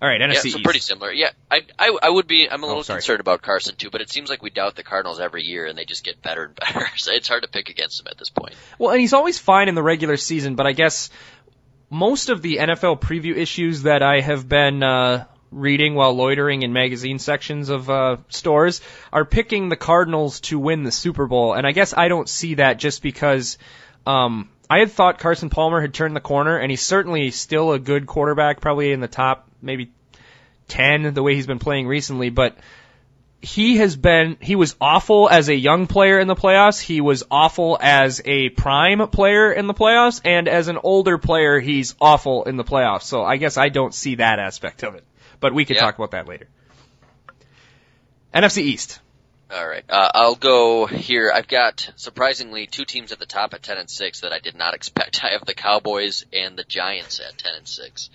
All 0.00 0.08
right, 0.08 0.20
NFC 0.20 0.34
yeah, 0.34 0.40
so 0.40 0.48
East. 0.48 0.64
pretty 0.64 0.78
similar. 0.78 1.10
Yeah, 1.10 1.30
I, 1.50 1.62
I, 1.76 1.98
I 2.04 2.08
would 2.08 2.28
be. 2.28 2.48
I'm 2.48 2.62
a 2.62 2.66
little 2.66 2.82
oh, 2.82 2.84
concerned 2.84 3.18
about 3.18 3.42
Carson 3.42 3.74
too, 3.74 3.90
but 3.90 4.00
it 4.00 4.10
seems 4.10 4.30
like 4.30 4.42
we 4.42 4.50
doubt 4.50 4.76
the 4.76 4.84
Cardinals 4.84 5.18
every 5.18 5.42
year, 5.42 5.66
and 5.66 5.76
they 5.76 5.84
just 5.84 6.04
get 6.04 6.22
better 6.22 6.44
and 6.44 6.54
better. 6.74 6.86
So 6.96 7.12
it's 7.12 7.26
hard 7.26 7.42
to 7.42 7.48
pick 7.48 7.68
against 7.68 7.98
them 7.98 8.06
at 8.08 8.16
this 8.16 8.30
point. 8.30 8.54
Well, 8.78 8.92
and 8.92 9.00
he's 9.00 9.12
always 9.12 9.38
fine 9.38 9.68
in 9.68 9.74
the 9.74 9.82
regular 9.82 10.16
season, 10.16 10.54
but 10.54 10.66
I 10.68 10.72
guess 10.72 11.10
most 11.90 12.28
of 12.28 12.42
the 12.42 12.58
NFL 12.58 13.00
preview 13.00 13.36
issues 13.36 13.82
that 13.82 14.02
I 14.02 14.20
have 14.20 14.48
been 14.48 14.84
uh, 14.84 15.24
reading 15.50 15.96
while 15.96 16.12
loitering 16.12 16.62
in 16.62 16.72
magazine 16.72 17.18
sections 17.18 17.68
of 17.68 17.90
uh, 17.90 18.18
stores 18.28 18.80
are 19.12 19.24
picking 19.24 19.68
the 19.68 19.76
Cardinals 19.76 20.40
to 20.42 20.60
win 20.60 20.84
the 20.84 20.92
Super 20.92 21.26
Bowl, 21.26 21.54
and 21.54 21.66
I 21.66 21.72
guess 21.72 21.92
I 21.96 22.06
don't 22.06 22.28
see 22.28 22.54
that 22.54 22.78
just 22.78 23.02
because. 23.02 23.58
Um, 24.06 24.48
I 24.70 24.78
had 24.80 24.92
thought 24.92 25.18
Carson 25.18 25.50
Palmer 25.50 25.80
had 25.80 25.94
turned 25.94 26.14
the 26.14 26.20
corner, 26.20 26.58
and 26.58 26.70
he's 26.70 26.82
certainly 26.82 27.30
still 27.30 27.72
a 27.72 27.78
good 27.78 28.06
quarterback, 28.06 28.60
probably 28.60 28.92
in 28.92 29.00
the 29.00 29.08
top 29.08 29.48
maybe 29.62 29.90
10 30.68 31.14
the 31.14 31.22
way 31.22 31.34
he's 31.34 31.46
been 31.46 31.58
playing 31.58 31.86
recently, 31.86 32.30
but 32.30 32.56
he 33.40 33.76
has 33.76 33.96
been, 33.96 34.36
he 34.40 34.56
was 34.56 34.74
awful 34.80 35.28
as 35.30 35.48
a 35.48 35.54
young 35.54 35.86
player 35.86 36.18
in 36.18 36.26
the 36.26 36.34
playoffs. 36.34 36.80
He 36.80 37.00
was 37.00 37.22
awful 37.30 37.78
as 37.80 38.20
a 38.24 38.48
prime 38.50 39.08
player 39.08 39.52
in 39.52 39.68
the 39.68 39.74
playoffs. 39.74 40.20
And 40.24 40.48
as 40.48 40.68
an 40.68 40.78
older 40.82 41.18
player, 41.18 41.60
he's 41.60 41.94
awful 42.00 42.44
in 42.44 42.56
the 42.56 42.64
playoffs. 42.64 43.02
So 43.02 43.22
I 43.22 43.36
guess 43.36 43.56
I 43.56 43.68
don't 43.68 43.94
see 43.94 44.16
that 44.16 44.40
aspect 44.40 44.82
of 44.82 44.96
it. 44.96 45.04
But 45.38 45.54
we 45.54 45.64
can 45.64 45.76
yeah. 45.76 45.82
talk 45.82 45.96
about 45.96 46.10
that 46.10 46.26
later. 46.26 46.48
NFC 48.34 48.58
East. 48.58 48.98
All 49.50 49.66
right. 49.66 49.84
Uh, 49.88 50.10
I'll 50.14 50.34
go 50.34 50.86
here. 50.86 51.32
I've 51.34 51.48
got 51.48 51.90
surprisingly 51.96 52.66
two 52.66 52.84
teams 52.84 53.12
at 53.12 53.18
the 53.18 53.26
top 53.26 53.54
at 53.54 53.62
10 53.62 53.78
and 53.78 53.90
6 53.90 54.20
that 54.20 54.32
I 54.32 54.40
did 54.40 54.54
not 54.54 54.74
expect. 54.74 55.24
I 55.24 55.30
have 55.30 55.44
the 55.46 55.54
Cowboys 55.54 56.24
and 56.32 56.56
the 56.56 56.64
Giants 56.64 57.20
at 57.20 57.38
10 57.38 57.54
and 57.56 57.68
6. 57.68 58.10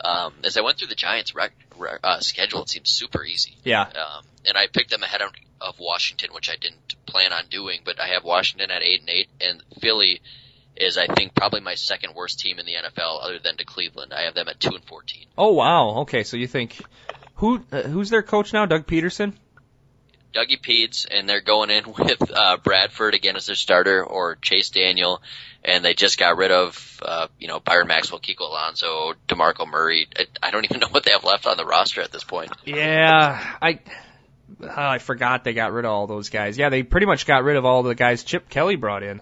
Um, 0.00 0.34
as 0.42 0.56
I 0.56 0.62
went 0.62 0.78
through 0.78 0.88
the 0.88 0.94
Giants' 0.96 1.34
rec- 1.34 1.52
rec- 1.78 2.00
uh, 2.02 2.20
schedule, 2.20 2.62
it 2.62 2.68
seemed 2.68 2.88
super 2.88 3.24
easy. 3.24 3.56
Yeah. 3.62 3.82
Um, 3.82 4.24
and 4.44 4.56
I 4.58 4.66
picked 4.66 4.90
them 4.90 5.02
ahead 5.02 5.22
of, 5.22 5.30
of 5.60 5.78
Washington, 5.78 6.30
which 6.34 6.50
I 6.50 6.56
didn't 6.60 6.96
plan 7.06 7.32
on 7.32 7.44
doing, 7.48 7.80
but 7.84 8.00
I 8.00 8.08
have 8.08 8.24
Washington 8.24 8.70
at 8.70 8.82
eight 8.82 9.00
and 9.00 9.08
eight, 9.10 9.28
and 9.40 9.62
Philly 9.80 10.20
is, 10.76 10.98
I 10.98 11.06
think, 11.06 11.34
probably 11.34 11.60
my 11.60 11.76
second 11.76 12.14
worst 12.14 12.40
team 12.40 12.58
in 12.58 12.66
the 12.66 12.72
NFL, 12.74 13.22
other 13.22 13.38
than 13.38 13.56
to 13.58 13.64
Cleveland. 13.64 14.12
I 14.12 14.22
have 14.22 14.34
them 14.34 14.48
at 14.48 14.58
two 14.58 14.74
and 14.74 14.84
fourteen. 14.84 15.26
Oh 15.38 15.52
wow. 15.52 16.00
Okay, 16.00 16.24
so 16.24 16.36
you 16.36 16.48
think 16.48 16.76
who 17.36 17.64
uh, 17.70 17.82
who's 17.82 18.10
their 18.10 18.22
coach 18.22 18.52
now? 18.52 18.66
Doug 18.66 18.86
Pederson. 18.86 19.34
Dougie 20.34 20.60
Peeds, 20.60 21.06
and 21.10 21.28
they're 21.28 21.40
going 21.40 21.70
in 21.70 21.84
with 21.98 22.30
uh, 22.30 22.56
Bradford 22.58 23.14
again 23.14 23.36
as 23.36 23.46
their 23.46 23.54
starter, 23.54 24.04
or 24.04 24.36
Chase 24.36 24.70
Daniel, 24.70 25.22
and 25.64 25.84
they 25.84 25.94
just 25.94 26.18
got 26.18 26.36
rid 26.36 26.50
of, 26.50 27.00
uh, 27.02 27.28
you 27.38 27.48
know, 27.48 27.60
Byron 27.60 27.86
Maxwell, 27.86 28.20
Kiko 28.20 28.48
Alonso, 28.48 29.14
DeMarco 29.28 29.66
Murray. 29.66 30.08
I, 30.16 30.26
I 30.42 30.50
don't 30.50 30.64
even 30.70 30.80
know 30.80 30.88
what 30.88 31.04
they 31.04 31.12
have 31.12 31.24
left 31.24 31.46
on 31.46 31.56
the 31.56 31.64
roster 31.64 32.02
at 32.02 32.12
this 32.12 32.24
point. 32.24 32.52
Yeah, 32.64 33.56
I. 33.62 33.80
Oh, 34.60 34.68
I 34.68 34.98
forgot 34.98 35.42
they 35.42 35.54
got 35.54 35.72
rid 35.72 35.84
of 35.84 35.90
all 35.90 36.06
those 36.06 36.28
guys. 36.28 36.58
Yeah, 36.58 36.68
they 36.68 36.82
pretty 36.82 37.06
much 37.06 37.26
got 37.26 37.42
rid 37.44 37.56
of 37.56 37.64
all 37.64 37.82
the 37.82 37.94
guys 37.94 38.22
Chip 38.24 38.48
Kelly 38.48 38.76
brought 38.76 39.02
in. 39.02 39.20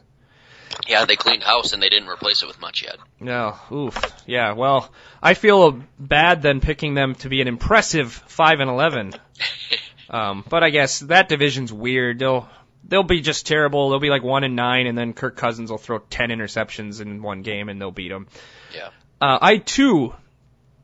Yeah, 0.87 1.05
they 1.05 1.17
cleaned 1.17 1.43
house 1.43 1.73
and 1.73 1.83
they 1.83 1.89
didn't 1.89 2.09
replace 2.09 2.43
it 2.43 2.47
with 2.47 2.61
much 2.61 2.83
yet. 2.83 2.97
No, 3.21 3.57
oof. 3.71 3.99
Yeah, 4.27 4.53
well, 4.53 4.91
I 5.23 5.35
feel 5.35 5.83
bad 5.99 6.43
then 6.43 6.61
picking 6.61 6.95
them 6.95 7.15
to 7.17 7.29
be 7.29 7.41
an 7.41 7.49
impressive 7.49 8.13
five 8.13 8.61
and 8.61 8.71
eleven. 8.71 9.13
Um, 10.13 10.45
but 10.49 10.63
I 10.63 10.71
guess 10.71 11.01
that 11.01 11.29
division's 11.29 11.73
weird. 11.73 12.19
They'll 12.19 12.49
they'll 12.87 13.03
be 13.03 13.21
just 13.21 13.47
terrible. 13.47 13.91
They'll 13.91 13.99
be 14.01 14.11
like 14.11 14.23
one 14.23 14.45
and 14.45 14.55
nine, 14.55 14.87
and 14.87 14.97
then 14.97 15.15
Kirk 15.15 15.37
Cousins 15.37 15.71
will 15.71 15.79
throw 15.79 15.99
ten 15.99 16.29
interceptions 16.29 17.01
in 17.01 17.23
one 17.23 17.43
game, 17.43 17.69
and 17.69 17.81
they'll 17.81 17.91
beat 17.91 18.11
them. 18.11 18.29
Yeah. 18.75 18.89
Uh, 19.21 19.39
I 19.41 19.57
too, 19.57 20.15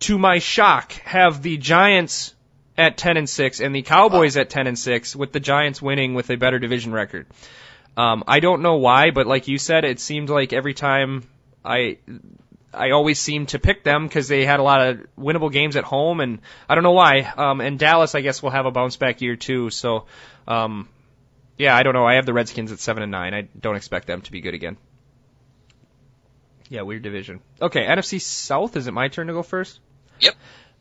to 0.00 0.18
my 0.18 0.38
shock, 0.38 0.92
have 0.92 1.42
the 1.42 1.58
Giants 1.58 2.34
at 2.76 2.96
ten 2.96 3.16
and 3.16 3.28
six, 3.28 3.60
and 3.60 3.74
the 3.74 3.82
Cowboys 3.82 4.36
wow. 4.36 4.42
at 4.42 4.50
ten 4.50 4.66
and 4.66 4.78
six, 4.78 5.14
with 5.14 5.32
the 5.32 5.40
Giants 5.40 5.82
winning 5.82 6.14
with 6.14 6.30
a 6.30 6.36
better 6.36 6.58
division 6.58 6.92
record. 6.92 7.26
Um, 7.96 8.24
I 8.26 8.40
don't 8.40 8.62
know 8.62 8.76
why, 8.76 9.10
but 9.10 9.26
like 9.26 9.48
you 9.48 9.58
said, 9.58 9.84
it 9.84 10.00
seemed 10.00 10.30
like 10.30 10.52
every 10.52 10.74
time 10.74 11.24
I 11.64 11.98
I 12.72 12.90
always 12.90 13.18
seem 13.18 13.46
to 13.46 13.58
pick 13.58 13.82
them 13.82 14.06
because 14.06 14.28
they 14.28 14.44
had 14.44 14.60
a 14.60 14.62
lot 14.62 14.86
of 14.86 15.06
winnable 15.18 15.50
games 15.50 15.76
at 15.76 15.84
home, 15.84 16.20
and 16.20 16.40
I 16.68 16.74
don't 16.74 16.84
know 16.84 16.92
why. 16.92 17.20
Um, 17.20 17.60
and 17.60 17.78
Dallas, 17.78 18.14
I 18.14 18.20
guess, 18.20 18.42
will 18.42 18.50
have 18.50 18.66
a 18.66 18.70
bounce 18.70 18.96
back 18.96 19.20
year 19.20 19.36
too. 19.36 19.70
So, 19.70 20.04
um, 20.46 20.88
yeah, 21.56 21.74
I 21.74 21.82
don't 21.82 21.94
know. 21.94 22.06
I 22.06 22.14
have 22.14 22.26
the 22.26 22.34
Redskins 22.34 22.70
at 22.70 22.78
seven 22.78 23.02
and 23.02 23.12
nine. 23.12 23.34
I 23.34 23.48
don't 23.58 23.76
expect 23.76 24.06
them 24.06 24.20
to 24.22 24.32
be 24.32 24.40
good 24.40 24.54
again. 24.54 24.76
Yeah, 26.68 26.82
weird 26.82 27.02
division. 27.02 27.40
Okay, 27.60 27.84
NFC 27.84 28.20
South. 28.20 28.76
Is 28.76 28.86
it 28.86 28.92
my 28.92 29.08
turn 29.08 29.28
to 29.28 29.32
go 29.32 29.42
first? 29.42 29.80
Yep. 30.20 30.34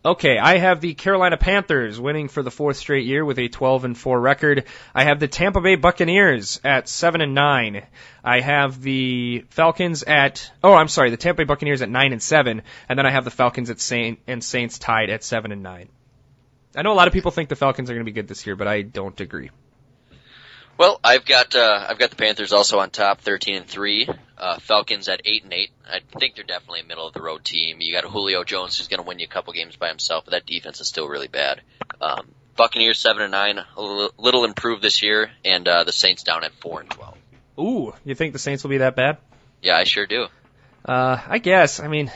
Okay, 0.07 0.37
I 0.37 0.57
have 0.57 0.79
the 0.79 0.93
Carolina 0.93 1.35
Panthers 1.35 1.99
winning 1.99 2.29
for 2.29 2.41
the 2.41 2.49
fourth 2.49 2.77
straight 2.77 3.05
year 3.05 3.25
with 3.25 3.37
a 3.39 3.49
12 3.49 3.83
and 3.83 3.97
4 3.97 4.21
record. 4.21 4.63
I 4.95 5.03
have 5.03 5.19
the 5.19 5.27
Tampa 5.27 5.59
Bay 5.59 5.75
Buccaneers 5.75 6.61
at 6.63 6.87
7 6.87 7.19
and 7.19 7.35
9. 7.35 7.85
I 8.23 8.39
have 8.39 8.81
the 8.81 9.43
Falcons 9.49 10.03
at 10.03 10.49
oh, 10.63 10.73
I'm 10.73 10.87
sorry, 10.87 11.09
the 11.09 11.17
Tampa 11.17 11.41
Bay 11.41 11.43
Buccaneers 11.43 11.81
at 11.81 11.89
9 11.89 12.13
and 12.13 12.23
7, 12.23 12.61
and 12.87 12.97
then 12.97 13.05
I 13.05 13.11
have 13.11 13.25
the 13.25 13.31
Falcons 13.31 13.69
at 13.69 13.81
Saint 13.81 14.19
and 14.27 14.41
Saints 14.41 14.79
tied 14.79 15.09
at 15.09 15.25
7 15.25 15.51
and 15.51 15.61
9. 15.61 15.89
I 16.77 16.81
know 16.83 16.93
a 16.93 16.95
lot 16.95 17.07
of 17.07 17.13
people 17.13 17.31
think 17.31 17.49
the 17.49 17.57
Falcons 17.57 17.89
are 17.89 17.93
going 17.93 18.05
to 18.05 18.09
be 18.09 18.15
good 18.15 18.29
this 18.29 18.45
year, 18.45 18.55
but 18.55 18.69
I 18.69 18.83
don't 18.83 19.19
agree. 19.19 19.49
Well, 20.77 20.99
I've 21.03 21.25
got 21.25 21.55
uh, 21.55 21.85
I've 21.89 21.97
got 21.97 22.11
the 22.11 22.15
Panthers 22.15 22.53
also 22.53 22.79
on 22.79 22.91
top, 22.91 23.21
thirteen 23.21 23.57
and 23.57 23.65
three. 23.65 24.07
Uh, 24.37 24.59
Falcons 24.59 25.09
at 25.09 25.21
eight 25.25 25.43
and 25.43 25.51
eight. 25.51 25.71
I 25.89 26.01
think 26.19 26.35
they're 26.35 26.43
definitely 26.43 26.81
a 26.81 26.85
middle 26.85 27.07
of 27.07 27.13
the 27.13 27.21
road 27.21 27.43
team. 27.43 27.77
You 27.81 27.91
got 27.91 28.03
Julio 28.03 28.43
Jones 28.43 28.77
who's 28.77 28.87
going 28.87 29.01
to 29.01 29.07
win 29.07 29.17
you 29.17 29.25
a 29.25 29.29
couple 29.29 29.53
games 29.53 29.75
by 29.75 29.87
himself, 29.87 30.25
but 30.25 30.31
that 30.31 30.45
defense 30.45 30.79
is 30.79 30.87
still 30.87 31.07
really 31.07 31.27
bad. 31.27 31.61
Um, 31.99 32.27
Buccaneers 32.55 32.99
seven 32.99 33.23
and 33.23 33.31
nine, 33.31 33.57
a 33.57 33.81
little, 33.81 34.11
little 34.19 34.45
improved 34.45 34.83
this 34.83 35.01
year, 35.01 35.31
and 35.43 35.67
uh, 35.67 35.83
the 35.83 35.91
Saints 35.91 36.21
down 36.21 36.43
at 36.43 36.53
four 36.53 36.81
and 36.81 36.89
twelve. 36.89 37.17
Ooh, 37.59 37.93
you 38.05 38.13
think 38.13 38.33
the 38.33 38.39
Saints 38.39 38.63
will 38.63 38.69
be 38.69 38.77
that 38.77 38.95
bad? 38.95 39.17
Yeah, 39.63 39.77
I 39.77 39.83
sure 39.83 40.05
do. 40.05 40.27
Uh, 40.85 41.19
I 41.27 41.39
guess. 41.39 41.79
I 41.79 41.87
mean, 41.87 42.11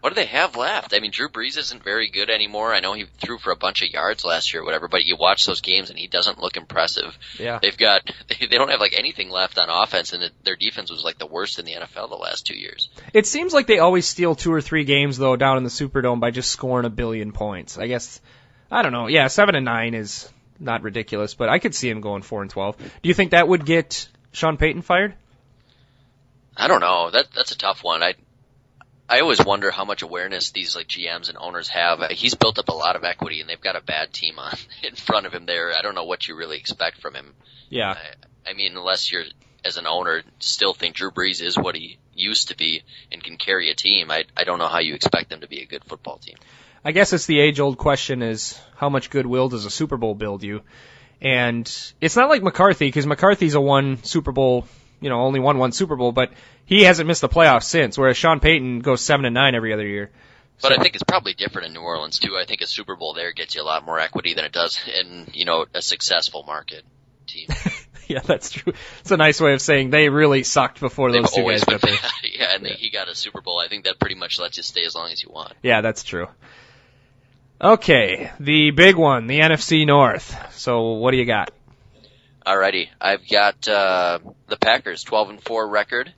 what 0.00 0.10
do 0.10 0.14
they 0.14 0.26
have 0.26 0.56
left? 0.56 0.94
I 0.94 1.00
mean, 1.00 1.10
Drew 1.10 1.28
Brees 1.28 1.58
isn't 1.58 1.82
very 1.82 2.08
good 2.08 2.30
anymore. 2.30 2.72
I 2.72 2.80
know 2.80 2.94
he 2.94 3.04
threw 3.04 3.38
for 3.38 3.50
a 3.50 3.56
bunch 3.56 3.82
of 3.82 3.90
yards 3.90 4.24
last 4.24 4.52
year 4.52 4.62
or 4.62 4.64
whatever, 4.64 4.88
but 4.88 5.04
you 5.04 5.16
watch 5.16 5.44
those 5.44 5.60
games 5.60 5.90
and 5.90 5.98
he 5.98 6.06
doesn't 6.06 6.38
look 6.38 6.56
impressive. 6.56 7.16
Yeah. 7.38 7.58
They've 7.60 7.76
got, 7.76 8.02
they 8.28 8.46
don't 8.46 8.70
have 8.70 8.80
like 8.80 8.94
anything 8.96 9.30
left 9.30 9.58
on 9.58 9.68
offense 9.68 10.12
and 10.12 10.30
their 10.42 10.56
defense 10.56 10.90
was 10.90 11.04
like 11.04 11.18
the 11.18 11.26
worst 11.26 11.58
in 11.58 11.66
the 11.66 11.72
NFL 11.72 12.08
the 12.08 12.16
last 12.16 12.46
two 12.46 12.56
years. 12.56 12.88
It 13.12 13.26
seems 13.26 13.52
like 13.52 13.66
they 13.66 13.78
always 13.78 14.06
steal 14.06 14.34
two 14.34 14.52
or 14.52 14.60
three 14.60 14.84
games 14.84 15.18
though 15.18 15.36
down 15.36 15.58
in 15.58 15.64
the 15.64 15.70
Superdome 15.70 16.20
by 16.20 16.30
just 16.30 16.50
scoring 16.50 16.86
a 16.86 16.90
billion 16.90 17.32
points. 17.32 17.76
I 17.76 17.86
guess, 17.86 18.20
I 18.70 18.82
don't 18.82 18.92
know. 18.92 19.08
Yeah, 19.08 19.26
seven 19.26 19.54
and 19.54 19.64
nine 19.64 19.94
is 19.94 20.30
not 20.58 20.82
ridiculous, 20.82 21.34
but 21.34 21.48
I 21.48 21.58
could 21.58 21.74
see 21.74 21.90
him 21.90 22.00
going 22.00 22.22
four 22.22 22.42
and 22.42 22.50
twelve. 22.50 22.76
Do 22.78 23.08
you 23.08 23.14
think 23.14 23.32
that 23.32 23.48
would 23.48 23.66
get 23.66 24.08
Sean 24.32 24.56
Payton 24.56 24.82
fired? 24.82 25.14
I 26.56 26.68
don't 26.68 26.80
know. 26.80 27.10
That 27.10 27.26
that's 27.34 27.52
a 27.52 27.58
tough 27.58 27.82
one. 27.82 28.02
I 28.02 28.14
I 29.08 29.20
always 29.20 29.44
wonder 29.44 29.70
how 29.70 29.84
much 29.84 30.02
awareness 30.02 30.50
these 30.50 30.74
like 30.74 30.88
GMs 30.88 31.28
and 31.28 31.36
owners 31.38 31.68
have. 31.68 32.00
Uh, 32.00 32.08
he's 32.10 32.34
built 32.34 32.58
up 32.58 32.68
a 32.68 32.74
lot 32.74 32.96
of 32.96 33.04
equity, 33.04 33.40
and 33.40 33.48
they've 33.48 33.60
got 33.60 33.76
a 33.76 33.82
bad 33.82 34.12
team 34.12 34.38
on 34.38 34.56
in 34.82 34.94
front 34.94 35.26
of 35.26 35.34
him 35.34 35.46
there. 35.46 35.72
I 35.76 35.82
don't 35.82 35.94
know 35.94 36.04
what 36.04 36.26
you 36.26 36.36
really 36.36 36.56
expect 36.58 37.00
from 37.00 37.14
him. 37.14 37.34
Yeah. 37.68 37.96
I, 38.46 38.50
I 38.50 38.54
mean, 38.54 38.76
unless 38.76 39.12
you're 39.12 39.24
as 39.64 39.76
an 39.78 39.86
owner 39.86 40.22
still 40.40 40.74
think 40.74 40.96
Drew 40.96 41.10
Brees 41.10 41.40
is 41.40 41.56
what 41.56 41.74
he 41.74 41.98
used 42.14 42.48
to 42.48 42.56
be 42.56 42.82
and 43.10 43.24
can 43.24 43.38
carry 43.38 43.70
a 43.70 43.74
team, 43.74 44.10
I 44.10 44.24
I 44.36 44.44
don't 44.44 44.58
know 44.58 44.68
how 44.68 44.80
you 44.80 44.94
expect 44.94 45.30
them 45.30 45.40
to 45.40 45.48
be 45.48 45.62
a 45.62 45.66
good 45.66 45.84
football 45.84 46.18
team. 46.18 46.36
I 46.84 46.92
guess 46.92 47.12
it's 47.14 47.26
the 47.26 47.40
age 47.40 47.60
old 47.60 47.78
question 47.78 48.22
is 48.22 48.60
how 48.76 48.90
much 48.90 49.08
goodwill 49.08 49.48
does 49.48 49.64
a 49.64 49.70
Super 49.70 49.96
Bowl 49.96 50.14
build 50.14 50.42
you? 50.42 50.60
And 51.20 51.66
it's 52.00 52.16
not 52.16 52.28
like 52.28 52.42
McCarthy 52.42 52.86
because 52.86 53.06
McCarthy's 53.06 53.54
a 53.54 53.60
one 53.60 54.02
Super 54.04 54.32
Bowl, 54.32 54.66
you 55.00 55.08
know, 55.08 55.20
only 55.22 55.40
won 55.40 55.58
one 55.58 55.72
Super 55.72 55.96
Bowl, 55.96 56.12
but 56.12 56.32
he 56.64 56.82
hasn't 56.82 57.06
missed 57.06 57.20
the 57.20 57.28
playoffs 57.28 57.64
since. 57.64 57.98
Whereas 57.98 58.16
Sean 58.16 58.40
Payton 58.40 58.80
goes 58.80 59.00
seven 59.00 59.26
and 59.26 59.34
nine 59.34 59.54
every 59.54 59.72
other 59.72 59.86
year. 59.86 60.10
But 60.62 60.68
so. 60.68 60.74
I 60.74 60.82
think 60.82 60.94
it's 60.94 61.04
probably 61.04 61.34
different 61.34 61.68
in 61.68 61.74
New 61.74 61.80
Orleans 61.80 62.18
too. 62.18 62.36
I 62.36 62.44
think 62.46 62.60
a 62.60 62.66
Super 62.66 62.96
Bowl 62.96 63.14
there 63.14 63.32
gets 63.32 63.54
you 63.54 63.62
a 63.62 63.64
lot 63.64 63.84
more 63.84 63.98
equity 63.98 64.34
than 64.34 64.44
it 64.44 64.52
does 64.52 64.80
in 64.86 65.28
you 65.32 65.44
know 65.44 65.66
a 65.74 65.82
successful 65.82 66.44
market 66.44 66.84
team. 67.26 67.48
yeah, 68.06 68.20
that's 68.20 68.50
true. 68.50 68.72
It's 69.00 69.10
a 69.10 69.16
nice 69.16 69.40
way 69.40 69.52
of 69.54 69.60
saying 69.60 69.90
they 69.90 70.08
really 70.08 70.42
sucked 70.42 70.80
before 70.80 71.10
They've 71.10 71.22
those 71.22 71.32
two 71.32 71.48
guys 71.48 71.64
got 71.64 71.80
there. 71.80 71.94
yeah, 72.32 72.54
and 72.54 72.66
yeah. 72.66 72.74
he 72.74 72.90
got 72.90 73.08
a 73.08 73.14
Super 73.14 73.40
Bowl. 73.40 73.60
I 73.60 73.68
think 73.68 73.84
that 73.84 73.98
pretty 73.98 74.14
much 74.14 74.38
lets 74.38 74.56
you 74.56 74.62
stay 74.62 74.84
as 74.84 74.94
long 74.94 75.10
as 75.10 75.22
you 75.22 75.30
want. 75.30 75.54
Yeah, 75.62 75.80
that's 75.80 76.02
true. 76.02 76.28
Okay, 77.60 78.30
the 78.40 78.72
big 78.72 78.96
one, 78.96 79.26
the 79.26 79.40
NFC 79.40 79.86
North. 79.86 80.36
So 80.54 80.92
what 80.92 81.12
do 81.12 81.16
you 81.16 81.24
got? 81.24 81.52
Alrighty, 82.46 82.88
I've 83.00 83.28
got 83.28 83.66
uh, 83.68 84.18
the 84.48 84.56
Packers, 84.56 85.02
12 85.02 85.30
and 85.30 85.42
4 85.42 85.68
record. 85.68 86.12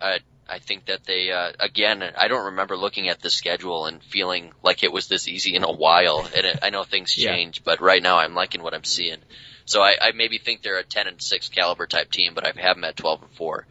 I 0.00 0.18
I 0.48 0.60
think 0.60 0.86
that 0.86 1.04
they 1.04 1.32
uh, 1.32 1.52
again. 1.58 2.02
I 2.02 2.28
don't 2.28 2.46
remember 2.46 2.76
looking 2.76 3.08
at 3.08 3.20
the 3.20 3.30
schedule 3.30 3.86
and 3.86 4.02
feeling 4.02 4.52
like 4.62 4.84
it 4.84 4.92
was 4.92 5.08
this 5.08 5.26
easy 5.26 5.56
in 5.56 5.64
a 5.64 5.72
while. 5.72 6.28
And 6.36 6.46
it, 6.46 6.58
I 6.62 6.70
know 6.70 6.84
things 6.84 7.12
change, 7.12 7.58
yeah. 7.58 7.62
but 7.64 7.80
right 7.80 8.02
now 8.02 8.18
I'm 8.18 8.34
liking 8.34 8.62
what 8.62 8.74
I'm 8.74 8.84
seeing. 8.84 9.18
So 9.64 9.82
I, 9.82 9.96
I 10.00 10.12
maybe 10.12 10.38
think 10.38 10.62
they're 10.62 10.78
a 10.78 10.84
10 10.84 11.08
and 11.08 11.20
6 11.20 11.48
caliber 11.48 11.86
type 11.86 12.10
team, 12.10 12.34
but 12.34 12.46
I 12.46 12.52
have 12.60 12.76
them 12.76 12.84
at 12.84 12.96
12 12.96 13.22
and 13.22 13.30
4. 13.32 13.66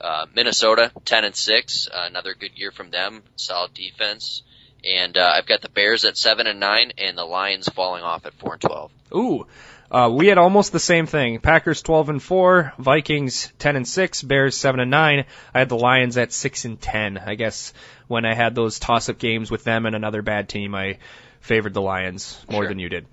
Uh, 0.00 0.26
Minnesota, 0.34 0.92
10 1.04 1.24
and 1.24 1.34
6, 1.34 1.88
uh, 1.88 2.04
another 2.06 2.34
good 2.34 2.52
year 2.56 2.70
from 2.70 2.90
them, 2.90 3.22
solid 3.36 3.72
defense. 3.72 4.42
And, 4.84 5.16
uh, 5.16 5.32
I've 5.34 5.46
got 5.46 5.62
the 5.62 5.68
Bears 5.68 6.04
at 6.04 6.16
7 6.16 6.46
and 6.46 6.60
9 6.60 6.92
and 6.98 7.16
the 7.16 7.24
Lions 7.24 7.68
falling 7.68 8.02
off 8.02 8.26
at 8.26 8.34
4 8.34 8.54
and 8.54 8.62
12. 8.62 8.92
Ooh. 9.14 9.46
Uh, 9.90 10.08
we 10.12 10.28
had 10.28 10.38
almost 10.38 10.70
the 10.70 10.78
same 10.78 11.06
thing. 11.06 11.40
Packers 11.40 11.82
12 11.82 12.08
and 12.10 12.22
4, 12.22 12.74
Vikings 12.78 13.52
10 13.58 13.76
and 13.76 13.88
6, 13.88 14.22
Bears 14.22 14.56
7 14.56 14.78
and 14.78 14.90
9. 14.90 15.24
I 15.52 15.58
had 15.58 15.68
the 15.68 15.76
Lions 15.76 16.16
at 16.16 16.32
6 16.32 16.64
and 16.64 16.80
10. 16.80 17.18
I 17.18 17.34
guess 17.34 17.72
when 18.06 18.24
I 18.24 18.34
had 18.34 18.54
those 18.54 18.78
toss 18.78 19.08
up 19.08 19.18
games 19.18 19.50
with 19.50 19.64
them 19.64 19.86
and 19.86 19.96
another 19.96 20.22
bad 20.22 20.48
team, 20.48 20.76
I 20.76 20.98
favored 21.40 21.74
the 21.74 21.82
Lions 21.82 22.40
more 22.48 22.62
sure. 22.62 22.68
than 22.68 22.78
you 22.78 22.88
did. 22.88 23.06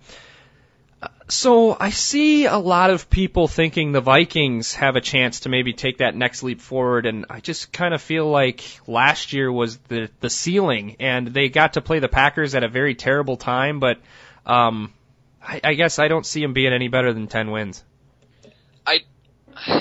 So 1.30 1.75
I 1.78 1.89
see 1.89 2.45
a 2.45 2.57
lot 2.57 2.89
of 2.89 3.09
people 3.09 3.47
thinking 3.47 3.91
the 3.91 4.01
Vikings 4.01 4.73
have 4.75 4.95
a 4.95 5.01
chance 5.01 5.41
to 5.41 5.49
maybe 5.49 5.73
take 5.73 5.97
that 5.97 6.15
next 6.15 6.41
leap 6.41 6.61
forward, 6.61 7.05
and 7.05 7.25
I 7.30 7.41
just 7.41 7.73
kind 7.73 7.93
of 7.93 8.01
feel 8.01 8.30
like 8.30 8.63
last 8.88 9.34
year 9.34 9.51
was 9.51 9.78
the 9.89 10.09
the 10.21 10.30
ceiling, 10.30 10.95
and 10.99 11.28
they 11.28 11.49
got 11.49 11.73
to 11.73 11.82
play 11.82 11.99
the 11.99 12.07
Packers 12.07 12.55
at 12.55 12.63
a 12.63 12.69
very 12.69 12.95
terrible 12.95 13.36
time. 13.36 13.82
But 13.82 13.99
um, 14.45 14.93
I, 15.47 15.61
I 15.63 15.73
guess 15.75 15.97
I 15.97 16.09
don't 16.09 16.25
see 16.25 16.41
them 16.41 16.53
being 16.53 16.73
any 16.73 16.89
better 16.89 17.13
than 17.13 17.27
ten 17.27 17.51
wins. 17.51 17.83
I 18.85 19.01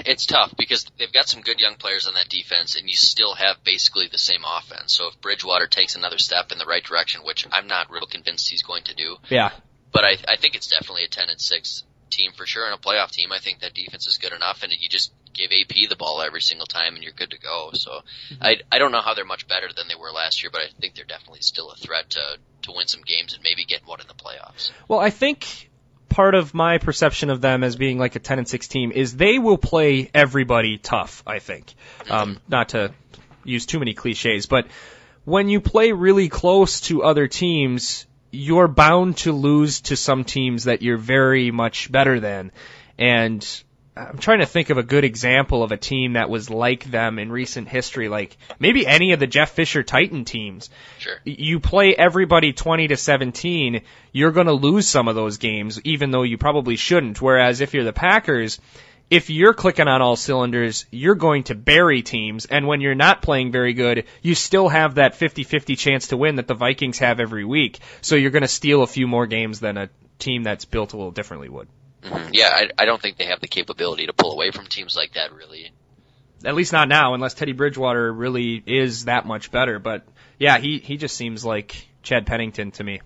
it's 0.07 0.25
tough 0.27 0.55
because 0.57 0.87
they've 0.99 1.13
got 1.13 1.29
some 1.29 1.43
good 1.43 1.61
young 1.61 1.75
players 1.75 2.07
on 2.07 2.15
that 2.15 2.29
defense, 2.29 2.77
and 2.77 2.89
you 2.89 2.97
still 2.97 3.35
have 3.35 3.63
basically 3.65 4.09
the 4.11 4.19
same 4.19 4.43
offense. 4.47 4.95
So 4.95 5.09
if 5.09 5.21
Bridgewater 5.21 5.67
takes 5.67 5.97
another 5.97 6.19
step 6.19 6.53
in 6.53 6.59
the 6.59 6.65
right 6.67 6.83
direction, 6.83 7.23
which 7.25 7.47
I'm 7.53 7.67
not 7.67 7.91
real 7.91 8.07
convinced 8.07 8.49
he's 8.49 8.63
going 8.63 8.85
to 8.85 8.95
do, 8.95 9.17
yeah, 9.29 9.51
but 9.93 10.05
I, 10.05 10.17
I 10.29 10.37
think 10.37 10.55
it's 10.55 10.69
definitely 10.69 11.05
a 11.05 11.09
10 11.09 11.29
and 11.31 11.41
6 11.41 11.83
team 12.11 12.33
for 12.33 12.47
sure 12.47 12.65
and 12.65 12.75
a 12.75 12.79
playoff 12.79 13.11
team. 13.11 13.33
I 13.33 13.39
think 13.39 13.61
that 13.61 13.75
defense 13.75 14.07
is 14.07 14.19
good 14.19 14.33
enough 14.33 14.63
and 14.63 14.73
you 14.73 14.89
just 14.89 15.13
give 15.35 15.51
AP 15.53 15.89
the 15.89 15.97
ball 15.97 16.23
every 16.23 16.41
single 16.41 16.67
time 16.67 16.95
and 16.95 17.03
you're 17.05 17.13
good 17.13 17.31
to 17.31 17.39
go. 17.39 17.71
So 17.75 17.91
mm-hmm. 17.91 18.43
I, 18.43 18.57
I 18.73 18.79
don't 18.79 18.93
know 18.93 19.01
how 19.01 19.15
they're 19.15 19.25
much 19.25 19.47
better 19.49 19.69
than 19.75 19.89
they 19.89 19.95
were 19.95 20.11
last 20.11 20.43
year, 20.43 20.51
but 20.51 20.63
I 20.63 20.69
think 20.81 20.95
they're 20.95 21.05
definitely 21.05 21.43
still 21.43 21.71
a 21.71 21.77
threat 21.77 22.11
to, 22.11 22.39
to 22.67 22.73
win 22.73 22.87
some 22.87 23.03
games 23.03 23.35
and 23.35 23.43
maybe 23.43 23.65
get 23.65 23.87
one 23.87 24.01
in 24.01 24.07
the 24.07 24.15
playoffs. 24.15 24.71
Well, 24.89 25.01
I 25.01 25.11
think 25.11 25.71
part 26.09 26.35
of 26.35 26.55
my 26.55 26.79
perception 26.79 27.31
of 27.31 27.41
them 27.41 27.65
as 27.65 27.77
being 27.77 27.99
like 27.99 28.17
a 28.17 28.19
10 28.19 28.39
and 28.39 28.49
6 28.49 28.69
team 28.69 28.93
is 28.93 29.17
they 29.17 29.39
will 29.39 29.59
play 29.59 30.11
everybody 30.15 30.79
tough, 30.79 31.23
I 31.27 31.39
think. 31.39 31.75
Mm-hmm. 32.01 32.13
Um, 32.13 32.39
not 32.49 32.71
to 32.71 32.93
use 33.45 33.67
too 33.67 33.79
many 33.79 33.95
cliches, 33.95 34.47
but 34.47 34.67
when 35.25 35.49
you 35.49 35.61
play 35.61 35.93
really 35.93 36.29
close 36.29 36.81
to 36.83 37.03
other 37.03 37.27
teams, 37.27 38.07
you're 38.31 38.69
bound 38.69 39.17
to 39.19 39.33
lose 39.33 39.81
to 39.83 39.97
some 39.97 40.25
teams 40.25 40.65
that 40.65 40.83
you're 40.83 40.99
very 40.99 41.51
much 41.51 41.91
better 41.91 42.21
than. 42.21 42.53
And 42.99 43.47
I'm 43.97 44.19
trying 44.19 44.41
to 44.41 44.47
think 44.47 44.69
of 44.69 44.77
a 44.77 44.83
good 44.83 45.05
example 45.05 45.63
of 45.63 45.73
a 45.73 45.79
team 45.79 46.13
that 46.13 46.29
was 46.29 46.51
like 46.51 46.85
them 46.85 47.19
in 47.19 47.33
recent 47.33 47.67
history, 47.67 48.11
like 48.11 48.37
maybe 48.59 48.87
any 48.87 49.13
of 49.13 49.21
the 49.21 49.27
Jeff 49.27 49.53
Fisher 49.53 49.83
Titan 49.83 50.27
teams. 50.27 50.69
Sure. 50.99 51.17
You 51.25 51.61
play 51.61 51.95
everybody 51.95 52.53
20 52.53 52.89
to 52.89 52.97
17, 52.97 53.81
you're 54.13 54.33
going 54.33 54.49
to 54.49 54.53
lose 54.53 54.87
some 54.87 55.09
of 55.09 55.15
those 55.15 55.39
games, 55.39 55.81
even 55.85 56.11
though 56.11 56.25
you 56.25 56.37
probably 56.37 56.77
shouldn't. 56.77 57.23
Whereas 57.23 57.63
if 57.63 57.73
you're 57.73 57.85
the 57.85 57.93
Packers, 57.95 58.61
if 59.09 59.31
you're 59.31 59.55
clicking 59.55 59.89
on 59.89 60.03
all 60.03 60.17
cylinders, 60.17 60.85
you're 60.91 61.15
going 61.15 61.45
to 61.45 61.55
bury 61.55 62.03
teams. 62.03 62.45
And 62.45 62.67
when 62.67 62.83
you're 62.83 62.95
not 62.95 63.23
playing 63.23 63.51
very 63.51 63.73
good, 63.73 64.05
you 64.21 64.35
still 64.35 64.69
have 64.69 64.97
that 64.97 65.15
50-50 65.15 65.79
chance 65.79 66.09
to 66.09 66.19
win 66.19 66.37
that 66.37 66.49
the 66.49 66.55
Vikings 66.55 66.99
have 66.99 67.19
every 67.19 67.47
week. 67.47 67.79
So 68.03 68.17
you're 68.17 68.31
going 68.31 68.43
to 68.43 68.49
steal 68.49 68.83
a 68.83 68.87
few 68.87 69.07
more 69.07 69.27
games 69.27 69.61
than 69.61 69.79
a 69.79 69.89
team 70.19 70.43
that's 70.43 70.67
built 70.67 70.93
a 70.93 70.97
little 70.97 71.13
differently 71.13 71.49
would. 71.49 71.69
Mm-hmm. 72.07 72.31
Yeah, 72.33 72.51
I, 72.53 72.71
I 72.79 72.85
don't 72.85 73.01
think 73.01 73.17
they 73.17 73.27
have 73.27 73.41
the 73.41 73.49
capability 73.49 74.07
to 74.07 74.13
pull 74.13 74.33
away 74.33 74.51
from 74.51 74.67
teams 74.67 74.97
like 74.97 75.15
that, 75.15 75.33
really. 75.33 75.73
At 76.45 76.55
least 76.55 76.73
not 76.73 76.89
now, 76.89 77.15
unless 77.15 77.35
Teddy 77.35 77.53
Bridgewater 77.53 78.13
really 78.13 78.63
is 78.65 79.07
that 79.07 79.27
much 79.27 79.51
better. 79.51 79.79
But 79.79 80.07
yeah, 80.39 80.59
he 80.59 80.79
he 80.79 80.97
just 80.97 81.17
seems 81.17 81.45
like 81.45 81.87
Chad 82.03 82.27
Pennington 82.27 82.71
to 82.73 82.85
me. 82.85 83.01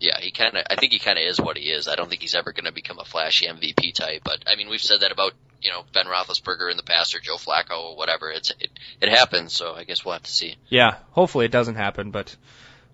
Yeah, 0.00 0.18
he 0.18 0.30
kind 0.30 0.56
of. 0.56 0.64
I 0.68 0.76
think 0.76 0.92
he 0.92 0.98
kind 0.98 1.18
of 1.18 1.24
is 1.24 1.38
what 1.40 1.58
he 1.58 1.70
is. 1.70 1.86
I 1.86 1.94
don't 1.94 2.08
think 2.08 2.22
he's 2.22 2.34
ever 2.34 2.52
going 2.52 2.64
to 2.64 2.72
become 2.72 2.98
a 2.98 3.04
flashy 3.04 3.46
MVP 3.46 3.94
type. 3.94 4.22
But 4.24 4.44
I 4.46 4.56
mean, 4.56 4.70
we've 4.70 4.80
said 4.80 5.00
that 5.00 5.12
about 5.12 5.34
you 5.60 5.70
know 5.70 5.84
Ben 5.92 6.06
Roethlisberger 6.06 6.70
in 6.70 6.78
the 6.78 6.82
past 6.82 7.14
or 7.14 7.20
Joe 7.20 7.36
Flacco 7.36 7.90
or 7.90 7.96
whatever. 7.96 8.30
It's 8.30 8.50
it 8.58 8.70
it 9.00 9.10
happens. 9.10 9.52
So 9.52 9.74
I 9.74 9.84
guess 9.84 10.04
we'll 10.04 10.14
have 10.14 10.22
to 10.22 10.32
see. 10.32 10.56
Yeah, 10.68 10.96
hopefully 11.10 11.44
it 11.44 11.52
doesn't 11.52 11.76
happen, 11.76 12.10
but 12.10 12.34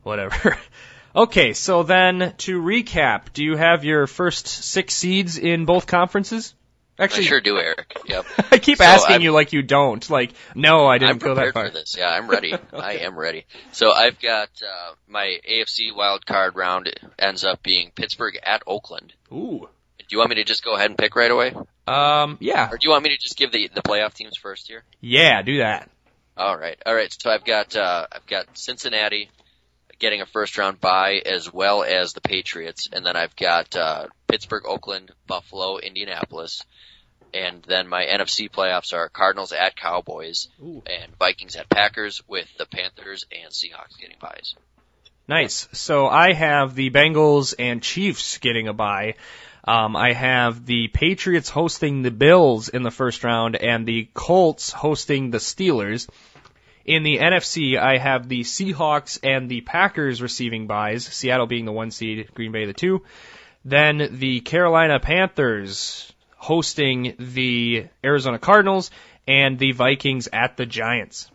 whatever. 0.02 0.58
okay, 1.16 1.52
so 1.52 1.82
then 1.82 2.34
to 2.38 2.60
recap, 2.60 3.32
do 3.32 3.44
you 3.44 3.56
have 3.56 3.84
your 3.84 4.06
first 4.06 4.46
six 4.46 4.94
seeds 4.94 5.38
in 5.38 5.64
both 5.64 5.86
conferences? 5.86 6.54
Actually, 6.98 7.24
I 7.24 7.28
sure 7.28 7.40
do, 7.40 7.58
Eric. 7.58 7.98
Yep. 8.06 8.26
I 8.52 8.58
keep 8.58 8.78
so 8.78 8.84
asking 8.84 9.16
I'm, 9.16 9.22
you 9.22 9.32
like 9.32 9.52
you 9.52 9.62
don't. 9.62 10.08
Like, 10.08 10.32
no, 10.54 10.86
I 10.86 10.98
didn't 10.98 11.10
I'm 11.10 11.18
go 11.18 11.34
that 11.34 11.52
far. 11.52 11.66
For 11.66 11.72
this. 11.72 11.94
Yeah, 11.96 12.08
I'm 12.08 12.28
ready. 12.28 12.54
I 12.72 12.98
am 12.98 13.18
ready. 13.18 13.44
So 13.72 13.92
I've 13.92 14.18
got 14.18 14.48
uh, 14.62 14.94
my 15.06 15.38
AFC 15.48 15.94
wild 15.94 16.24
card 16.24 16.56
round 16.56 16.92
ends 17.18 17.44
up 17.44 17.62
being 17.62 17.90
Pittsburgh 17.94 18.38
at 18.42 18.62
Oakland. 18.66 19.12
Ooh. 19.30 19.68
Do 19.98 20.04
you 20.10 20.18
want 20.18 20.30
me 20.30 20.36
to 20.36 20.44
just 20.44 20.64
go 20.64 20.74
ahead 20.74 20.88
and 20.88 20.96
pick 20.96 21.16
right 21.16 21.30
away? 21.30 21.52
Um, 21.86 22.38
yeah. 22.40 22.68
Or 22.70 22.78
do 22.78 22.86
you 22.86 22.90
want 22.90 23.04
me 23.04 23.10
to 23.10 23.18
just 23.18 23.36
give 23.36 23.52
the 23.52 23.68
the 23.74 23.82
playoff 23.82 24.14
teams 24.14 24.36
first 24.36 24.68
here? 24.68 24.84
Yeah, 25.00 25.42
do 25.42 25.58
that. 25.58 25.90
All 26.36 26.56
right. 26.56 26.80
All 26.86 26.94
right. 26.94 27.14
So 27.20 27.30
I've 27.30 27.44
got 27.44 27.76
uh, 27.76 28.06
I've 28.10 28.26
got 28.26 28.46
Cincinnati 28.56 29.30
getting 29.98 30.20
a 30.20 30.26
first 30.26 30.58
round 30.58 30.80
bye 30.80 31.22
as 31.24 31.52
well 31.52 31.82
as 31.82 32.12
the 32.12 32.20
Patriots, 32.20 32.88
and 32.92 33.04
then 33.04 33.16
I've 33.16 33.36
got 33.36 33.74
uh, 33.76 34.06
Pittsburgh, 34.28 34.64
Oakland, 34.66 35.12
Buffalo, 35.26 35.78
Indianapolis. 35.78 36.62
And 37.34 37.62
then 37.64 37.88
my 37.88 38.04
NFC 38.04 38.50
playoffs 38.50 38.94
are 38.94 39.08
Cardinals 39.08 39.52
at 39.52 39.76
Cowboys 39.76 40.48
Ooh. 40.62 40.82
and 40.86 41.14
Vikings 41.18 41.56
at 41.56 41.68
Packers 41.68 42.22
with 42.26 42.48
the 42.56 42.66
Panthers 42.66 43.26
and 43.30 43.52
Seahawks 43.52 43.98
getting 44.00 44.16
byes. 44.20 44.54
Nice. 45.28 45.68
So 45.72 46.06
I 46.06 46.32
have 46.32 46.74
the 46.74 46.90
Bengals 46.90 47.54
and 47.58 47.82
Chiefs 47.82 48.38
getting 48.38 48.68
a 48.68 48.72
bye. 48.72 49.16
Um, 49.66 49.96
I 49.96 50.12
have 50.12 50.64
the 50.64 50.86
Patriots 50.88 51.50
hosting 51.50 52.02
the 52.02 52.12
Bills 52.12 52.68
in 52.68 52.84
the 52.84 52.92
first 52.92 53.24
round 53.24 53.56
and 53.56 53.84
the 53.84 54.08
Colts 54.14 54.70
hosting 54.70 55.30
the 55.30 55.38
Steelers. 55.38 56.08
In 56.86 57.02
the 57.02 57.18
NFC, 57.18 57.76
I 57.76 57.98
have 57.98 58.28
the 58.28 58.42
Seahawks 58.42 59.18
and 59.24 59.48
the 59.48 59.60
Packers 59.60 60.22
receiving 60.22 60.68
byes, 60.68 61.04
Seattle 61.04 61.48
being 61.48 61.64
the 61.64 61.72
one 61.72 61.90
seed, 61.90 62.30
Green 62.32 62.52
Bay 62.52 62.64
the 62.64 62.72
two. 62.72 63.02
Then 63.64 64.10
the 64.12 64.40
Carolina 64.40 65.00
Panthers 65.00 66.12
hosting 66.36 67.16
the 67.18 67.88
Arizona 68.04 68.38
Cardinals 68.38 68.92
and 69.26 69.58
the 69.58 69.72
Vikings 69.72 70.28
at 70.32 70.56
the 70.56 70.64
Giants. 70.64 71.28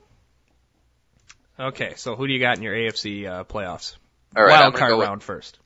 Okay, 1.60 1.96
so 1.98 2.16
who 2.16 2.28
do 2.28 2.34
you 2.34 2.40
got 2.40 2.56
in 2.56 2.64
your 2.64 2.74
AFC 2.74 3.28
uh, 3.28 3.44
playoffs? 3.44 3.98
All 4.36 4.44
right, 4.44 4.62
Wild 4.62 4.76
card 4.76 4.98
round 4.98 5.22
first. 5.22 5.60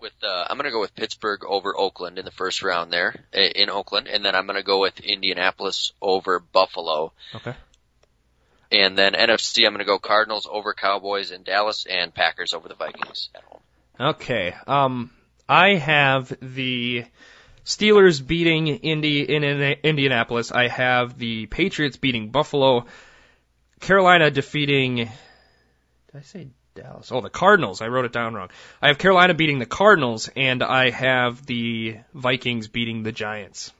With 0.00 0.12
uh, 0.24 0.46
I'm 0.50 0.56
going 0.56 0.64
to 0.64 0.72
go 0.72 0.80
with 0.80 0.96
Pittsburgh 0.96 1.44
over 1.44 1.78
Oakland 1.78 2.18
in 2.18 2.24
the 2.24 2.32
first 2.32 2.64
round 2.64 2.92
there 2.92 3.14
in 3.32 3.70
Oakland, 3.70 4.08
and 4.08 4.24
then 4.24 4.34
I'm 4.34 4.46
going 4.46 4.58
to 4.58 4.64
go 4.64 4.80
with 4.80 4.98
Indianapolis 4.98 5.92
over 6.02 6.40
Buffalo. 6.40 7.12
Okay. 7.36 7.54
And 8.72 8.96
then 8.96 9.12
NFC, 9.12 9.66
I'm 9.66 9.74
going 9.74 9.80
to 9.80 9.84
go 9.84 9.98
Cardinals 9.98 10.48
over 10.50 10.72
Cowboys 10.72 11.30
in 11.30 11.42
Dallas, 11.42 11.86
and 11.88 12.14
Packers 12.14 12.54
over 12.54 12.68
the 12.68 12.74
Vikings 12.74 13.28
at 13.34 13.44
home. 13.44 13.60
Okay. 14.00 14.54
Um, 14.66 15.10
I 15.46 15.74
have 15.74 16.32
the 16.40 17.04
Steelers 17.66 18.26
beating 18.26 18.68
Indy 18.68 19.22
in 19.22 19.44
Indianapolis. 19.44 20.50
I 20.50 20.68
have 20.68 21.18
the 21.18 21.46
Patriots 21.46 21.98
beating 21.98 22.30
Buffalo. 22.30 22.86
Carolina 23.80 24.30
defeating. 24.30 24.96
Did 24.96 25.10
I 26.14 26.20
say 26.22 26.48
Dallas? 26.74 27.12
Oh, 27.12 27.20
the 27.20 27.28
Cardinals. 27.28 27.82
I 27.82 27.88
wrote 27.88 28.06
it 28.06 28.12
down 28.12 28.32
wrong. 28.32 28.48
I 28.80 28.88
have 28.88 28.96
Carolina 28.96 29.34
beating 29.34 29.58
the 29.58 29.66
Cardinals, 29.66 30.30
and 30.34 30.62
I 30.62 30.88
have 30.90 31.44
the 31.44 31.98
Vikings 32.14 32.68
beating 32.68 33.02
the 33.02 33.12
Giants. 33.12 33.72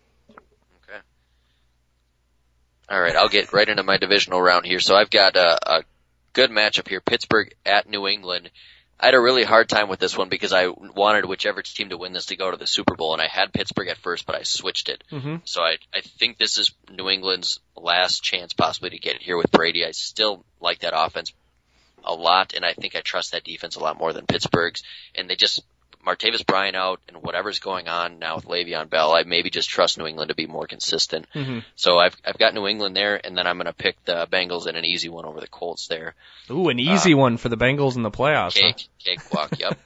All 2.88 3.00
right, 3.00 3.16
I'll 3.16 3.28
get 3.28 3.52
right 3.52 3.68
into 3.68 3.82
my 3.82 3.96
divisional 3.96 4.40
round 4.40 4.66
here. 4.66 4.80
So 4.80 4.94
I've 4.94 5.10
got 5.10 5.36
a, 5.36 5.78
a 5.78 5.84
good 6.32 6.50
matchup 6.50 6.88
here: 6.88 7.00
Pittsburgh 7.00 7.54
at 7.64 7.88
New 7.88 8.06
England. 8.06 8.50
I 8.98 9.06
had 9.06 9.14
a 9.14 9.20
really 9.20 9.42
hard 9.42 9.68
time 9.68 9.88
with 9.88 9.98
this 9.98 10.16
one 10.16 10.28
because 10.28 10.52
I 10.52 10.68
wanted 10.68 11.24
whichever 11.24 11.60
team 11.60 11.88
to 11.88 11.98
win 11.98 12.12
this 12.12 12.26
to 12.26 12.36
go 12.36 12.50
to 12.50 12.56
the 12.56 12.68
Super 12.68 12.94
Bowl, 12.94 13.14
and 13.14 13.22
I 13.22 13.26
had 13.26 13.52
Pittsburgh 13.52 13.88
at 13.88 13.98
first, 13.98 14.26
but 14.26 14.36
I 14.36 14.44
switched 14.44 14.88
it. 14.88 15.02
Mm-hmm. 15.10 15.36
So 15.44 15.60
I 15.62 15.78
I 15.92 16.02
think 16.02 16.38
this 16.38 16.58
is 16.58 16.72
New 16.90 17.08
England's 17.08 17.58
last 17.76 18.22
chance 18.22 18.52
possibly 18.52 18.90
to 18.90 18.98
get 18.98 19.20
here 19.20 19.36
with 19.36 19.50
Brady. 19.50 19.84
I 19.84 19.90
still 19.90 20.44
like 20.60 20.80
that 20.80 20.94
offense 20.96 21.32
a 22.04 22.14
lot, 22.14 22.54
and 22.54 22.64
I 22.64 22.74
think 22.74 22.94
I 22.94 23.00
trust 23.00 23.32
that 23.32 23.44
defense 23.44 23.76
a 23.76 23.80
lot 23.80 23.98
more 23.98 24.12
than 24.12 24.26
Pittsburgh's. 24.26 24.82
And 25.14 25.28
they 25.28 25.36
just 25.36 25.62
Martavis 26.04 26.44
Bryant 26.44 26.76
out 26.76 27.00
and 27.08 27.22
whatever's 27.22 27.60
going 27.60 27.88
on 27.88 28.18
now 28.18 28.36
with 28.36 28.46
Le'Veon 28.46 28.90
Bell, 28.90 29.14
I 29.14 29.22
maybe 29.22 29.50
just 29.50 29.68
trust 29.68 29.98
New 29.98 30.06
England 30.06 30.30
to 30.30 30.34
be 30.34 30.46
more 30.46 30.66
consistent. 30.66 31.26
Mm-hmm. 31.34 31.60
So 31.76 31.98
I've 31.98 32.16
I've 32.24 32.38
got 32.38 32.54
New 32.54 32.66
England 32.66 32.96
there, 32.96 33.24
and 33.24 33.36
then 33.36 33.46
I'm 33.46 33.56
going 33.56 33.66
to 33.66 33.72
pick 33.72 34.02
the 34.04 34.26
Bengals 34.30 34.66
in 34.66 34.76
an 34.76 34.84
easy 34.84 35.08
one 35.08 35.24
over 35.24 35.40
the 35.40 35.46
Colts 35.46 35.86
there. 35.86 36.14
Ooh, 36.50 36.68
an 36.68 36.78
easy 36.78 37.14
uh, 37.14 37.18
one 37.18 37.36
for 37.36 37.48
the 37.48 37.56
Bengals 37.56 37.96
in 37.96 38.02
the 38.02 38.10
playoffs. 38.10 38.54
Cake, 38.54 38.76
huh? 38.78 38.86
cakewalk. 38.98 39.52
Yep. 39.62 39.78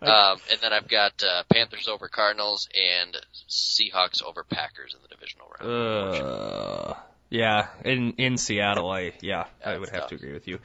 um, 0.00 0.38
and 0.50 0.60
then 0.62 0.72
I've 0.72 0.88
got 0.88 1.22
uh, 1.22 1.42
Panthers 1.52 1.88
over 1.88 2.08
Cardinals 2.08 2.68
and 2.74 3.16
Seahawks 3.48 4.22
over 4.22 4.44
Packers 4.44 4.94
in 4.94 5.00
the 5.02 5.08
divisional 5.08 5.48
round. 5.60 6.22
Uh, 6.22 6.94
yeah, 7.30 7.66
in 7.84 8.12
in 8.12 8.38
Seattle, 8.38 8.90
I 8.90 9.12
yeah, 9.20 9.46
I 9.64 9.76
would 9.76 9.90
have 9.90 10.02
tough. 10.02 10.08
to 10.10 10.14
agree 10.14 10.32
with 10.32 10.48
you. 10.48 10.60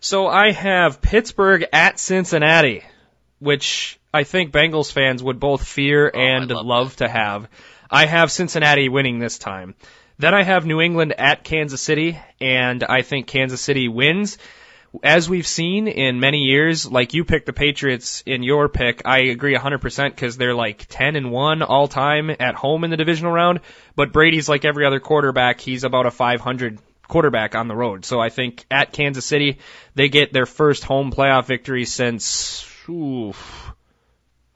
So 0.00 0.26
I 0.26 0.52
have 0.52 1.00
Pittsburgh 1.00 1.64
at 1.72 1.98
Cincinnati, 1.98 2.82
which 3.38 3.98
I 4.14 4.22
think 4.22 4.52
Bengals 4.52 4.92
fans 4.92 5.24
would 5.24 5.40
both 5.40 5.66
fear 5.66 6.10
oh, 6.14 6.18
and 6.18 6.48
love, 6.48 6.64
love 6.66 6.96
to 6.96 7.08
have. 7.08 7.48
I 7.90 8.06
have 8.06 8.30
Cincinnati 8.30 8.88
winning 8.88 9.18
this 9.18 9.38
time. 9.38 9.74
Then 10.18 10.32
I 10.32 10.44
have 10.44 10.64
New 10.64 10.80
England 10.80 11.14
at 11.18 11.42
Kansas 11.42 11.82
City, 11.82 12.16
and 12.40 12.84
I 12.84 13.02
think 13.02 13.26
Kansas 13.26 13.60
City 13.60 13.88
wins. 13.88 14.38
As 15.02 15.28
we've 15.28 15.46
seen 15.46 15.88
in 15.88 16.20
many 16.20 16.44
years, 16.44 16.88
like 16.88 17.14
you 17.14 17.24
picked 17.24 17.46
the 17.46 17.52
Patriots 17.52 18.22
in 18.24 18.44
your 18.44 18.68
pick, 18.68 19.02
I 19.04 19.18
agree 19.18 19.56
100% 19.56 20.10
because 20.10 20.36
they're 20.36 20.54
like 20.54 20.86
10 20.88 21.16
and 21.16 21.32
1 21.32 21.62
all 21.62 21.88
time 21.88 22.30
at 22.30 22.54
home 22.54 22.84
in 22.84 22.90
the 22.90 22.96
divisional 22.96 23.32
round. 23.32 23.58
But 23.96 24.12
Brady's 24.12 24.48
like 24.48 24.64
every 24.64 24.86
other 24.86 25.00
quarterback, 25.00 25.60
he's 25.60 25.82
about 25.82 26.06
a 26.06 26.12
500 26.12 26.78
quarterback 27.08 27.56
on 27.56 27.66
the 27.66 27.74
road. 27.74 28.04
So 28.04 28.20
I 28.20 28.28
think 28.28 28.64
at 28.70 28.92
Kansas 28.92 29.26
City, 29.26 29.58
they 29.96 30.08
get 30.08 30.32
their 30.32 30.46
first 30.46 30.84
home 30.84 31.10
playoff 31.10 31.46
victory 31.46 31.84
since, 31.84 32.64
oof, 32.88 33.63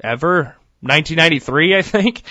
ever. 0.03 0.57
1993, 0.81 1.77
I 1.77 1.83
think. 1.83 2.23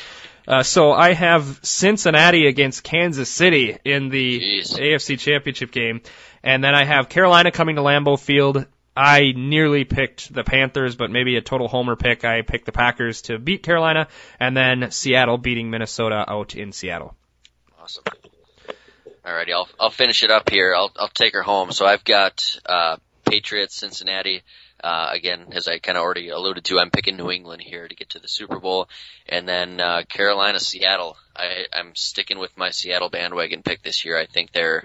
Uh, 0.47 0.63
so 0.63 0.93
I 0.93 1.11
have 1.13 1.59
Cincinnati 1.63 2.47
against 2.47 2.84
Kansas 2.84 3.30
City 3.30 3.78
in 3.84 4.09
the 4.09 4.39
Jeez. 4.39 4.80
AFC 4.80 5.20
Championship 5.20 5.72
game, 5.72 6.01
and 6.41 6.63
then 6.63 6.74
I 6.74 6.86
have 6.86 7.09
Carolina 7.09 7.51
coming 7.51 7.76
to 7.76 7.82
Lambeau 7.82 8.18
Field. 8.18 8.65
I 8.95 9.34
nearly 9.36 9.84
picked 9.84 10.34
the 10.34 10.43
Panthers, 10.43 10.95
but 10.95 11.11
maybe 11.11 11.36
a 11.36 11.41
total 11.41 11.68
homer 11.68 11.97
pick. 11.97 12.24
I 12.24 12.41
picked 12.41 12.65
the 12.65 12.72
Packers 12.72 13.24
to 13.24 13.38
beat 13.38 13.61
Carolina, 13.61 14.07
and 14.39 14.55
then 14.55 14.89
Seattle 14.91 15.38
beating 15.38 15.70
Minnesota 15.70 16.26
out 16.28 16.55
in 16.55 16.72
Seattle. 16.72 17.15
Awesome. 17.80 18.05
Alrighty, 19.26 19.51
I'll 19.51 19.68
I'll 19.78 19.89
finish 19.89 20.24
it 20.24 20.32
up 20.32 20.49
here. 20.49 20.74
I'll 20.74 20.91
I'll 20.95 21.09
take 21.09 21.34
her 21.34 21.43
home. 21.43 21.74
So 21.74 21.86
I've 21.86 22.05
got 22.05 22.57
uh, 22.65 22.95
Patriots, 23.26 23.76
Cincinnati. 23.76 24.43
Uh, 24.84 25.09
again, 25.11 25.47
as 25.53 25.67
I 25.67 25.80
kind 25.80 25.97
of 25.97 26.03
already 26.03 26.30
alluded 26.30 26.65
to, 26.65 26.80
I'm 26.80 26.91
picking 26.91 27.17
New 27.17 27.32
England 27.32 27.61
here 27.61 27.88
to 27.88 27.95
get 27.95 28.11
to 28.11 28.19
the 28.19 28.28
Super 28.28 28.59
Bowl, 28.59 28.89
and 29.28 29.47
then 29.47 29.80
uh, 29.80 30.03
Carolina, 30.07 30.59
Seattle. 30.59 31.17
I, 31.36 31.65
I'm 31.73 31.95
sticking 31.95 32.38
with 32.38 32.55
my 32.57 32.69
Seattle 32.69 33.09
bandwagon 33.09 33.63
pick 33.63 33.82
this 33.82 34.05
year. 34.05 34.19
I 34.19 34.28
think 34.28 34.51
they're 34.51 34.84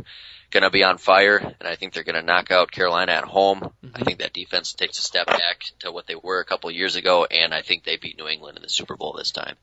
going 0.51 0.63
to 0.63 0.71
be 0.71 0.85
on 0.85 0.99
fire, 0.99 1.37
and 1.37 1.69
I 1.69 1.77
think 1.77 1.93
they're 1.93 2.05
going 2.05 2.21
to 2.21 2.23
knock 2.23 2.51
out 2.51 2.71
Carolina 2.71 3.13
at 3.13 3.25
home. 3.25 3.61
Mm-hmm. 3.61 3.89
I 3.95 4.01
think 4.05 4.19
that 4.21 4.33
defense 4.33 4.73
takes 4.73 4.99
a 4.99 5.03
step 5.03 5.27
back 5.27 5.65
to 5.81 5.91
what 5.91 6.07
they 6.07 6.15
were 6.15 6.41
a 6.41 6.45
couple 6.45 6.71
years 6.71 6.97
ago, 6.97 7.25
and 7.25 7.53
I 7.53 7.63
think 7.63 7.85
they 7.85 7.97
beat 7.97 8.19
New 8.19 8.29
England 8.29 8.57
in 8.57 8.63
the 8.63 8.69
Super 8.69 8.97
Bowl 8.97 9.15
this 9.17 9.31
time. 9.31 9.57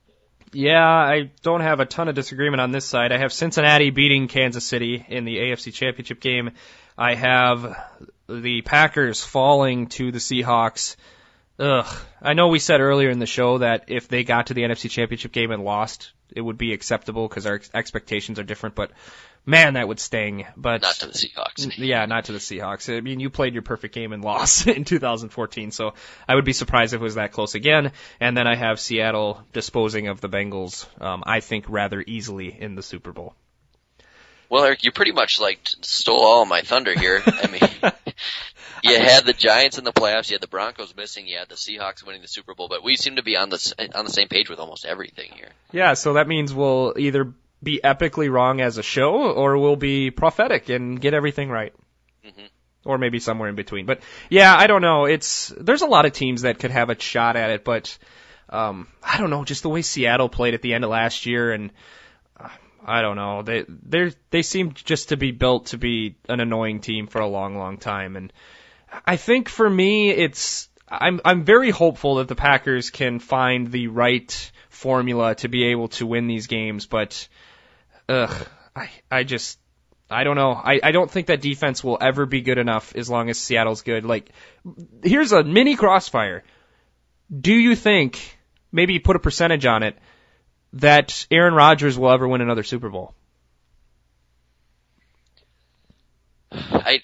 Yeah, 0.51 0.87
I 0.87 1.31
don't 1.43 1.61
have 1.61 1.79
a 1.79 1.85
ton 1.85 2.07
of 2.07 2.15
disagreement 2.15 2.61
on 2.61 2.71
this 2.71 2.85
side. 2.85 3.11
I 3.11 3.19
have 3.19 3.31
Cincinnati 3.31 3.91
beating 3.91 4.27
Kansas 4.27 4.65
City 4.65 5.05
in 5.07 5.25
the 5.25 5.37
AFC 5.37 5.73
Championship 5.73 6.19
game. 6.19 6.51
I 6.97 7.15
have 7.15 7.77
the 8.27 8.61
Packers 8.61 9.23
falling 9.23 9.87
to 9.87 10.11
the 10.11 10.19
Seahawks. 10.19 10.95
Ugh. 11.59 11.85
I 12.21 12.33
know 12.33 12.47
we 12.47 12.59
said 12.59 12.81
earlier 12.81 13.09
in 13.09 13.19
the 13.19 13.25
show 13.25 13.59
that 13.59 13.85
if 13.87 14.07
they 14.07 14.23
got 14.23 14.47
to 14.47 14.53
the 14.53 14.61
NFC 14.61 14.89
Championship 14.89 15.31
game 15.31 15.51
and 15.51 15.63
lost, 15.63 16.13
it 16.33 16.41
would 16.41 16.57
be 16.57 16.73
acceptable 16.73 17.27
because 17.27 17.45
our 17.45 17.61
expectations 17.73 18.39
are 18.39 18.43
different, 18.43 18.75
but 18.75 18.91
man, 19.49 19.73
that 19.73 19.87
would 19.87 19.99
sting. 19.99 20.45
But 20.55 20.81
not 20.81 20.95
to 20.95 21.07
the 21.07 21.13
Seahawks. 21.13 21.77
Yeah, 21.89 22.05
not 22.05 22.25
to 22.25 22.31
the 22.31 22.37
Seahawks. 22.37 22.95
I 22.95 23.01
mean, 23.01 23.19
you 23.19 23.29
played 23.29 23.53
your 23.53 23.63
perfect 23.63 23.93
game 23.95 24.13
and 24.13 24.23
lost 24.29 24.67
in 24.67 24.85
2014, 24.85 25.71
so 25.71 25.93
I 26.27 26.35
would 26.35 26.45
be 26.45 26.53
surprised 26.53 26.93
if 26.93 27.01
it 27.01 27.03
was 27.03 27.15
that 27.15 27.31
close 27.31 27.55
again. 27.55 27.91
And 28.19 28.37
then 28.37 28.47
I 28.47 28.55
have 28.55 28.79
Seattle 28.79 29.43
disposing 29.51 30.07
of 30.07 30.21
the 30.21 30.29
Bengals, 30.29 30.85
um, 31.01 31.23
I 31.25 31.39
think 31.39 31.65
rather 31.67 32.03
easily 32.05 32.55
in 32.57 32.75
the 32.75 32.83
Super 32.83 33.11
Bowl. 33.11 33.33
Well, 34.49 34.63
Eric, 34.63 34.83
you 34.83 34.91
pretty 34.91 35.11
much 35.11 35.39
like 35.39 35.59
stole 35.81 36.23
all 36.23 36.45
my 36.45 36.61
thunder 36.61 36.97
here. 36.97 37.21
I 37.25 37.47
mean, 37.47 37.93
you 38.83 38.99
had 38.99 39.23
the 39.23 39.33
Giants 39.33 39.77
in 39.77 39.83
the 39.83 39.93
playoffs, 39.93 40.29
you 40.29 40.35
had 40.35 40.41
the 40.41 40.47
Broncos 40.47 40.95
missing, 40.95 41.27
you 41.27 41.37
had 41.37 41.49
the 41.49 41.55
Seahawks 41.55 42.03
winning 42.03 42.21
the 42.21 42.27
Super 42.27 42.55
Bowl, 42.55 42.67
but 42.67 42.83
we 42.83 42.95
seem 42.95 43.17
to 43.17 43.23
be 43.23 43.37
on 43.37 43.49
the 43.49 43.91
on 43.93 44.05
the 44.05 44.11
same 44.11 44.27
page 44.27 44.49
with 44.49 44.57
almost 44.57 44.85
everything 44.85 45.31
here. 45.35 45.49
Yeah, 45.71 45.93
so 45.93 46.13
that 46.13 46.27
means 46.27 46.51
we'll 46.51 46.95
either 46.97 47.31
be 47.61 47.81
epically 47.83 48.31
wrong 48.31 48.61
as 48.61 48.77
a 48.77 48.83
show, 48.83 49.31
or 49.31 49.57
we'll 49.57 49.75
be 49.75 50.11
prophetic 50.11 50.69
and 50.69 50.99
get 50.99 51.13
everything 51.13 51.49
right. 51.49 51.73
Mm-hmm. 52.25 52.45
Or 52.85 52.97
maybe 52.97 53.19
somewhere 53.19 53.49
in 53.49 53.55
between. 53.55 53.85
But 53.85 54.01
yeah, 54.29 54.55
I 54.55 54.67
don't 54.67 54.81
know. 54.81 55.05
It's 55.05 55.53
there's 55.59 55.81
a 55.81 55.87
lot 55.87 56.05
of 56.05 56.13
teams 56.13 56.43
that 56.43 56.59
could 56.59 56.71
have 56.71 56.89
a 56.89 56.99
shot 56.99 57.35
at 57.35 57.49
it, 57.49 57.63
but 57.65 57.97
um, 58.49 58.87
I 59.03 59.17
don't 59.17 59.29
know. 59.29 59.43
Just 59.43 59.63
the 59.63 59.69
way 59.69 59.81
Seattle 59.81 60.29
played 60.29 60.53
at 60.53 60.61
the 60.61 60.73
end 60.73 60.83
of 60.83 60.89
last 60.89 61.25
year, 61.25 61.51
and 61.51 61.71
uh, 62.39 62.49
I 62.85 63.01
don't 63.01 63.17
know. 63.17 63.41
They 63.41 63.65
they 63.67 64.13
they 64.29 64.41
seem 64.41 64.73
just 64.73 65.09
to 65.09 65.17
be 65.17 65.31
built 65.31 65.67
to 65.67 65.77
be 65.77 66.15
an 66.27 66.39
annoying 66.39 66.79
team 66.79 67.07
for 67.07 67.19
a 67.19 67.27
long, 67.27 67.57
long 67.57 67.77
time. 67.77 68.15
And 68.15 68.31
I 69.05 69.17
think 69.17 69.49
for 69.49 69.69
me, 69.69 70.09
it's 70.09 70.69
I'm 70.87 71.19
I'm 71.25 71.43
very 71.43 71.69
hopeful 71.69 72.15
that 72.15 72.27
the 72.27 72.35
Packers 72.35 72.89
can 72.89 73.19
find 73.19 73.71
the 73.71 73.87
right 73.87 74.51
formula 74.69 75.35
to 75.35 75.47
be 75.47 75.65
able 75.65 75.89
to 75.89 76.07
win 76.07 76.27
these 76.27 76.47
games, 76.47 76.85
but 76.85 77.27
ugh, 78.09 78.47
I 78.75 78.89
I 79.09 79.23
just 79.23 79.59
I 80.09 80.23
don't 80.23 80.35
know. 80.35 80.51
I, 80.51 80.79
I 80.81 80.91
don't 80.91 81.09
think 81.09 81.27
that 81.27 81.41
defense 81.41 81.83
will 81.83 81.97
ever 82.01 82.25
be 82.25 82.41
good 82.41 82.57
enough 82.57 82.95
as 82.95 83.09
long 83.09 83.29
as 83.29 83.37
Seattle's 83.37 83.83
good. 83.83 84.05
Like, 84.05 84.31
here's 85.03 85.31
a 85.31 85.43
mini 85.43 85.75
crossfire. 85.75 86.43
Do 87.29 87.53
you 87.53 87.75
think, 87.75 88.39
maybe 88.71 88.97
put 88.97 89.15
a 89.15 89.19
percentage 89.19 89.67
on 89.67 89.83
it, 89.83 89.95
that 90.73 91.27
Aaron 91.29 91.53
Rodgers 91.53 91.97
will 91.97 92.09
ever 92.09 92.27
win 92.27 92.41
another 92.41 92.63
Super 92.63 92.89
Bowl? 92.89 93.13
I 96.51 97.01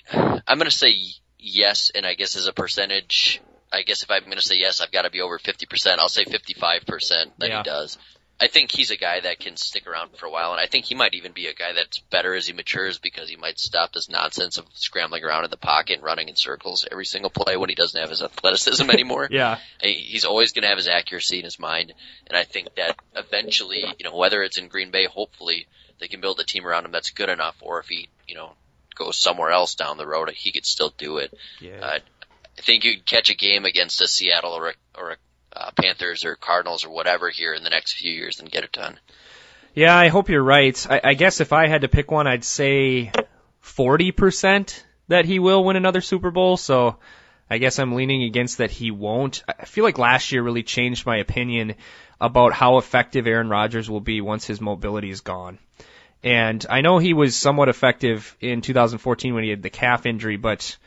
I'm 0.47 0.57
gonna 0.57 0.71
say 0.71 0.95
yes, 1.37 1.91
and 1.93 2.07
I 2.07 2.15
guess 2.15 2.35
as 2.35 2.47
a 2.47 2.53
percentage, 2.53 3.39
I 3.71 3.83
guess 3.83 4.01
if 4.01 4.09
I'm 4.09 4.23
gonna 4.23 4.41
say 4.41 4.55
yes, 4.57 4.81
I've 4.81 4.91
got 4.91 5.03
to 5.03 5.11
be 5.11 5.21
over 5.21 5.37
fifty 5.37 5.67
percent. 5.67 5.99
I'll 5.99 6.09
say 6.09 6.25
fifty 6.25 6.55
five 6.55 6.87
percent 6.87 7.33
that 7.37 7.49
yeah. 7.49 7.57
he 7.59 7.63
does. 7.63 7.99
I 8.39 8.47
think 8.47 8.69
he's 8.71 8.91
a 8.91 8.97
guy 8.97 9.21
that 9.21 9.39
can 9.39 9.55
stick 9.55 9.87
around 9.87 10.11
for 10.17 10.25
a 10.25 10.31
while, 10.31 10.51
and 10.51 10.59
I 10.59 10.65
think 10.65 10.85
he 10.85 10.95
might 10.95 11.13
even 11.13 11.31
be 11.31 11.47
a 11.47 11.53
guy 11.53 11.71
that's 11.73 11.99
better 11.99 12.35
as 12.35 12.45
he 12.47 12.53
matures 12.53 12.97
because 12.97 13.29
he 13.29 13.37
might 13.37 13.57
stop 13.57 13.93
this 13.93 14.09
nonsense 14.09 14.57
of 14.57 14.65
scrambling 14.73 15.23
around 15.23 15.45
in 15.45 15.49
the 15.49 15.57
pocket 15.57 15.95
and 15.95 16.03
running 16.03 16.27
in 16.27 16.35
circles 16.35 16.85
every 16.91 17.05
single 17.05 17.29
play 17.29 17.55
when 17.55 17.69
he 17.69 17.75
doesn't 17.75 17.99
have 17.99 18.09
his 18.09 18.21
athleticism 18.21 18.89
anymore. 18.89 19.29
yeah. 19.31 19.59
He's 19.79 20.25
always 20.25 20.51
going 20.51 20.63
to 20.63 20.67
have 20.67 20.77
his 20.77 20.89
accuracy 20.89 21.39
in 21.39 21.45
his 21.45 21.59
mind, 21.59 21.93
and 22.27 22.37
I 22.37 22.43
think 22.43 22.75
that 22.75 22.97
eventually, 23.15 23.85
you 23.97 24.03
know, 24.03 24.17
whether 24.17 24.43
it's 24.43 24.57
in 24.57 24.67
Green 24.67 24.91
Bay, 24.91 25.05
hopefully 25.05 25.67
they 25.99 26.07
can 26.07 26.19
build 26.19 26.39
a 26.41 26.43
team 26.43 26.67
around 26.67 26.83
him 26.83 26.91
that's 26.91 27.11
good 27.11 27.29
enough, 27.29 27.55
or 27.61 27.79
if 27.79 27.87
he, 27.87 28.09
you 28.27 28.35
know, 28.35 28.51
goes 28.95 29.17
somewhere 29.17 29.51
else 29.51 29.75
down 29.75 29.97
the 29.97 30.07
road, 30.07 30.29
he 30.31 30.51
could 30.51 30.65
still 30.65 30.93
do 30.97 31.17
it. 31.19 31.33
Yeah. 31.61 31.79
Uh, 31.81 31.99
I 32.57 32.61
think 32.61 32.83
you'd 32.83 33.05
catch 33.05 33.29
a 33.29 33.35
game 33.35 33.65
against 33.65 34.01
a 34.01 34.07
Seattle 34.07 34.53
or 34.53 34.69
a, 34.69 34.73
or 34.97 35.11
a 35.11 35.17
uh, 35.55 35.71
Panthers 35.71 36.25
or 36.25 36.35
Cardinals 36.35 36.85
or 36.85 36.89
whatever 36.89 37.29
here 37.29 37.53
in 37.53 37.63
the 37.63 37.69
next 37.69 37.93
few 37.93 38.11
years 38.11 38.39
and 38.39 38.51
get 38.51 38.63
it 38.63 38.71
done. 38.71 38.99
Yeah, 39.73 39.95
I 39.95 40.07
hope 40.07 40.29
you're 40.29 40.43
right. 40.43 40.85
I, 40.89 41.01
I 41.03 41.13
guess 41.13 41.41
if 41.41 41.53
I 41.53 41.67
had 41.67 41.81
to 41.81 41.87
pick 41.87 42.09
one, 42.11 42.27
I'd 42.27 42.43
say 42.43 43.11
40% 43.63 44.83
that 45.07 45.25
he 45.25 45.39
will 45.39 45.63
win 45.63 45.75
another 45.75 46.01
Super 46.01 46.31
Bowl. 46.31 46.57
So 46.57 46.97
I 47.49 47.57
guess 47.57 47.77
I'm 47.77 47.93
leaning 47.93 48.23
against 48.23 48.59
that 48.59 48.71
he 48.71 48.91
won't. 48.91 49.43
I 49.47 49.65
feel 49.65 49.83
like 49.83 49.97
last 49.97 50.31
year 50.31 50.41
really 50.41 50.63
changed 50.63 51.05
my 51.05 51.17
opinion 51.17 51.75
about 52.19 52.53
how 52.53 52.77
effective 52.77 53.27
Aaron 53.27 53.49
Rodgers 53.49 53.89
will 53.89 54.01
be 54.01 54.21
once 54.21 54.45
his 54.45 54.61
mobility 54.61 55.09
is 55.09 55.21
gone. 55.21 55.59
And 56.23 56.65
I 56.69 56.81
know 56.81 56.97
he 56.97 57.13
was 57.13 57.35
somewhat 57.35 57.69
effective 57.69 58.35
in 58.39 58.61
2014 58.61 59.33
when 59.33 59.43
he 59.43 59.49
had 59.51 59.61
the 59.61 59.69
calf 59.69 60.05
injury, 60.05 60.37
but 60.37 60.77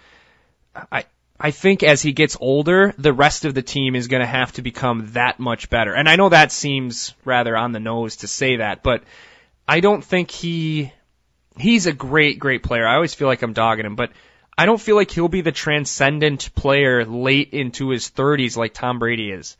I, 0.90 1.04
I 1.40 1.52
think 1.52 1.82
as 1.82 2.02
he 2.02 2.12
gets 2.12 2.36
older, 2.40 2.94
the 2.98 3.12
rest 3.12 3.44
of 3.44 3.54
the 3.54 3.62
team 3.62 3.94
is 3.94 4.08
going 4.08 4.20
to 4.20 4.26
have 4.26 4.52
to 4.52 4.62
become 4.62 5.12
that 5.12 5.38
much 5.38 5.70
better. 5.70 5.94
And 5.94 6.08
I 6.08 6.16
know 6.16 6.28
that 6.30 6.50
seems 6.50 7.14
rather 7.24 7.56
on 7.56 7.72
the 7.72 7.80
nose 7.80 8.16
to 8.16 8.28
say 8.28 8.56
that, 8.56 8.82
but 8.82 9.04
I 9.66 9.80
don't 9.80 10.04
think 10.04 10.30
he, 10.30 10.92
he's 11.56 11.86
a 11.86 11.92
great, 11.92 12.40
great 12.40 12.64
player. 12.64 12.86
I 12.86 12.96
always 12.96 13.14
feel 13.14 13.28
like 13.28 13.42
I'm 13.42 13.52
dogging 13.52 13.86
him, 13.86 13.94
but 13.94 14.10
I 14.56 14.66
don't 14.66 14.80
feel 14.80 14.96
like 14.96 15.12
he'll 15.12 15.28
be 15.28 15.42
the 15.42 15.52
transcendent 15.52 16.52
player 16.56 17.04
late 17.04 17.50
into 17.52 17.90
his 17.90 18.10
30s 18.10 18.56
like 18.56 18.74
Tom 18.74 18.98
Brady 18.98 19.30
is. 19.30 19.56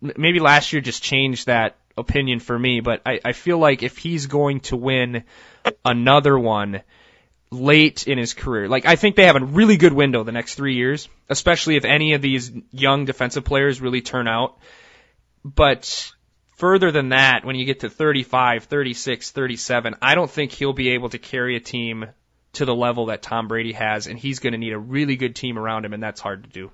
Maybe 0.00 0.38
last 0.38 0.72
year 0.72 0.80
just 0.80 1.02
changed 1.02 1.46
that 1.46 1.76
opinion 1.96 2.38
for 2.38 2.56
me, 2.56 2.80
but 2.80 3.02
I, 3.04 3.20
I 3.24 3.32
feel 3.32 3.58
like 3.58 3.82
if 3.82 3.98
he's 3.98 4.26
going 4.26 4.60
to 4.60 4.76
win 4.76 5.24
another 5.84 6.38
one, 6.38 6.82
late 7.54 8.06
in 8.06 8.18
his 8.18 8.34
career. 8.34 8.68
Like 8.68 8.86
I 8.86 8.96
think 8.96 9.16
they 9.16 9.26
have 9.26 9.36
a 9.36 9.44
really 9.44 9.76
good 9.76 9.92
window 9.92 10.24
the 10.24 10.32
next 10.32 10.54
three 10.56 10.74
years, 10.74 11.08
especially 11.28 11.76
if 11.76 11.84
any 11.84 12.14
of 12.14 12.22
these 12.22 12.52
young 12.70 13.04
defensive 13.04 13.44
players 13.44 13.80
really 13.80 14.02
turn 14.02 14.28
out. 14.28 14.58
But 15.44 16.12
further 16.56 16.90
than 16.90 17.10
that, 17.10 17.44
when 17.44 17.56
you 17.56 17.64
get 17.64 17.80
to 17.80 17.90
35, 17.90 18.64
36, 18.64 19.30
37, 19.30 19.94
I 20.02 20.14
don't 20.14 20.30
think 20.30 20.52
he'll 20.52 20.72
be 20.72 20.90
able 20.90 21.10
to 21.10 21.18
carry 21.18 21.56
a 21.56 21.60
team 21.60 22.06
to 22.54 22.64
the 22.64 22.74
level 22.74 23.06
that 23.06 23.22
Tom 23.22 23.48
Brady 23.48 23.72
has, 23.72 24.06
and 24.06 24.18
he's 24.18 24.38
going 24.38 24.52
to 24.52 24.58
need 24.58 24.72
a 24.72 24.78
really 24.78 25.16
good 25.16 25.34
team 25.34 25.58
around 25.58 25.84
him, 25.84 25.92
and 25.92 26.02
that's 26.02 26.20
hard 26.20 26.44
to 26.44 26.50
do. 26.50 26.70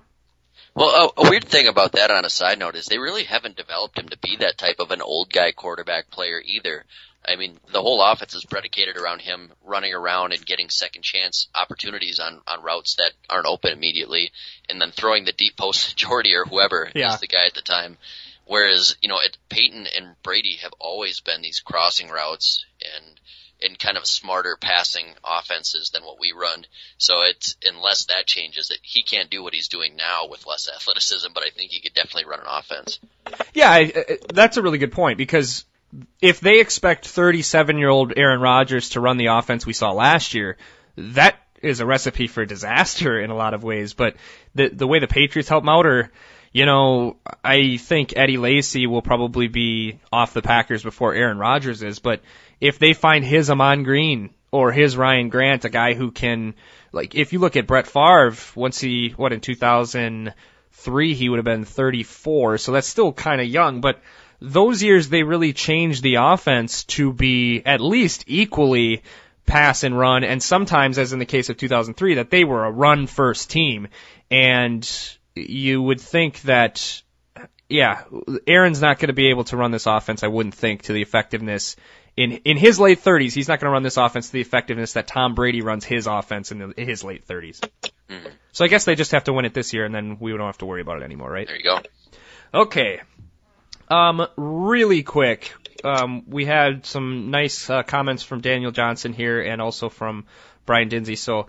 Well, 0.75 1.11
a, 1.17 1.21
a 1.21 1.29
weird 1.29 1.45
thing 1.45 1.67
about 1.67 1.93
that 1.93 2.11
on 2.11 2.23
a 2.23 2.29
side 2.29 2.59
note 2.59 2.75
is 2.75 2.85
they 2.85 2.99
really 2.99 3.23
haven't 3.23 3.57
developed 3.57 3.97
him 3.97 4.09
to 4.09 4.17
be 4.17 4.37
that 4.39 4.57
type 4.57 4.79
of 4.79 4.91
an 4.91 5.01
old 5.01 5.31
guy 5.31 5.51
quarterback 5.51 6.09
player 6.11 6.41
either. 6.45 6.85
I 7.27 7.35
mean, 7.35 7.59
the 7.71 7.81
whole 7.81 8.01
offense 8.01 8.33
is 8.33 8.45
predicated 8.45 8.97
around 8.97 9.21
him 9.21 9.51
running 9.63 9.93
around 9.93 10.33
and 10.33 10.45
getting 10.45 10.69
second 10.69 11.03
chance 11.03 11.47
opportunities 11.53 12.19
on, 12.19 12.41
on 12.47 12.63
routes 12.63 12.95
that 12.95 13.11
aren't 13.29 13.45
open 13.45 13.71
immediately 13.71 14.31
and 14.69 14.81
then 14.81 14.91
throwing 14.91 15.25
the 15.25 15.31
deep 15.31 15.55
post 15.55 15.89
to 15.89 15.95
Jordy 15.95 16.33
or 16.35 16.45
whoever 16.45 16.91
yeah. 16.95 17.13
is 17.13 17.19
the 17.19 17.27
guy 17.27 17.45
at 17.45 17.53
the 17.53 17.61
time. 17.61 17.97
Whereas, 18.45 18.97
you 19.01 19.07
know, 19.07 19.19
it, 19.19 19.37
Peyton 19.49 19.87
and 19.95 20.15
Brady 20.23 20.57
have 20.57 20.73
always 20.79 21.19
been 21.19 21.41
these 21.41 21.59
crossing 21.59 22.09
routes 22.09 22.65
and, 22.95 23.19
and 23.61 23.79
kind 23.79 23.97
of 23.97 24.05
smarter 24.05 24.57
passing 24.59 25.05
offenses 25.23 25.91
than 25.91 26.03
what 26.03 26.19
we 26.19 26.33
run. 26.33 26.65
So 26.97 27.21
it's, 27.21 27.55
unless 27.63 28.05
that 28.05 28.25
changes, 28.25 28.69
that 28.69 28.79
he 28.81 29.03
can't 29.03 29.29
do 29.29 29.43
what 29.43 29.53
he's 29.53 29.67
doing 29.67 29.95
now 29.95 30.27
with 30.27 30.47
less 30.47 30.67
athleticism, 30.75 31.27
but 31.33 31.43
I 31.43 31.51
think 31.51 31.71
he 31.71 31.81
could 31.81 31.93
definitely 31.93 32.29
run 32.29 32.39
an 32.39 32.47
offense. 32.49 32.99
Yeah, 33.53 33.69
I, 33.69 34.17
that's 34.33 34.57
a 34.57 34.63
really 34.63 34.79
good 34.79 34.91
point 34.91 35.19
because 35.19 35.63
if 36.21 36.39
they 36.39 36.59
expect 36.59 37.07
37 37.07 37.77
year 37.77 37.89
old 37.89 38.13
Aaron 38.15 38.41
Rodgers 38.41 38.89
to 38.89 39.01
run 39.01 39.17
the 39.17 39.27
offense 39.27 39.65
we 39.65 39.73
saw 39.73 39.91
last 39.91 40.33
year, 40.33 40.57
that 40.97 41.35
is 41.61 41.79
a 41.79 41.85
recipe 41.85 42.27
for 42.27 42.45
disaster 42.45 43.19
in 43.19 43.29
a 43.29 43.35
lot 43.35 43.53
of 43.53 43.63
ways. 43.63 43.93
But 43.93 44.15
the 44.55 44.69
the 44.69 44.87
way 44.87 44.99
the 44.99 45.07
Patriots 45.07 45.49
help 45.49 45.63
him 45.63 45.69
out, 45.69 45.85
or 45.85 46.11
you 46.51 46.65
know, 46.65 47.17
I 47.43 47.77
think 47.77 48.13
Eddie 48.15 48.37
Lacy 48.37 48.87
will 48.87 49.01
probably 49.01 49.47
be 49.47 49.99
off 50.11 50.33
the 50.33 50.41
Packers 50.41 50.83
before 50.83 51.13
Aaron 51.13 51.37
Rodgers 51.37 51.81
is. 51.81 51.99
But 51.99 52.21
if 52.59 52.77
they 52.77 52.93
find 52.93 53.23
his 53.23 53.49
Ahman 53.49 53.83
Green 53.83 54.31
or 54.51 54.71
his 54.71 54.97
Ryan 54.97 55.29
Grant, 55.29 55.63
a 55.63 55.69
guy 55.69 55.93
who 55.93 56.11
can, 56.11 56.55
like, 56.91 57.15
if 57.15 57.31
you 57.31 57.39
look 57.39 57.55
at 57.55 57.67
Brett 57.67 57.87
Favre, 57.87 58.35
once 58.55 58.79
he 58.79 59.13
what 59.15 59.31
in 59.31 59.39
2003 59.39 61.13
he 61.13 61.29
would 61.29 61.37
have 61.37 61.45
been 61.45 61.63
34, 61.63 62.57
so 62.57 62.73
that's 62.73 62.87
still 62.87 63.13
kind 63.13 63.39
of 63.39 63.47
young, 63.47 63.79
but 63.79 64.01
those 64.41 64.81
years 64.81 65.07
they 65.07 65.23
really 65.23 65.53
changed 65.53 66.03
the 66.03 66.15
offense 66.15 66.83
to 66.85 67.13
be 67.13 67.61
at 67.63 67.79
least 67.79 68.25
equally 68.27 69.03
pass 69.45 69.83
and 69.83 69.97
run, 69.97 70.23
and 70.23 70.41
sometimes, 70.41 70.97
as 70.97 71.13
in 71.13 71.19
the 71.19 71.25
case 71.25 71.49
of 71.49 71.57
2003, 71.57 72.15
that 72.15 72.29
they 72.29 72.43
were 72.43 72.65
a 72.65 72.71
run 72.71 73.07
first 73.07 73.49
team. 73.49 73.87
And 74.29 74.89
you 75.35 75.81
would 75.81 76.01
think 76.01 76.41
that, 76.41 77.01
yeah, 77.69 78.03
Aaron's 78.47 78.81
not 78.81 78.99
going 78.99 79.07
to 79.07 79.13
be 79.13 79.29
able 79.29 79.43
to 79.45 79.57
run 79.57 79.71
this 79.71 79.85
offense, 79.85 80.23
I 80.23 80.27
wouldn't 80.27 80.55
think, 80.55 80.83
to 80.83 80.93
the 80.93 81.01
effectiveness 81.01 81.75
in 82.17 82.31
in 82.43 82.57
his 82.57 82.79
late 82.79 83.03
30s. 83.03 83.33
He's 83.33 83.47
not 83.47 83.59
going 83.59 83.69
to 83.69 83.73
run 83.73 83.83
this 83.83 83.97
offense 83.97 84.27
to 84.27 84.33
the 84.33 84.41
effectiveness 84.41 84.93
that 84.93 85.07
Tom 85.07 85.35
Brady 85.35 85.61
runs 85.61 85.85
his 85.85 86.07
offense 86.07 86.51
in, 86.51 86.59
the, 86.59 86.69
in 86.69 86.87
his 86.87 87.03
late 87.03 87.27
30s. 87.27 87.59
Mm-hmm. 88.09 88.27
So 88.51 88.65
I 88.65 88.67
guess 88.67 88.85
they 88.85 88.95
just 88.95 89.11
have 89.11 89.25
to 89.25 89.33
win 89.33 89.45
it 89.45 89.53
this 89.53 89.73
year, 89.73 89.85
and 89.85 89.93
then 89.93 90.17
we 90.19 90.31
don't 90.31 90.41
have 90.41 90.57
to 90.59 90.65
worry 90.65 90.81
about 90.81 91.01
it 91.01 91.03
anymore, 91.03 91.31
right? 91.31 91.47
There 91.47 91.57
you 91.57 91.63
go. 91.63 91.79
Okay, 92.53 93.01
um, 93.91 94.27
really 94.37 95.03
quick, 95.03 95.53
um, 95.83 96.23
we 96.27 96.45
had 96.45 96.85
some 96.85 97.29
nice 97.29 97.69
uh, 97.69 97.83
comments 97.83 98.23
from 98.23 98.41
Daniel 98.41 98.71
Johnson 98.71 99.13
here 99.13 99.41
and 99.41 99.61
also 99.61 99.89
from 99.89 100.25
Brian 100.65 100.89
Dinsey. 100.89 101.17
So 101.17 101.47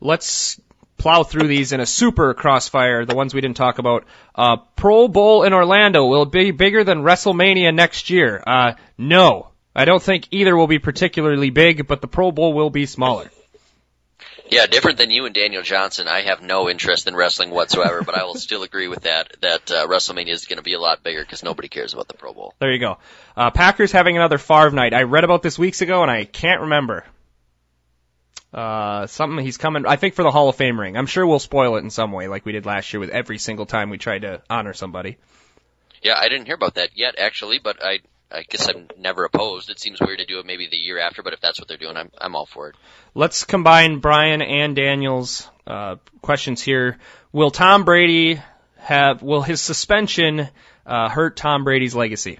let's 0.00 0.60
plow 0.98 1.22
through 1.22 1.48
these 1.48 1.72
in 1.72 1.80
a 1.80 1.86
super 1.86 2.34
crossfire. 2.34 3.04
The 3.04 3.14
ones 3.14 3.32
we 3.32 3.40
didn't 3.40 3.56
talk 3.56 3.78
about. 3.78 4.04
Uh, 4.34 4.58
Pro 4.76 5.08
Bowl 5.08 5.44
in 5.44 5.52
Orlando 5.54 6.06
will 6.06 6.26
be 6.26 6.50
bigger 6.50 6.84
than 6.84 7.02
WrestleMania 7.02 7.74
next 7.74 8.10
year. 8.10 8.42
Uh, 8.46 8.74
no, 8.98 9.48
I 9.74 9.84
don't 9.84 10.02
think 10.02 10.28
either 10.30 10.56
will 10.56 10.66
be 10.66 10.80
particularly 10.80 11.50
big, 11.50 11.86
but 11.86 12.00
the 12.00 12.08
Pro 12.08 12.32
Bowl 12.32 12.52
will 12.52 12.70
be 12.70 12.84
smaller. 12.84 13.30
Yeah, 14.50 14.66
different 14.66 14.98
than 14.98 15.10
you 15.10 15.26
and 15.26 15.34
Daniel 15.34 15.62
Johnson. 15.62 16.08
I 16.08 16.22
have 16.22 16.42
no 16.42 16.70
interest 16.70 17.06
in 17.06 17.14
wrestling 17.14 17.50
whatsoever, 17.50 18.02
but 18.02 18.16
I 18.16 18.24
will 18.24 18.34
still 18.34 18.62
agree 18.62 18.88
with 18.88 19.02
that. 19.02 19.36
That 19.42 19.70
uh, 19.70 19.86
WrestleMania 19.86 20.30
is 20.30 20.46
going 20.46 20.56
to 20.56 20.62
be 20.62 20.74
a 20.74 20.80
lot 20.80 21.02
bigger 21.02 21.20
because 21.20 21.42
nobody 21.42 21.68
cares 21.68 21.92
about 21.92 22.08
the 22.08 22.14
Pro 22.14 22.32
Bowl. 22.32 22.54
There 22.58 22.72
you 22.72 22.78
go. 22.78 22.98
Uh, 23.36 23.50
Packers 23.50 23.92
having 23.92 24.16
another 24.16 24.38
Favre 24.38 24.70
night. 24.70 24.94
I 24.94 25.02
read 25.02 25.24
about 25.24 25.42
this 25.42 25.58
weeks 25.58 25.82
ago 25.82 26.02
and 26.02 26.10
I 26.10 26.24
can't 26.24 26.62
remember. 26.62 27.04
Uh, 28.52 29.06
something 29.06 29.44
he's 29.44 29.58
coming. 29.58 29.84
I 29.86 29.96
think 29.96 30.14
for 30.14 30.22
the 30.22 30.30
Hall 30.30 30.48
of 30.48 30.56
Fame 30.56 30.80
ring. 30.80 30.96
I'm 30.96 31.06
sure 31.06 31.26
we'll 31.26 31.38
spoil 31.38 31.76
it 31.76 31.80
in 31.80 31.90
some 31.90 32.12
way, 32.12 32.28
like 32.28 32.46
we 32.46 32.52
did 32.52 32.64
last 32.64 32.92
year 32.92 33.00
with 33.00 33.10
every 33.10 33.36
single 33.36 33.66
time 33.66 33.90
we 33.90 33.98
tried 33.98 34.22
to 34.22 34.42
honor 34.48 34.72
somebody. 34.72 35.18
Yeah, 36.02 36.14
I 36.16 36.30
didn't 36.30 36.46
hear 36.46 36.54
about 36.54 36.76
that 36.76 36.90
yet, 36.94 37.16
actually, 37.18 37.58
but 37.58 37.84
I 37.84 37.98
I 38.30 38.42
guess 38.42 38.68
I'm 38.68 38.88
never 38.98 39.24
opposed. 39.24 39.70
It 39.70 39.78
seems 39.78 40.00
weird 40.00 40.18
to 40.18 40.26
do 40.26 40.38
it 40.38 40.46
maybe 40.46 40.68
the 40.68 40.76
year 40.76 40.98
after, 40.98 41.22
but 41.22 41.32
if 41.32 41.40
that's 41.40 41.58
what 41.58 41.68
they're 41.68 41.76
doing, 41.76 41.96
I'm 41.96 42.10
I'm 42.18 42.36
all 42.36 42.46
for 42.46 42.68
it. 42.68 42.76
Let's 43.14 43.44
combine 43.44 44.00
Brian 44.00 44.42
and 44.42 44.76
Daniel's 44.76 45.48
uh, 45.66 45.96
questions 46.20 46.62
here. 46.62 46.98
Will 47.32 47.50
Tom 47.50 47.84
Brady 47.84 48.40
have? 48.76 49.22
Will 49.22 49.42
his 49.42 49.60
suspension 49.60 50.48
uh, 50.84 51.08
hurt 51.08 51.36
Tom 51.36 51.64
Brady's 51.64 51.94
legacy? 51.94 52.38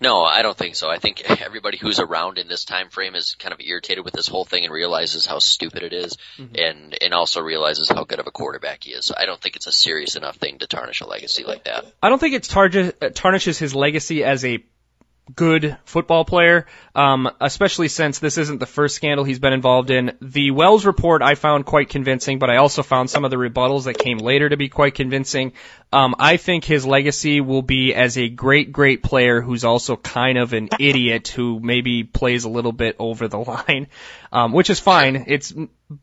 No, 0.00 0.22
I 0.22 0.42
don't 0.42 0.56
think 0.56 0.74
so. 0.74 0.90
I 0.90 0.98
think 0.98 1.22
everybody 1.40 1.78
who's 1.78 1.98
around 1.98 2.36
in 2.36 2.46
this 2.48 2.64
time 2.64 2.90
frame 2.90 3.14
is 3.14 3.36
kind 3.36 3.54
of 3.54 3.60
irritated 3.60 4.04
with 4.04 4.12
this 4.12 4.26
whole 4.26 4.44
thing 4.44 4.64
and 4.64 4.72
realizes 4.72 5.24
how 5.24 5.38
stupid 5.38 5.82
it 5.82 5.94
is 5.94 6.18
mm-hmm. 6.36 6.54
and 6.56 6.98
and 7.00 7.14
also 7.14 7.40
realizes 7.40 7.88
how 7.88 8.04
good 8.04 8.18
of 8.18 8.26
a 8.26 8.30
quarterback 8.30 8.84
he 8.84 8.90
is. 8.90 9.06
So 9.06 9.14
I 9.16 9.24
don't 9.24 9.40
think 9.40 9.56
it's 9.56 9.66
a 9.66 9.72
serious 9.72 10.16
enough 10.16 10.36
thing 10.36 10.58
to 10.58 10.66
tarnish 10.66 11.00
a 11.00 11.06
legacy 11.06 11.44
like 11.44 11.64
that. 11.64 11.86
I 12.02 12.10
don't 12.10 12.18
think 12.18 12.34
it 12.34 13.14
tarnishes 13.14 13.58
his 13.58 13.74
legacy 13.74 14.24
as 14.24 14.44
a 14.44 14.62
good 15.34 15.76
football 15.84 16.24
player, 16.24 16.66
um, 16.94 17.30
especially 17.40 17.88
since 17.88 18.18
this 18.18 18.36
isn't 18.36 18.58
the 18.58 18.66
first 18.66 18.94
scandal 18.94 19.24
he's 19.24 19.38
been 19.38 19.52
involved 19.52 19.90
in. 19.90 20.16
The 20.20 20.50
Wells 20.50 20.84
report 20.84 21.22
I 21.22 21.34
found 21.34 21.64
quite 21.64 21.88
convincing, 21.88 22.38
but 22.38 22.50
I 22.50 22.56
also 22.56 22.82
found 22.82 23.08
some 23.08 23.24
of 23.24 23.30
the 23.30 23.36
rebuttals 23.36 23.84
that 23.84 23.98
came 23.98 24.18
later 24.18 24.48
to 24.48 24.56
be 24.56 24.68
quite 24.68 24.94
convincing. 24.94 25.52
Um, 25.92 26.14
I 26.18 26.36
think 26.36 26.64
his 26.64 26.84
legacy 26.84 27.40
will 27.40 27.62
be 27.62 27.94
as 27.94 28.18
a 28.18 28.28
great, 28.28 28.72
great 28.72 29.02
player 29.02 29.40
who's 29.40 29.64
also 29.64 29.96
kind 29.96 30.36
of 30.36 30.52
an 30.52 30.68
idiot 30.78 31.28
who 31.28 31.58
maybe 31.60 32.04
plays 32.04 32.44
a 32.44 32.50
little 32.50 32.72
bit 32.72 32.96
over 32.98 33.28
the 33.28 33.38
line, 33.68 33.86
um, 34.32 34.52
which 34.52 34.70
is 34.70 34.80
fine. 34.80 35.24
It's 35.28 35.54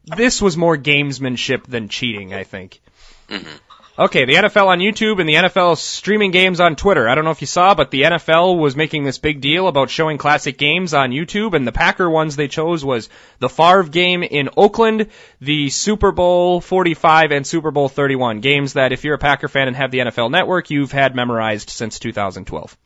this 0.05 0.41
was 0.41 0.57
more 0.57 0.78
gamesmanship 0.78 1.65
than 1.65 1.89
cheating, 1.89 2.34
I 2.34 2.43
think. 2.43 2.82
Mm-hmm. 3.30 3.57
Okay, 4.00 4.24
the 4.24 4.36
NFL 4.36 4.68
on 4.68 4.80
YouTube 4.80 5.20
and 5.20 5.28
the 5.28 5.34
NFL 5.34 5.78
streaming 5.78 6.32
games 6.32 6.62
on 6.62 6.78
Twitter. 6.78 7.10
I 7.10 7.16
don't 7.16 7.26
know 7.26 7.32
if 7.32 7.42
you 7.42 7.48
saw, 7.48 7.76
but 7.76 7.92
the 7.92 8.04
NFL 8.04 8.58
was 8.58 8.76
making 8.76 9.04
this 9.04 9.18
big 9.18 9.42
deal 9.42 9.68
about 9.68 9.89
showing 9.89 10.18
classic 10.18 10.58
games 10.58 10.94
on 10.94 11.12
YouTube, 11.12 11.54
and 11.54 11.68
the 11.68 11.74
Packer 11.74 12.10
ones 12.10 12.36
they 12.38 12.48
chose 12.48 12.86
was 12.86 13.10
the 13.39 13.50
Favre 13.50 13.84
game 13.84 14.24
in 14.24 14.50
Oakland, 14.56 15.08
the 15.42 15.70
Super 15.70 16.14
Bowl 16.14 16.62
45 16.62 17.32
and 17.32 17.46
Super 17.46 17.72
Bowl 17.72 17.89
31. 17.89 18.39
Games 18.39 18.74
that 18.74 18.94
if 18.94 19.04
you're 19.04 19.16
a 19.16 19.20
Packer 19.20 19.50
fan 19.50 19.68
and 19.68 19.76
have 19.76 19.92
the 19.92 20.00
NFL 20.00 20.32
network, 20.32 20.70
you've 20.70 20.94
had 20.94 21.14
memorized 21.14 21.70
since 21.70 22.00
2012. 22.00 22.78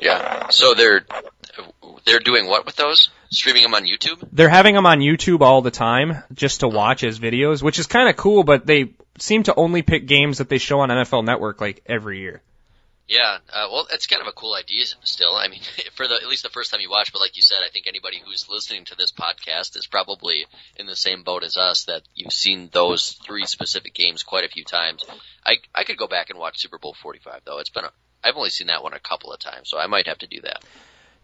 Yeah. 0.00 0.48
So 0.48 0.74
they're 0.74 1.06
they're 2.04 2.18
doing 2.18 2.46
what 2.48 2.66
with 2.66 2.76
those? 2.76 3.10
Streaming 3.30 3.62
them 3.62 3.74
on 3.74 3.84
YouTube? 3.84 4.26
They're 4.32 4.48
having 4.48 4.74
them 4.74 4.86
on 4.86 5.00
YouTube 5.00 5.42
all 5.42 5.62
the 5.62 5.70
time 5.70 6.22
just 6.32 6.60
to 6.60 6.68
watch 6.68 7.04
as 7.04 7.18
videos, 7.18 7.62
which 7.62 7.78
is 7.78 7.86
kind 7.86 8.08
of 8.08 8.16
cool, 8.16 8.42
but 8.42 8.66
they 8.66 8.94
seem 9.18 9.42
to 9.44 9.54
only 9.54 9.82
pick 9.82 10.06
games 10.06 10.38
that 10.38 10.48
they 10.48 10.58
show 10.58 10.80
on 10.80 10.88
NFL 10.88 11.24
Network 11.24 11.60
like 11.60 11.82
every 11.86 12.20
year. 12.20 12.42
Yeah, 13.08 13.38
uh, 13.50 13.68
well, 13.72 13.86
it's 13.90 14.06
kind 14.06 14.20
of 14.20 14.28
a 14.28 14.32
cool 14.32 14.54
idea 14.54 14.84
still. 15.02 15.34
I 15.34 15.48
mean, 15.48 15.62
for 15.94 16.06
the, 16.06 16.16
at 16.16 16.28
least 16.28 16.42
the 16.42 16.50
first 16.50 16.70
time 16.70 16.80
you 16.80 16.90
watch, 16.90 17.10
but 17.10 17.20
like 17.20 17.36
you 17.36 17.42
said, 17.42 17.60
I 17.64 17.70
think 17.70 17.86
anybody 17.86 18.20
who's 18.22 18.50
listening 18.50 18.84
to 18.86 18.96
this 18.96 19.12
podcast 19.12 19.78
is 19.78 19.86
probably 19.86 20.44
in 20.76 20.84
the 20.84 20.94
same 20.94 21.22
boat 21.22 21.42
as 21.42 21.56
us 21.56 21.84
that 21.84 22.02
you've 22.14 22.34
seen 22.34 22.68
those 22.70 23.12
three 23.24 23.46
specific 23.46 23.94
games 23.94 24.22
quite 24.22 24.44
a 24.44 24.48
few 24.48 24.62
times. 24.62 25.04
I, 25.44 25.56
I 25.74 25.84
could 25.84 25.96
go 25.96 26.06
back 26.06 26.28
and 26.28 26.38
watch 26.38 26.58
Super 26.58 26.78
Bowl 26.78 26.94
45 27.00 27.40
though. 27.46 27.58
It's 27.60 27.70
been 27.70 27.86
a, 27.86 27.92
I've 28.22 28.36
only 28.36 28.50
seen 28.50 28.66
that 28.66 28.82
one 28.82 28.92
a 28.92 29.00
couple 29.00 29.32
of 29.32 29.40
times, 29.40 29.70
so 29.70 29.78
I 29.78 29.86
might 29.86 30.06
have 30.06 30.18
to 30.18 30.26
do 30.26 30.42
that. 30.42 30.62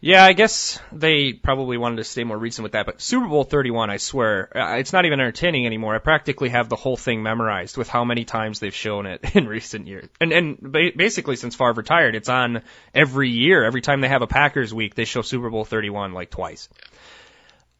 Yeah, 0.01 0.23
I 0.23 0.33
guess 0.33 0.79
they 0.91 1.33
probably 1.33 1.77
wanted 1.77 1.97
to 1.97 2.03
stay 2.03 2.23
more 2.23 2.37
recent 2.37 2.63
with 2.63 2.73
that, 2.73 2.85
but 2.85 3.01
Super 3.01 3.27
Bowl 3.27 3.43
31, 3.43 3.89
I 3.89 3.97
swear, 3.97 4.55
uh, 4.55 4.75
it's 4.75 4.93
not 4.93 5.05
even 5.05 5.19
entertaining 5.19 5.65
anymore. 5.65 5.95
I 5.95 5.99
practically 5.99 6.49
have 6.49 6.69
the 6.69 6.75
whole 6.75 6.97
thing 6.97 7.23
memorized 7.23 7.75
with 7.77 7.87
how 7.87 8.03
many 8.03 8.25
times 8.25 8.59
they've 8.59 8.75
shown 8.75 9.05
it 9.05 9.21
in 9.35 9.47
recent 9.47 9.87
years. 9.87 10.07
And 10.19 10.31
and 10.31 10.71
basically 10.95 11.37
since 11.37 11.55
Favre 11.55 11.73
retired, 11.73 12.15
it's 12.15 12.29
on 12.29 12.61
every 12.93 13.29
year. 13.29 13.63
Every 13.63 13.81
time 13.81 14.01
they 14.01 14.09
have 14.09 14.21
a 14.21 14.27
Packers 14.27 14.73
week, 14.73 14.95
they 14.95 15.05
show 15.05 15.21
Super 15.21 15.49
Bowl 15.49 15.65
31 15.65 16.13
like 16.13 16.29
twice. 16.29 16.69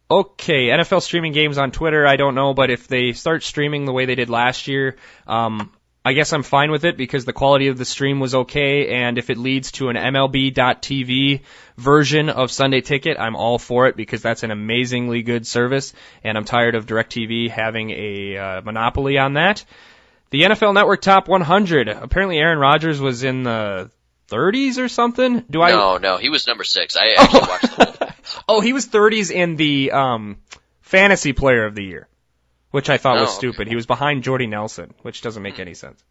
Okay, 0.09 0.67
NFL 0.67 1.01
streaming 1.01 1.33
games 1.33 1.57
on 1.57 1.71
Twitter, 1.71 2.05
I 2.05 2.15
don't 2.15 2.35
know, 2.35 2.53
but 2.53 2.69
if 2.69 2.87
they 2.87 3.13
start 3.13 3.43
streaming 3.43 3.85
the 3.85 3.91
way 3.91 4.05
they 4.05 4.13
did 4.13 4.29
last 4.29 4.67
year, 4.67 4.97
um, 5.25 5.71
I 6.07 6.13
guess 6.13 6.33
I'm 6.33 6.43
fine 6.43 6.69
with 6.69 6.85
it 6.85 6.97
because 6.97 7.25
the 7.25 7.33
quality 7.33 7.67
of 7.69 7.79
the 7.79 7.83
stream 7.83 8.19
was 8.19 8.35
okay, 8.35 8.89
and 8.89 9.17
if 9.17 9.31
it 9.31 9.39
leads 9.39 9.71
to 9.73 9.89
an 9.89 9.95
MLB.TV 9.95 11.41
version 11.77 12.29
of 12.29 12.51
Sunday 12.51 12.81
Ticket, 12.81 13.17
I'm 13.19 13.35
all 13.35 13.57
for 13.57 13.87
it 13.87 13.95
because 13.95 14.21
that's 14.21 14.43
an 14.43 14.51
amazingly 14.51 15.23
good 15.23 15.47
service, 15.47 15.93
and 16.23 16.37
I'm 16.37 16.45
tired 16.45 16.75
of 16.75 16.85
DirecTV 16.85 17.49
having 17.49 17.89
a 17.89 18.37
uh, 18.37 18.61
monopoly 18.61 19.17
on 19.17 19.33
that. 19.33 19.65
The 20.29 20.43
NFL 20.43 20.75
Network 20.75 21.01
Top 21.01 21.27
100. 21.27 21.87
Apparently, 21.87 22.37
Aaron 22.37 22.59
Rodgers 22.59 23.01
was 23.01 23.23
in 23.23 23.41
the 23.41 23.89
30s 24.29 24.77
or 24.77 24.89
something. 24.89 25.39
Do 25.49 25.63
I? 25.63 25.71
No, 25.71 25.97
no, 25.97 26.17
he 26.17 26.29
was 26.29 26.45
number 26.45 26.63
six. 26.63 26.95
I 26.95 27.13
actually 27.17 27.39
oh. 27.41 27.47
watched 27.49 27.77
the 27.77 27.85
whole. 27.85 28.09
oh, 28.57 28.61
he 28.61 28.73
was 28.73 28.87
30s 28.87 29.31
in 29.31 29.55
the 29.55 29.91
um, 29.91 30.37
Fantasy 30.81 31.33
Player 31.33 31.65
of 31.65 31.73
the 31.73 31.83
Year 31.83 32.07
which 32.75 32.89
I 32.89 32.97
thought 32.97 33.21
was 33.21 33.29
oh, 33.29 33.37
stupid. 33.37 33.61
Okay. 33.61 33.69
He 33.69 33.75
was 33.77 33.85
behind 33.85 34.23
Jordy 34.23 34.47
Nelson, 34.47 34.93
which 35.01 35.21
doesn't 35.21 35.41
make 35.41 35.61
any 35.61 35.75
sense. 35.75 36.03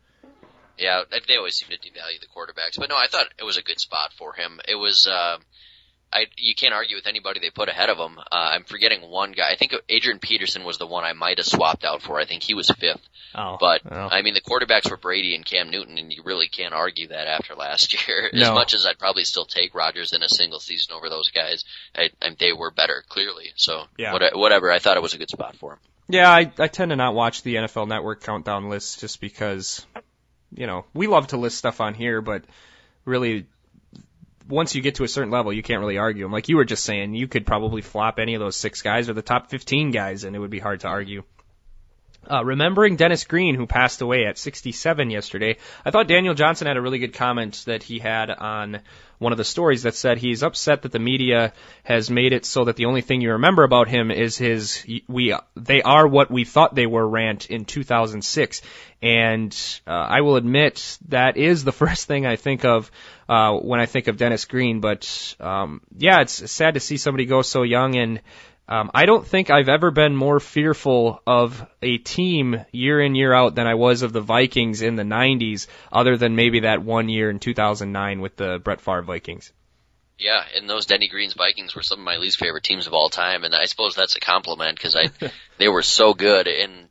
Yeah, 0.78 1.02
they 1.28 1.36
always 1.36 1.56
seem 1.56 1.68
to 1.68 1.76
devalue 1.76 2.18
the 2.18 2.26
quarterbacks, 2.34 2.78
but 2.78 2.88
no, 2.88 2.96
I 2.96 3.06
thought 3.06 3.26
it 3.38 3.44
was 3.44 3.58
a 3.58 3.62
good 3.62 3.78
spot 3.78 4.14
for 4.16 4.32
him. 4.32 4.60
It 4.66 4.74
was, 4.74 5.06
uh, 5.06 5.36
I 6.10 6.24
you 6.38 6.54
can't 6.54 6.72
argue 6.72 6.96
with 6.96 7.06
anybody 7.06 7.38
they 7.40 7.50
put 7.50 7.68
ahead 7.68 7.90
of 7.90 7.98
him. 7.98 8.18
Uh, 8.18 8.22
I'm 8.32 8.64
forgetting 8.64 9.02
one 9.02 9.32
guy. 9.32 9.52
I 9.52 9.56
think 9.56 9.74
Adrian 9.90 10.20
Peterson 10.20 10.64
was 10.64 10.78
the 10.78 10.86
one 10.86 11.04
I 11.04 11.12
might 11.12 11.36
have 11.36 11.46
swapped 11.46 11.84
out 11.84 12.00
for. 12.00 12.18
I 12.18 12.24
think 12.24 12.42
he 12.42 12.54
was 12.54 12.70
fifth. 12.70 13.06
Oh, 13.34 13.58
but 13.60 13.82
oh. 13.84 14.08
I 14.10 14.22
mean, 14.22 14.32
the 14.32 14.40
quarterbacks 14.40 14.90
were 14.90 14.96
Brady 14.96 15.34
and 15.34 15.44
Cam 15.44 15.68
Newton, 15.68 15.98
and 15.98 16.10
you 16.10 16.22
really 16.24 16.48
can't 16.48 16.72
argue 16.72 17.08
that 17.08 17.28
after 17.28 17.54
last 17.54 17.92
year. 18.08 18.30
No. 18.32 18.40
As 18.40 18.54
much 18.54 18.72
as 18.72 18.86
I'd 18.86 18.98
probably 18.98 19.24
still 19.24 19.44
take 19.44 19.74
Rodgers 19.74 20.14
in 20.14 20.22
a 20.22 20.30
single 20.30 20.60
season 20.60 20.94
over 20.94 21.10
those 21.10 21.28
guys, 21.28 21.66
I, 21.94 22.08
I, 22.22 22.34
they 22.38 22.54
were 22.54 22.70
better 22.70 23.04
clearly. 23.06 23.52
So 23.56 23.84
yeah. 23.98 24.14
whatever, 24.14 24.72
I 24.72 24.78
thought 24.78 24.96
it 24.96 25.02
was 25.02 25.12
a 25.12 25.18
good 25.18 25.28
spot 25.28 25.56
for 25.56 25.74
him. 25.74 25.78
Yeah, 26.08 26.30
I, 26.30 26.52
I 26.58 26.68
tend 26.68 26.90
to 26.90 26.96
not 26.96 27.14
watch 27.14 27.42
the 27.42 27.54
NFL 27.56 27.88
Network 27.88 28.22
countdown 28.22 28.68
lists 28.68 29.00
just 29.00 29.20
because, 29.20 29.86
you 30.54 30.66
know, 30.66 30.84
we 30.92 31.06
love 31.06 31.28
to 31.28 31.38
list 31.38 31.56
stuff 31.56 31.80
on 31.80 31.94
here, 31.94 32.20
but 32.20 32.44
really, 33.04 33.46
once 34.46 34.74
you 34.74 34.82
get 34.82 34.96
to 34.96 35.04
a 35.04 35.08
certain 35.08 35.30
level, 35.30 35.52
you 35.52 35.62
can't 35.62 35.80
really 35.80 35.96
argue 35.96 36.24
them. 36.24 36.32
Like 36.32 36.48
you 36.48 36.56
were 36.56 36.66
just 36.66 36.84
saying, 36.84 37.14
you 37.14 37.26
could 37.26 37.46
probably 37.46 37.80
flop 37.80 38.18
any 38.18 38.34
of 38.34 38.40
those 38.40 38.56
six 38.56 38.82
guys 38.82 39.08
or 39.08 39.14
the 39.14 39.22
top 39.22 39.48
15 39.48 39.90
guys, 39.90 40.24
and 40.24 40.36
it 40.36 40.38
would 40.38 40.50
be 40.50 40.58
hard 40.58 40.80
to 40.80 40.88
argue. 40.88 41.22
Uh, 42.30 42.44
remembering 42.44 42.96
Dennis 42.96 43.24
Green, 43.24 43.54
who 43.54 43.66
passed 43.66 44.00
away 44.00 44.26
at 44.26 44.38
67 44.38 45.10
yesterday, 45.10 45.56
I 45.84 45.90
thought 45.90 46.08
Daniel 46.08 46.34
Johnson 46.34 46.66
had 46.66 46.76
a 46.76 46.82
really 46.82 46.98
good 46.98 47.14
comment 47.14 47.62
that 47.66 47.82
he 47.82 47.98
had 47.98 48.30
on 48.30 48.80
one 49.18 49.32
of 49.32 49.38
the 49.38 49.44
stories 49.44 49.84
that 49.84 49.94
said 49.94 50.18
he's 50.18 50.42
upset 50.42 50.82
that 50.82 50.92
the 50.92 50.98
media 50.98 51.52
has 51.82 52.10
made 52.10 52.32
it 52.32 52.44
so 52.44 52.64
that 52.64 52.76
the 52.76 52.84
only 52.84 53.00
thing 53.00 53.20
you 53.20 53.32
remember 53.32 53.62
about 53.62 53.88
him 53.88 54.10
is 54.10 54.36
his 54.36 54.84
we 55.08 55.34
they 55.56 55.82
are 55.82 56.06
what 56.06 56.30
we 56.30 56.44
thought 56.44 56.74
they 56.74 56.86
were 56.86 57.08
rant 57.08 57.46
in 57.46 57.64
2006 57.64 58.62
and 59.02 59.80
uh, 59.86 59.90
I 59.90 60.20
will 60.20 60.36
admit 60.36 60.98
that 61.08 61.36
is 61.36 61.64
the 61.64 61.72
first 61.82 62.06
thing 62.06 62.26
I 62.26 62.36
think 62.36 62.64
of 62.64 62.90
uh, 63.28 63.52
when 63.54 63.80
I 63.80 63.86
think 63.86 64.08
of 64.08 64.16
Dennis 64.16 64.44
Green. 64.44 64.80
But 64.80 65.36
um, 65.40 65.80
yeah 65.96 66.20
it's 66.20 66.50
sad 66.50 66.74
to 66.74 66.80
see 66.80 66.96
somebody 66.96 67.26
go 67.26 67.42
so 67.42 67.62
young 67.62 67.96
and 67.96 68.20
um, 68.66 68.90
I 68.94 69.04
don't 69.06 69.26
think 69.26 69.50
I've 69.50 69.68
ever 69.68 69.90
been 69.90 70.16
more 70.16 70.40
fearful 70.40 71.20
of 71.26 71.66
a 71.82 71.98
team 71.98 72.64
year 72.72 73.00
in 73.00 73.14
year 73.14 73.32
out 73.32 73.54
than 73.54 73.66
I 73.66 73.74
was 73.74 74.02
of 74.02 74.12
the 74.12 74.20
Vikings 74.20 74.80
in 74.80 74.96
the 74.96 75.02
90s, 75.02 75.66
other 75.92 76.16
than 76.16 76.34
maybe 76.34 76.60
that 76.60 76.82
one 76.82 77.08
year 77.08 77.28
in 77.28 77.38
2009 77.38 78.20
with 78.20 78.36
the 78.36 78.58
Brett 78.62 78.80
Favre 78.80 79.02
Vikings. 79.02 79.52
Yeah, 80.18 80.42
and 80.56 80.70
those 80.70 80.86
Denny 80.86 81.08
Green's 81.08 81.34
Vikings 81.34 81.74
were 81.74 81.82
some 81.82 81.98
of 81.98 82.04
my 82.04 82.16
least 82.16 82.38
favorite 82.38 82.64
teams 82.64 82.86
of 82.86 82.94
all 82.94 83.10
time, 83.10 83.44
and 83.44 83.54
I 83.54 83.64
suppose 83.66 83.94
that's 83.94 84.16
a 84.16 84.20
compliment 84.20 84.76
because 84.76 84.96
I 84.96 85.10
they 85.58 85.68
were 85.68 85.82
so 85.82 86.14
good. 86.14 86.46
And 86.46 86.83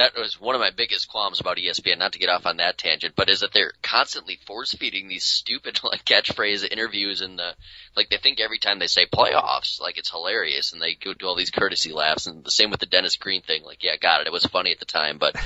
that 0.00 0.16
was 0.16 0.40
one 0.40 0.54
of 0.54 0.60
my 0.62 0.70
biggest 0.70 1.08
qualms 1.08 1.40
about 1.40 1.58
ESPN, 1.58 1.98
not 1.98 2.14
to 2.14 2.18
get 2.18 2.30
off 2.30 2.46
on 2.46 2.56
that 2.56 2.78
tangent, 2.78 3.14
but 3.14 3.28
is 3.28 3.40
that 3.40 3.52
they're 3.52 3.72
constantly 3.82 4.38
force 4.46 4.72
feeding 4.72 5.08
these 5.08 5.24
stupid 5.24 5.78
like 5.84 6.04
catchphrase 6.06 6.66
interviews 6.70 7.20
and 7.20 7.38
the 7.38 7.54
like 7.94 8.08
they 8.08 8.16
think 8.16 8.40
every 8.40 8.58
time 8.58 8.78
they 8.78 8.86
say 8.86 9.06
playoffs, 9.06 9.80
like 9.80 9.98
it's 9.98 10.10
hilarious 10.10 10.72
and 10.72 10.80
they 10.80 10.94
go 10.94 11.12
do 11.12 11.26
all 11.26 11.36
these 11.36 11.50
courtesy 11.50 11.92
laughs 11.92 12.26
and 12.26 12.42
the 12.44 12.50
same 12.50 12.70
with 12.70 12.80
the 12.80 12.86
Dennis 12.86 13.16
Green 13.16 13.42
thing, 13.42 13.62
like, 13.62 13.84
yeah, 13.84 13.96
got 13.96 14.22
it, 14.22 14.26
it 14.26 14.32
was 14.32 14.46
funny 14.46 14.72
at 14.72 14.78
the 14.78 14.86
time, 14.86 15.18
but 15.18 15.36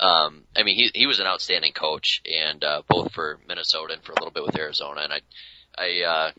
um 0.00 0.44
I 0.56 0.62
mean 0.62 0.76
he 0.76 0.90
he 0.94 1.06
was 1.06 1.20
an 1.20 1.26
outstanding 1.26 1.72
coach 1.72 2.22
and 2.30 2.64
uh 2.64 2.80
both 2.88 3.12
for 3.12 3.38
Minnesota 3.46 3.92
and 3.92 4.02
for 4.02 4.12
a 4.12 4.14
little 4.14 4.32
bit 4.32 4.44
with 4.44 4.58
Arizona 4.58 5.02
and 5.02 5.12
I 5.12 5.20
I 5.76 6.02
uh 6.02 6.30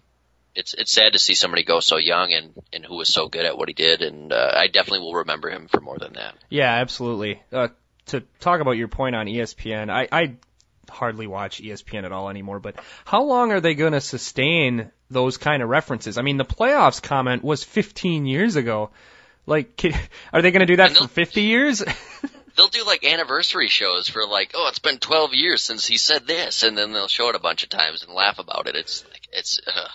it's 0.56 0.74
it's 0.74 0.92
sad 0.92 1.14
to 1.14 1.20
see 1.20 1.34
somebody 1.34 1.64
go 1.64 1.80
so 1.80 1.98
young 1.98 2.34
and 2.34 2.54
and 2.74 2.86
who 2.86 2.98
was 2.98 3.14
so 3.14 3.28
good 3.28 3.46
at 3.46 3.58
what 3.58 3.68
he 3.70 3.74
did, 3.74 4.02
and 4.02 4.32
uh, 4.32 4.52
I 4.56 4.68
definitely 4.68 5.00
will 5.00 5.16
remember 5.16 5.50
him 5.50 5.68
for 5.68 5.80
more 5.80 5.98
than 5.98 6.14
that. 6.14 6.36
Yeah, 6.50 6.72
absolutely. 6.74 7.42
Uh, 7.52 7.70
to 8.08 8.22
talk 8.40 8.62
about 8.62 8.72
your 8.72 8.88
point 8.88 9.16
on 9.16 9.28
ESPN, 9.28 9.90
I, 9.90 10.08
I 10.12 10.36
hardly 10.90 11.28
watch 11.28 11.62
ESPN 11.62 12.04
at 12.04 12.12
all 12.12 12.30
anymore. 12.30 12.60
But 12.60 12.76
how 13.06 13.24
long 13.24 13.52
are 13.52 13.62
they 13.62 13.74
going 13.74 13.94
to 13.94 14.02
sustain 14.02 14.92
those 15.10 15.38
kind 15.38 15.64
of 15.64 15.70
references? 15.70 16.18
I 16.18 16.22
mean, 16.22 16.38
the 16.38 16.46
playoffs 16.46 17.02
comment 17.02 17.44
was 17.44 17.64
15 17.64 18.26
years 18.26 18.56
ago. 18.56 18.92
Like, 19.46 19.82
are 20.34 20.42
they 20.42 20.52
going 20.52 20.62
to 20.62 20.66
do 20.66 20.78
that 20.78 20.96
for 20.98 21.08
50 21.08 21.42
years? 21.42 21.84
they'll 22.58 22.68
do 22.68 22.86
like 22.86 23.06
anniversary 23.06 23.68
shows 23.68 24.10
for 24.10 24.26
like, 24.26 24.52
oh, 24.56 24.68
it's 24.70 24.80
been 24.80 25.00
12 25.00 25.34
years 25.34 25.64
since 25.64 25.86
he 25.86 25.98
said 25.98 26.28
this, 26.28 26.64
and 26.64 26.78
then 26.78 26.92
they'll 26.92 27.08
show 27.08 27.30
it 27.30 27.36
a 27.36 27.40
bunch 27.40 27.64
of 27.64 27.70
times 27.70 28.04
and 28.04 28.14
laugh 28.14 28.40
about 28.40 28.68
it. 28.68 28.76
It's 28.76 29.06
like 29.12 29.28
it's. 29.32 29.60
Uh, 29.66 29.88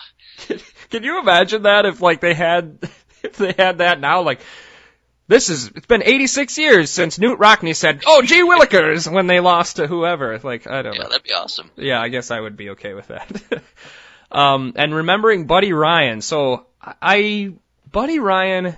Can 0.89 1.03
you 1.03 1.19
imagine 1.19 1.63
that 1.63 1.85
if 1.85 2.01
like 2.01 2.21
they 2.21 2.33
had 2.33 2.79
if 3.23 3.37
they 3.37 3.53
had 3.57 3.79
that 3.79 3.99
now 3.99 4.21
like 4.21 4.41
this 5.27 5.49
is 5.49 5.67
it's 5.67 5.85
been 5.85 6.03
86 6.03 6.57
years 6.57 6.89
since 6.89 7.17
Knute 7.17 7.37
Rockne 7.37 7.75
said, 7.75 8.03
"Oh, 8.05 8.21
gee 8.21 8.43
willikers," 8.43 9.11
when 9.11 9.27
they 9.27 9.41
lost 9.41 9.75
to 9.75 9.87
whoever. 9.87 10.39
Like 10.39 10.67
I 10.67 10.81
don't 10.81 10.95
yeah, 10.95 11.03
know. 11.03 11.09
that'd 11.09 11.23
be 11.23 11.33
awesome. 11.33 11.69
Yeah, 11.75 12.01
I 12.01 12.07
guess 12.07 12.31
I 12.31 12.39
would 12.39 12.55
be 12.55 12.69
okay 12.71 12.93
with 12.93 13.07
that. 13.07 13.61
um, 14.31 14.73
and 14.77 14.95
remembering 14.95 15.45
Buddy 15.45 15.73
Ryan. 15.73 16.21
So 16.21 16.67
I 16.81 17.53
Buddy 17.91 18.19
Ryan 18.19 18.77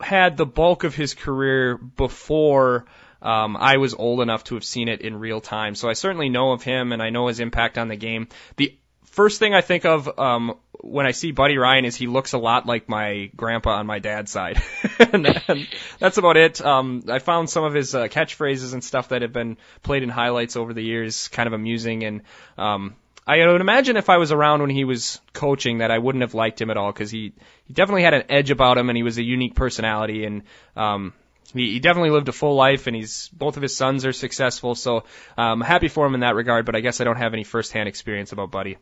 had 0.00 0.36
the 0.36 0.46
bulk 0.46 0.82
of 0.82 0.94
his 0.94 1.14
career 1.14 1.76
before 1.76 2.86
um, 3.22 3.56
I 3.56 3.76
was 3.76 3.94
old 3.94 4.20
enough 4.20 4.44
to 4.44 4.54
have 4.54 4.64
seen 4.64 4.88
it 4.88 5.02
in 5.02 5.20
real 5.20 5.40
time. 5.40 5.74
So 5.74 5.88
I 5.88 5.92
certainly 5.92 6.30
know 6.30 6.52
of 6.52 6.62
him 6.62 6.92
and 6.92 7.02
I 7.02 7.10
know 7.10 7.28
his 7.28 7.38
impact 7.38 7.78
on 7.78 7.88
the 7.88 7.96
game. 7.96 8.28
The 8.56 8.76
first 9.04 9.38
thing 9.38 9.54
I 9.54 9.60
think 9.60 9.84
of 9.84 10.18
um, 10.18 10.58
when 10.82 11.06
I 11.06 11.12
see 11.12 11.32
Buddy 11.32 11.58
Ryan 11.58 11.84
is 11.84 11.96
he 11.96 12.06
looks 12.06 12.32
a 12.32 12.38
lot 12.38 12.66
like 12.66 12.88
my 12.88 13.30
grandpa 13.36 13.76
on 13.76 13.86
my 13.86 13.98
dad's 13.98 14.30
side. 14.30 14.62
and, 14.98 15.26
and 15.48 15.68
that's 15.98 16.18
about 16.18 16.36
it. 16.36 16.60
Um, 16.64 17.04
I 17.08 17.18
found 17.18 17.50
some 17.50 17.64
of 17.64 17.74
his 17.74 17.94
uh, 17.94 18.08
catchphrases 18.08 18.72
and 18.72 18.82
stuff 18.82 19.08
that 19.08 19.22
have 19.22 19.32
been 19.32 19.56
played 19.82 20.02
in 20.02 20.08
highlights 20.08 20.56
over 20.56 20.72
the 20.72 20.82
years 20.82 21.28
kind 21.28 21.46
of 21.46 21.52
amusing. 21.52 22.04
And 22.04 22.22
um, 22.56 22.96
I 23.26 23.46
would 23.46 23.60
imagine 23.60 23.96
if 23.96 24.08
I 24.08 24.16
was 24.16 24.32
around 24.32 24.60
when 24.60 24.70
he 24.70 24.84
was 24.84 25.20
coaching 25.32 25.78
that 25.78 25.90
I 25.90 25.98
wouldn't 25.98 26.22
have 26.22 26.34
liked 26.34 26.60
him 26.60 26.70
at 26.70 26.76
all 26.76 26.92
because 26.92 27.10
he, 27.10 27.32
he 27.64 27.74
definitely 27.74 28.02
had 28.02 28.14
an 28.14 28.24
edge 28.28 28.50
about 28.50 28.78
him 28.78 28.90
and 28.90 28.96
he 28.96 29.02
was 29.02 29.18
a 29.18 29.22
unique 29.22 29.54
personality. 29.54 30.24
And 30.24 30.42
um, 30.76 31.12
he, 31.52 31.72
he 31.72 31.80
definitely 31.80 32.10
lived 32.10 32.28
a 32.28 32.32
full 32.32 32.54
life, 32.54 32.86
and 32.86 32.94
he's 32.94 33.28
both 33.28 33.56
of 33.56 33.62
his 33.62 33.76
sons 33.76 34.04
are 34.06 34.12
successful. 34.12 34.74
So 34.74 35.04
um, 35.36 35.60
happy 35.60 35.88
for 35.88 36.06
him 36.06 36.14
in 36.14 36.20
that 36.20 36.34
regard. 36.34 36.66
But 36.66 36.76
I 36.76 36.80
guess 36.80 37.00
I 37.00 37.04
don't 37.04 37.16
have 37.16 37.34
any 37.34 37.44
firsthand 37.44 37.88
experience 37.88 38.32
about 38.32 38.50
Buddy. 38.50 38.78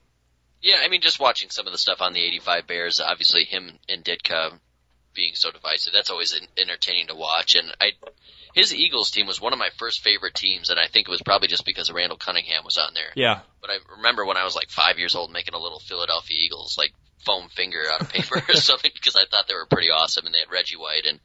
Yeah, 0.61 0.77
I 0.83 0.89
mean, 0.89 1.01
just 1.01 1.21
watching 1.21 1.51
some 1.51 1.67
of 1.67 1.73
the 1.73 1.79
stuff 1.79 2.01
on 2.01 2.13
the 2.13 2.23
'85 2.23 2.67
Bears, 2.67 3.01
obviously 3.01 3.45
him 3.45 3.79
and 3.89 4.05
Ditka 4.05 4.59
being 5.15 5.35
so 5.35 5.51
divisive, 5.51 5.93
that's 5.93 6.11
always 6.11 6.39
entertaining 6.57 7.09
to 7.09 7.15
watch. 7.15 7.55
And 7.55 7.75
I, 7.81 7.93
his 8.55 8.75
Eagles 8.75 9.11
team 9.11 9.27
was 9.27 9.41
one 9.41 9.53
of 9.53 9.59
my 9.59 9.71
first 9.77 10.03
favorite 10.03 10.35
teams, 10.35 10.71
and 10.71 10.79
I 10.79 10.87
think 10.87 11.09
it 11.09 11.11
was 11.11 11.23
probably 11.23 11.49
just 11.49 11.65
because 11.65 11.93
Randall 11.93 12.19
Cunningham 12.19 12.65
was 12.65 12.79
on 12.79 12.95
there. 12.95 13.13
Yeah. 13.15 13.41
But 13.61 13.71
I 13.71 13.79
remember 13.97 14.25
when 14.25 14.37
I 14.37 14.45
was 14.45 14.55
like 14.55 14.71
five 14.71 14.99
years 14.99 15.15
old 15.15 15.33
making 15.33 15.55
a 15.55 15.59
little 15.59 15.81
Philadelphia 15.81 16.37
Eagles 16.39 16.77
like 16.79 16.93
foam 17.25 17.49
finger 17.49 17.83
out 17.93 18.01
of 18.01 18.11
paper 18.11 18.43
or 18.49 18.55
something 18.55 18.91
because 18.95 19.17
I 19.17 19.25
thought 19.31 19.49
they 19.49 19.55
were 19.55 19.67
pretty 19.67 19.91
awesome, 19.91 20.27
and 20.27 20.35
they 20.35 20.41
had 20.41 20.53
Reggie 20.53 20.77
White, 20.77 21.07
and 21.07 21.21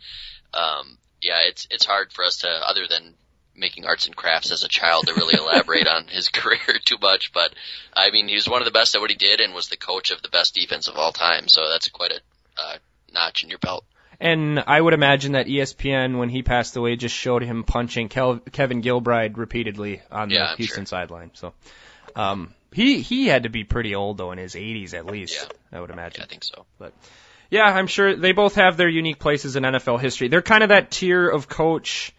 um, 0.54 0.98
yeah, 1.22 1.42
it's 1.48 1.68
it's 1.72 1.86
hard 1.86 2.12
for 2.12 2.26
us 2.26 2.38
to 2.38 2.50
other 2.50 2.88
than 2.90 3.16
making 3.56 3.86
arts 3.86 4.08
and 4.08 4.16
crafts 4.16 4.52
as 4.52 4.64
a 4.64 4.68
child 4.68 5.08
to 5.08 5.14
really 5.14 5.38
elaborate 5.38 5.88
on 5.88 6.08
his 6.08 6.30
career 6.30 6.80
too 6.84 6.98
much, 7.02 7.32
but 7.34 7.54
I 7.94 8.12
mean, 8.12 8.28
he 8.28 8.36
was 8.36 8.48
one 8.48 8.62
of 8.62 8.66
the 8.66 8.72
best 8.72 8.96
at 8.96 9.02
what 9.02 9.10
he 9.10 9.16
did 9.16 9.40
and 9.40 9.54
was 9.54 9.70
the 9.70 9.78
coach 9.78 10.12
of 10.12 10.22
the 10.22 10.30
best 10.30 10.56
defense 10.56 10.88
of 10.88 10.96
all 10.96 11.12
time. 11.12 11.48
So 11.48 11.70
that's 11.70 11.88
quite 11.90 12.12
a 12.12 12.20
uh, 12.62 12.78
notch 13.14 13.44
in 13.44 13.50
your 13.50 13.60
belt. 13.60 13.86
And 14.20 14.64
I 14.66 14.80
would 14.80 14.94
imagine 14.94 15.34
that 15.34 15.48
ESPN, 15.48 16.18
when 16.18 16.30
he 16.30 16.44
passed 16.44 16.76
away, 16.78 16.96
just 16.96 17.16
showed 17.16 17.44
him 17.44 17.64
punching 17.64 18.10
Kel- 18.10 18.40
Kevin 18.52 18.82
Gilbride 18.82 19.38
repeatedly 19.38 20.02
on 20.12 20.30
the 20.30 20.36
yeah, 20.36 20.56
Houston 20.56 20.86
sure. 20.86 20.86
sideline. 20.86 21.32
So, 21.34 21.54
um, 22.16 22.54
he 22.72 23.02
he 23.02 23.28
had 23.28 23.44
to 23.44 23.50
be 23.50 23.64
pretty 23.64 23.96
old 23.96 24.18
though, 24.18 24.32
in 24.32 24.38
his 24.38 24.56
80s 24.56 24.94
at 24.94 25.06
least. 25.06 25.48
Yeah. 25.72 25.78
I 25.78 25.82
would 25.82 25.90
imagine. 25.90 26.22
Yeah, 26.22 26.26
I 26.26 26.28
think 26.28 26.44
so. 26.44 26.66
But 26.80 26.94
yeah, 27.50 27.66
I'm 27.66 27.88
sure 27.88 28.16
they 28.16 28.32
both 28.32 28.56
have 28.56 28.78
their 28.78 28.90
unique 28.90 29.20
places 29.20 29.56
in 29.56 29.64
NFL 29.64 30.00
history. 30.00 30.28
They're 30.28 30.42
kind 30.42 30.64
of 30.64 30.70
that 30.70 30.90
tier 30.90 31.28
of 31.28 31.48
coach. 31.48 32.14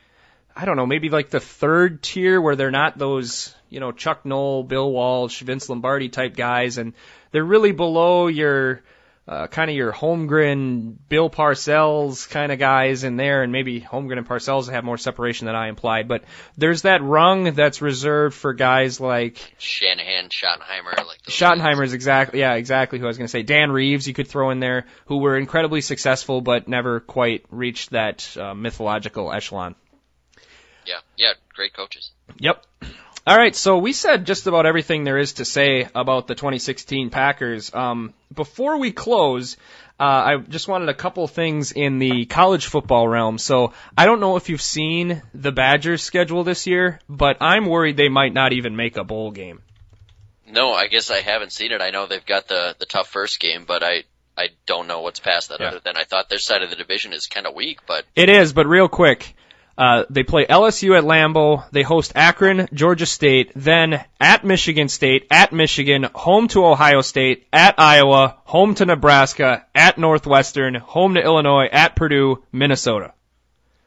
I 0.56 0.64
don't 0.64 0.76
know, 0.76 0.86
maybe 0.86 1.10
like 1.10 1.30
the 1.30 1.40
third 1.40 2.02
tier 2.02 2.40
where 2.40 2.54
they're 2.54 2.70
not 2.70 2.96
those, 2.96 3.54
you 3.70 3.80
know, 3.80 3.92
Chuck 3.92 4.24
Noll, 4.24 4.62
Bill 4.62 4.90
Walsh, 4.90 5.42
Vince 5.42 5.68
Lombardi 5.68 6.08
type 6.08 6.36
guys, 6.36 6.78
and 6.78 6.94
they're 7.32 7.44
really 7.44 7.72
below 7.72 8.28
your 8.28 8.82
uh, 9.26 9.46
kind 9.46 9.70
of 9.70 9.76
your 9.76 9.90
Holmgren, 9.92 10.96
Bill 11.08 11.30
Parcells 11.30 12.28
kind 12.28 12.52
of 12.52 12.58
guys 12.58 13.04
in 13.04 13.16
there, 13.16 13.42
and 13.42 13.52
maybe 13.52 13.80
Holmgren 13.80 14.18
and 14.18 14.28
Parcells 14.28 14.70
have 14.70 14.84
more 14.84 14.98
separation 14.98 15.46
than 15.46 15.54
I 15.56 15.68
implied. 15.68 16.08
But 16.08 16.24
there's 16.58 16.82
that 16.82 17.02
rung 17.02 17.54
that's 17.54 17.80
reserved 17.80 18.36
for 18.36 18.52
guys 18.52 19.00
like 19.00 19.54
Shanahan, 19.58 20.28
Schottenheimer, 20.28 20.96
like 21.06 21.22
Schottenheimer 21.26 21.84
is 21.84 21.94
exactly 21.94 22.40
yeah 22.40 22.54
exactly 22.54 22.98
who 22.98 23.06
I 23.06 23.08
was 23.08 23.16
going 23.16 23.26
to 23.26 23.32
say. 23.32 23.42
Dan 23.42 23.72
Reeves 23.72 24.06
you 24.06 24.14
could 24.14 24.28
throw 24.28 24.50
in 24.50 24.60
there, 24.60 24.86
who 25.06 25.18
were 25.18 25.38
incredibly 25.38 25.80
successful 25.80 26.42
but 26.42 26.68
never 26.68 27.00
quite 27.00 27.46
reached 27.50 27.90
that 27.90 28.36
uh, 28.36 28.54
mythological 28.54 29.32
echelon. 29.32 29.74
Yeah, 30.86 30.98
yeah, 31.16 31.32
great 31.54 31.74
coaches. 31.74 32.10
Yep. 32.38 32.64
All 33.26 33.36
right, 33.38 33.56
so 33.56 33.78
we 33.78 33.94
said 33.94 34.26
just 34.26 34.46
about 34.46 34.66
everything 34.66 35.04
there 35.04 35.16
is 35.16 35.34
to 35.34 35.46
say 35.46 35.88
about 35.94 36.26
the 36.26 36.34
2016 36.34 37.08
Packers. 37.08 37.74
Um, 37.74 38.12
before 38.34 38.76
we 38.76 38.92
close, 38.92 39.56
uh, 39.98 40.02
I 40.02 40.36
just 40.36 40.68
wanted 40.68 40.90
a 40.90 40.94
couple 40.94 41.26
things 41.26 41.72
in 41.72 41.98
the 41.98 42.26
college 42.26 42.66
football 42.66 43.08
realm. 43.08 43.38
So 43.38 43.72
I 43.96 44.04
don't 44.04 44.20
know 44.20 44.36
if 44.36 44.50
you've 44.50 44.60
seen 44.60 45.22
the 45.32 45.52
Badgers' 45.52 46.02
schedule 46.02 46.44
this 46.44 46.66
year, 46.66 47.00
but 47.08 47.38
I'm 47.40 47.64
worried 47.64 47.96
they 47.96 48.10
might 48.10 48.34
not 48.34 48.52
even 48.52 48.76
make 48.76 48.98
a 48.98 49.04
bowl 49.04 49.30
game. 49.30 49.62
No, 50.46 50.72
I 50.74 50.88
guess 50.88 51.10
I 51.10 51.20
haven't 51.20 51.52
seen 51.52 51.72
it. 51.72 51.80
I 51.80 51.90
know 51.90 52.06
they've 52.06 52.24
got 52.26 52.48
the 52.48 52.76
the 52.78 52.86
tough 52.86 53.08
first 53.08 53.40
game, 53.40 53.64
but 53.66 53.82
I 53.82 54.04
I 54.36 54.48
don't 54.66 54.86
know 54.86 55.00
what's 55.00 55.20
past 55.20 55.48
that 55.48 55.60
Yeah. 55.60 55.68
other 55.68 55.80
than 55.80 55.96
I 55.96 56.04
thought 56.04 56.28
their 56.28 56.38
side 56.38 56.62
of 56.62 56.70
the 56.70 56.76
division 56.76 57.12
is 57.12 57.26
kind 57.26 57.46
of 57.46 57.54
weak, 57.54 57.80
but 57.86 58.04
It 58.14 58.28
is, 58.28 58.52
but 58.52 58.66
real 58.66 58.88
quick. 58.88 59.34
Uh, 59.76 60.04
they 60.10 60.22
play 60.22 60.46
LSU 60.46 60.96
at 60.96 61.04
Lambeau. 61.04 61.64
They 61.72 61.82
host 61.82 62.12
Akron, 62.14 62.68
Georgia 62.72 63.06
State, 63.06 63.52
then 63.56 64.04
at 64.20 64.44
Michigan 64.44 64.88
State, 64.88 65.26
at 65.30 65.52
Michigan, 65.52 66.06
home 66.14 66.46
to 66.48 66.64
Ohio 66.64 67.00
State, 67.00 67.46
at 67.52 67.74
Iowa, 67.78 68.36
home 68.44 68.74
to 68.76 68.84
Nebraska, 68.86 69.66
at 69.74 69.98
Northwestern, 69.98 70.74
home 70.76 71.14
to 71.14 71.20
Illinois, 71.22 71.66
at 71.72 71.96
Purdue, 71.96 72.42
Minnesota. 72.52 73.12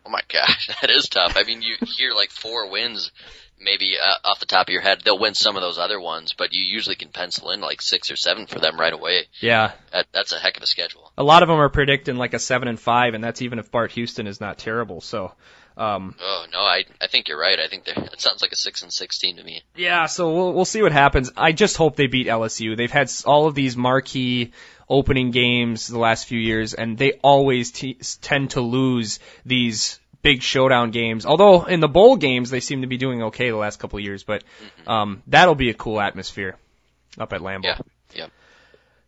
oh 0.05 0.09
my 0.09 0.21
gosh, 0.31 0.69
that 0.81 0.89
is 0.91 1.07
tough. 1.09 1.33
I 1.35 1.43
mean, 1.43 1.61
you 1.61 1.75
hear 1.97 2.11
like 2.13 2.31
four 2.31 2.69
wins 2.69 3.11
maybe 3.59 3.95
uh, 3.99 4.27
off 4.29 4.39
the 4.39 4.45
top 4.45 4.67
of 4.67 4.71
your 4.71 4.81
head. 4.81 4.99
They'll 5.03 5.17
win 5.17 5.33
some 5.33 5.55
of 5.55 5.61
those 5.61 5.77
other 5.79 5.99
ones, 5.99 6.33
but 6.37 6.53
you 6.53 6.63
usually 6.63 6.95
can 6.95 7.09
pencil 7.09 7.49
in 7.51 7.59
like 7.59 7.81
six 7.81 8.11
or 8.11 8.15
seven 8.15 8.45
for 8.45 8.59
them 8.59 8.79
right 8.79 8.93
away. 8.93 9.23
Yeah, 9.41 9.71
That, 9.91 10.05
that's 10.13 10.31
a 10.31 10.37
heck 10.37 10.57
of 10.57 10.63
a 10.63 10.67
schedule. 10.67 11.11
a 11.17 11.23
lot 11.23 11.43
of 11.43 11.49
them 11.49 11.59
are 11.59 11.69
predicting 11.69 12.17
like 12.17 12.33
a 12.33 12.39
seven 12.39 12.67
and 12.67 12.79
five, 12.79 13.13
and 13.15 13.23
that's 13.23 13.41
even 13.41 13.57
if 13.57 13.71
Bart 13.71 13.91
Houston 13.93 14.27
is 14.27 14.39
not 14.39 14.57
terrible. 14.59 15.01
So, 15.01 15.33
um, 15.77 16.15
Oh 16.19 16.45
no, 16.51 16.59
I 16.59 16.85
I 16.99 17.07
think 17.07 17.27
you're 17.27 17.39
right. 17.39 17.59
I 17.59 17.67
think 17.67 17.83
it 17.87 18.19
sounds 18.19 18.41
like 18.41 18.51
a 18.51 18.55
six 18.55 18.81
and 18.81 18.91
sixteen 18.91 19.37
to 19.37 19.43
me. 19.43 19.61
Yeah, 19.75 20.07
so 20.07 20.33
we'll 20.33 20.53
we'll 20.53 20.65
see 20.65 20.81
what 20.81 20.91
happens. 20.91 21.31
I 21.37 21.51
just 21.51 21.77
hope 21.77 21.95
they 21.95 22.07
beat 22.07 22.27
LSU. 22.27 22.75
They've 22.75 22.91
had 22.91 23.11
all 23.25 23.47
of 23.47 23.55
these 23.55 23.77
marquee 23.77 24.51
opening 24.89 25.31
games 25.31 25.87
the 25.87 25.99
last 25.99 26.27
few 26.27 26.39
years, 26.39 26.73
and 26.73 26.97
they 26.97 27.13
always 27.23 27.71
t- 27.71 27.99
tend 28.21 28.51
to 28.51 28.61
lose 28.61 29.19
these 29.45 29.99
big 30.21 30.41
showdown 30.41 30.91
games. 30.91 31.25
Although 31.25 31.65
in 31.65 31.79
the 31.79 31.87
bowl 31.87 32.15
games 32.15 32.49
they 32.49 32.59
seem 32.59 32.81
to 32.81 32.87
be 32.87 32.97
doing 32.97 33.23
okay 33.23 33.49
the 33.49 33.57
last 33.57 33.79
couple 33.79 33.99
of 33.99 34.03
years, 34.03 34.23
but 34.23 34.43
um, 34.87 35.21
that'll 35.27 35.55
be 35.55 35.69
a 35.69 35.73
cool 35.73 36.01
atmosphere 36.01 36.55
up 37.19 37.33
at 37.33 37.41
Lambeau. 37.41 37.63
Yeah, 37.63 37.77
yeah. 38.15 38.27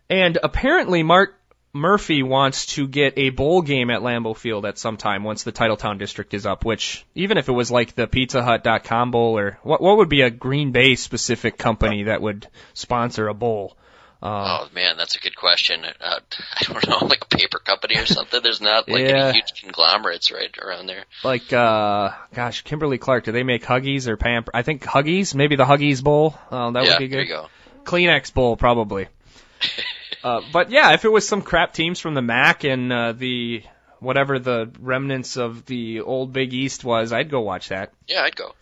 And 0.09 0.37
apparently 0.41 1.03
Mark 1.03 1.38
Murphy 1.71 2.23
wants 2.23 2.65
to 2.67 2.87
get 2.87 3.13
a 3.17 3.29
bowl 3.29 3.61
game 3.61 3.89
at 3.91 4.01
Lambeau 4.01 4.35
Field 4.35 4.65
at 4.65 4.77
some 4.79 4.97
time 4.97 5.23
once 5.23 5.43
the 5.43 5.51
Titletown 5.51 5.99
district 5.99 6.33
is 6.33 6.45
up, 6.45 6.65
which 6.65 7.05
even 7.13 7.37
if 7.37 7.47
it 7.47 7.51
was 7.51 7.69
like 7.69 7.93
the 7.95 8.07
PizzaHut.com 8.07 9.11
bowl 9.11 9.37
or 9.37 9.59
what 9.63 9.79
what 9.81 9.97
would 9.97 10.09
be 10.09 10.21
a 10.21 10.29
Green 10.31 10.71
Bay 10.71 10.95
specific 10.95 11.57
company 11.57 12.03
that 12.03 12.21
would 12.21 12.47
sponsor 12.73 13.27
a 13.27 13.33
bowl? 13.33 13.75
Um, 14.21 14.31
Oh 14.33 14.67
man, 14.73 14.97
that's 14.97 15.15
a 15.15 15.19
good 15.19 15.35
question. 15.35 15.85
Uh, 15.85 16.19
I 16.57 16.63
don't 16.63 16.87
know, 16.89 16.97
like 17.07 17.23
a 17.23 17.27
paper 17.37 17.59
company 17.59 17.97
or 17.97 18.05
something. 18.05 18.41
There's 18.43 18.59
not 18.61 18.89
like 18.89 19.01
Yeah. 19.07 19.27
any 19.27 19.33
huge 19.33 19.61
conglomerates 19.61 20.31
right 20.31 20.53
around 20.57 20.87
there. 20.87 21.05
like 21.23 21.53
uh 21.53 22.09
gosh, 22.33 22.63
Kimberly 22.63 22.97
Clark, 22.97 23.25
do 23.25 23.31
they 23.31 23.43
make 23.43 23.63
Huggies 23.63 24.07
or 24.07 24.17
Pamper? 24.17 24.51
I 24.55 24.63
think 24.63 24.83
Huggies, 24.83 25.35
maybe 25.35 25.55
the 25.55 25.65
Huggies 25.65 26.03
bowl. 26.03 26.35
Uh, 26.49 26.71
that 26.71 26.83
yeah, 26.83 26.89
would 26.93 26.99
be 26.99 27.07
there 27.07 27.21
good. 27.25 27.29
you 27.29 27.35
go. 27.35 27.47
Kleenex 27.83 28.33
bowl 28.33 28.57
probably. 28.57 29.07
uh, 30.23 30.41
but 30.51 30.71
yeah, 30.71 30.93
if 30.93 31.05
it 31.05 31.11
was 31.11 31.27
some 31.27 31.41
crap 31.41 31.73
teams 31.73 31.99
from 31.99 32.13
the 32.13 32.21
MAC 32.21 32.63
and 32.63 32.91
uh, 32.91 33.11
the 33.13 33.63
whatever 33.99 34.39
the 34.39 34.71
remnants 34.79 35.37
of 35.37 35.65
the 35.65 36.01
old 36.01 36.33
Big 36.33 36.53
East 36.53 36.83
was, 36.83 37.11
I'd 37.13 37.29
go 37.29 37.41
watch 37.41 37.69
that. 37.69 37.91
Yeah, 38.07 38.23
I'd 38.23 38.35
go. 38.35 38.53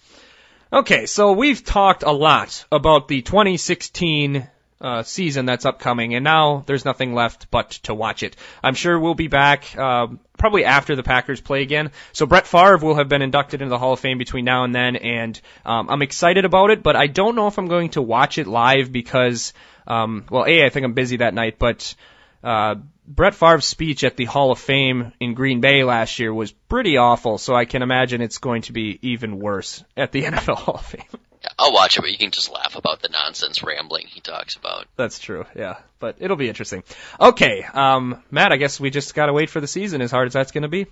Okay, 0.71 1.05
so 1.05 1.31
we've 1.31 1.63
talked 1.63 2.03
a 2.03 2.11
lot 2.11 2.65
about 2.71 3.07
the 3.07 3.21
2016 3.21 4.47
uh, 4.79 5.03
season 5.03 5.45
that's 5.45 5.65
upcoming, 5.65 6.13
and 6.13 6.23
now 6.23 6.63
there's 6.65 6.85
nothing 6.85 7.13
left 7.13 7.49
but 7.49 7.71
to 7.71 7.93
watch 7.93 8.23
it. 8.23 8.35
I'm 8.63 8.75
sure 8.75 8.99
we'll 8.99 9.15
be 9.15 9.27
back 9.27 9.75
uh, 9.77 10.07
probably 10.37 10.65
after 10.65 10.95
the 10.95 11.03
Packers 11.03 11.41
play 11.41 11.61
again. 11.61 11.91
So 12.13 12.25
Brett 12.25 12.47
Favre 12.47 12.77
will 12.77 12.95
have 12.95 13.09
been 13.09 13.21
inducted 13.21 13.61
into 13.61 13.69
the 13.69 13.79
Hall 13.79 13.93
of 13.93 13.99
Fame 13.99 14.17
between 14.17 14.45
now 14.45 14.63
and 14.63 14.73
then, 14.73 14.95
and 14.95 15.39
um, 15.65 15.89
I'm 15.89 16.01
excited 16.01 16.45
about 16.45 16.69
it, 16.69 16.83
but 16.83 16.95
I 16.95 17.07
don't 17.07 17.35
know 17.35 17.47
if 17.47 17.57
I'm 17.57 17.67
going 17.67 17.89
to 17.91 18.01
watch 18.01 18.37
it 18.37 18.47
live 18.47 18.91
because, 18.91 19.53
um, 19.87 20.25
well, 20.29 20.45
a 20.45 20.65
I 20.65 20.69
think 20.69 20.85
I'm 20.85 20.93
busy 20.93 21.17
that 21.17 21.33
night, 21.33 21.57
but 21.57 21.95
uh, 22.43 22.75
Brett 23.07 23.35
Favre's 23.35 23.65
speech 23.65 24.03
at 24.03 24.17
the 24.17 24.25
Hall 24.25 24.51
of 24.51 24.59
Fame 24.59 25.13
in 25.19 25.33
Green 25.33 25.61
Bay 25.61 25.83
last 25.83 26.19
year 26.19 26.33
was 26.33 26.51
pretty 26.51 26.97
awful, 26.97 27.37
so 27.37 27.55
I 27.55 27.65
can 27.65 27.81
imagine 27.81 28.21
it's 28.21 28.37
going 28.37 28.63
to 28.63 28.73
be 28.73 28.99
even 29.01 29.39
worse 29.39 29.83
at 29.95 30.11
the 30.11 30.23
NFL 30.25 30.55
Hall 30.55 30.75
of 30.75 30.85
Fame. 30.85 31.19
Yeah, 31.47 31.53
I'll 31.65 31.73
watch 31.73 31.97
it, 31.97 32.01
but 32.01 32.11
you 32.11 32.17
can 32.17 32.31
just 32.31 32.51
laugh 32.51 32.75
about 32.75 33.01
the 33.01 33.09
nonsense 33.09 33.63
rambling 33.63 34.07
he 34.07 34.19
talks 34.19 34.55
about. 34.55 34.85
That's 34.95 35.19
true, 35.19 35.45
yeah. 35.55 35.77
But 35.99 36.17
it'll 36.19 36.35
be 36.35 36.49
interesting. 36.49 36.83
Okay, 37.19 37.63
um, 37.63 38.21
Matt, 38.31 38.51
I 38.51 38.57
guess 38.57 38.79
we 38.79 38.89
just 38.89 39.15
gotta 39.15 39.33
wait 39.33 39.49
for 39.49 39.61
the 39.61 39.67
season 39.67 40.01
as 40.01 40.11
hard 40.11 40.27
as 40.27 40.33
that's 40.33 40.51
gonna 40.51 40.67
be. 40.67 40.87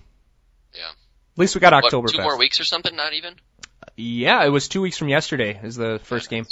Yeah. 0.74 0.88
At 0.88 1.38
least 1.38 1.54
we 1.54 1.60
got 1.60 1.74
October. 1.74 2.06
What, 2.06 2.14
two 2.14 2.22
more 2.22 2.38
weeks 2.38 2.60
or 2.60 2.64
something? 2.64 2.94
Not 2.96 3.12
even. 3.12 3.34
Yeah, 3.96 4.44
it 4.44 4.48
was 4.48 4.68
two 4.68 4.80
weeks 4.80 4.96
from 4.96 5.08
yesterday 5.08 5.60
is 5.62 5.76
the 5.76 6.00
first 6.04 6.30
game. 6.30 6.46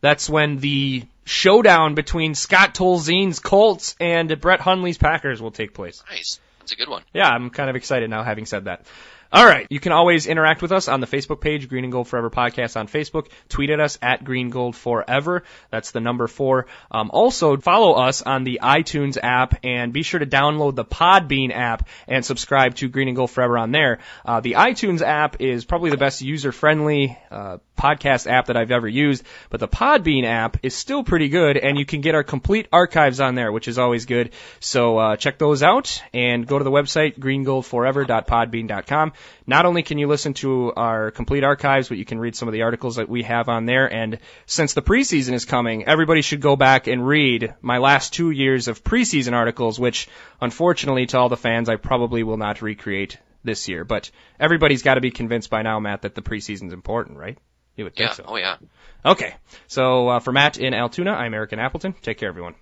That's 0.00 0.30
when 0.30 0.58
the 0.58 1.04
showdown 1.24 1.94
between 1.94 2.34
Scott 2.34 2.74
Tolzien's 2.74 3.40
Colts 3.40 3.96
and 4.00 4.40
Brett 4.40 4.60
Hundley's 4.60 4.98
Packers 4.98 5.42
will 5.42 5.50
take 5.50 5.74
place. 5.74 6.02
Nice. 6.08 6.38
That's 6.60 6.72
a 6.72 6.76
good 6.76 6.88
one. 6.88 7.02
Yeah, 7.12 7.28
I'm 7.28 7.50
kind 7.50 7.68
of 7.68 7.76
excited 7.76 8.08
now 8.08 8.22
having 8.22 8.46
said 8.46 8.66
that. 8.66 8.86
All 9.32 9.46
right. 9.46 9.66
You 9.70 9.78
can 9.78 9.92
always 9.92 10.26
interact 10.26 10.60
with 10.60 10.72
us 10.72 10.88
on 10.88 11.00
the 11.00 11.06
Facebook 11.06 11.40
page, 11.40 11.68
Green 11.68 11.84
and 11.84 11.92
Gold 11.92 12.08
Forever 12.08 12.30
Podcast 12.30 12.76
on 12.76 12.88
Facebook. 12.88 13.28
Tweet 13.48 13.70
at 13.70 13.78
us 13.78 13.96
at 14.02 14.24
Green 14.24 14.50
Gold 14.50 14.74
Forever. 14.74 15.44
That's 15.70 15.92
the 15.92 16.00
number 16.00 16.26
four. 16.26 16.66
Um, 16.90 17.10
also, 17.12 17.56
follow 17.56 17.92
us 17.92 18.22
on 18.22 18.42
the 18.42 18.58
iTunes 18.60 19.16
app 19.22 19.60
and 19.62 19.92
be 19.92 20.02
sure 20.02 20.18
to 20.18 20.26
download 20.26 20.74
the 20.74 20.84
Podbean 20.84 21.54
app 21.54 21.88
and 22.08 22.24
subscribe 22.24 22.74
to 22.76 22.88
Green 22.88 23.06
and 23.06 23.16
Gold 23.16 23.30
Forever 23.30 23.56
on 23.56 23.70
there. 23.70 24.00
Uh, 24.24 24.40
the 24.40 24.54
iTunes 24.54 25.00
app 25.00 25.40
is 25.40 25.64
probably 25.64 25.90
the 25.90 25.96
best 25.96 26.22
user-friendly 26.22 27.16
uh, 27.30 27.58
podcast 27.78 28.30
app 28.30 28.46
that 28.46 28.56
I've 28.56 28.72
ever 28.72 28.88
used, 28.88 29.24
but 29.48 29.60
the 29.60 29.68
Podbean 29.68 30.24
app 30.24 30.58
is 30.62 30.74
still 30.74 31.04
pretty 31.04 31.28
good, 31.28 31.56
and 31.56 31.78
you 31.78 31.86
can 31.86 32.00
get 32.00 32.14
our 32.14 32.24
complete 32.24 32.66
archives 32.72 33.20
on 33.20 33.36
there, 33.36 33.52
which 33.52 33.68
is 33.68 33.78
always 33.78 34.06
good. 34.06 34.32
So 34.58 34.98
uh, 34.98 35.16
check 35.16 35.38
those 35.38 35.62
out 35.62 36.02
and 36.12 36.46
go 36.46 36.58
to 36.58 36.64
the 36.64 36.70
website 36.70 37.18
greengoldforever.podbean.com. 37.18 39.12
not 39.46 39.66
only 39.66 39.82
can 39.82 39.98
you 39.98 40.06
listen 40.06 40.34
to 40.34 40.72
our 40.74 41.10
complete 41.10 41.44
archives, 41.44 41.88
but 41.88 41.98
you 41.98 42.04
can 42.04 42.18
read 42.18 42.36
some 42.36 42.48
of 42.48 42.52
the 42.52 42.62
articles 42.62 42.96
that 42.96 43.08
we 43.08 43.22
have 43.22 43.48
on 43.48 43.66
there. 43.66 43.92
And 43.92 44.18
since 44.46 44.74
the 44.74 44.82
preseason 44.82 45.32
is 45.32 45.44
coming, 45.44 45.86
everybody 45.86 46.22
should 46.22 46.40
go 46.40 46.56
back 46.56 46.86
and 46.86 47.06
read 47.06 47.54
my 47.60 47.78
last 47.78 48.12
two 48.12 48.30
years 48.30 48.68
of 48.68 48.84
preseason 48.84 49.32
articles, 49.32 49.78
which 49.78 50.08
unfortunately 50.40 51.06
to 51.06 51.18
all 51.18 51.28
the 51.28 51.36
fans, 51.36 51.68
I 51.68 51.76
probably 51.76 52.22
will 52.22 52.36
not 52.36 52.62
recreate 52.62 53.18
this 53.44 53.68
year. 53.68 53.84
But 53.84 54.10
everybody's 54.38 54.82
got 54.82 54.94
to 54.94 55.00
be 55.00 55.10
convinced 55.10 55.50
by 55.50 55.62
now, 55.62 55.80
Matt, 55.80 56.02
that 56.02 56.14
the 56.14 56.22
preseason's 56.22 56.72
important, 56.72 57.18
right? 57.18 57.38
You 57.76 57.84
would 57.84 57.96
think 57.96 58.10
yeah. 58.10 58.14
so. 58.14 58.24
Oh 58.26 58.36
yeah. 58.36 58.56
Okay. 59.04 59.34
So 59.66 60.08
uh, 60.08 60.20
for 60.20 60.32
Matt 60.32 60.58
in 60.58 60.74
Altoona, 60.74 61.12
I'm 61.12 61.32
Eric 61.34 61.52
in 61.52 61.58
Appleton. 61.58 61.94
Take 62.02 62.18
care, 62.18 62.28
everyone. 62.28 62.54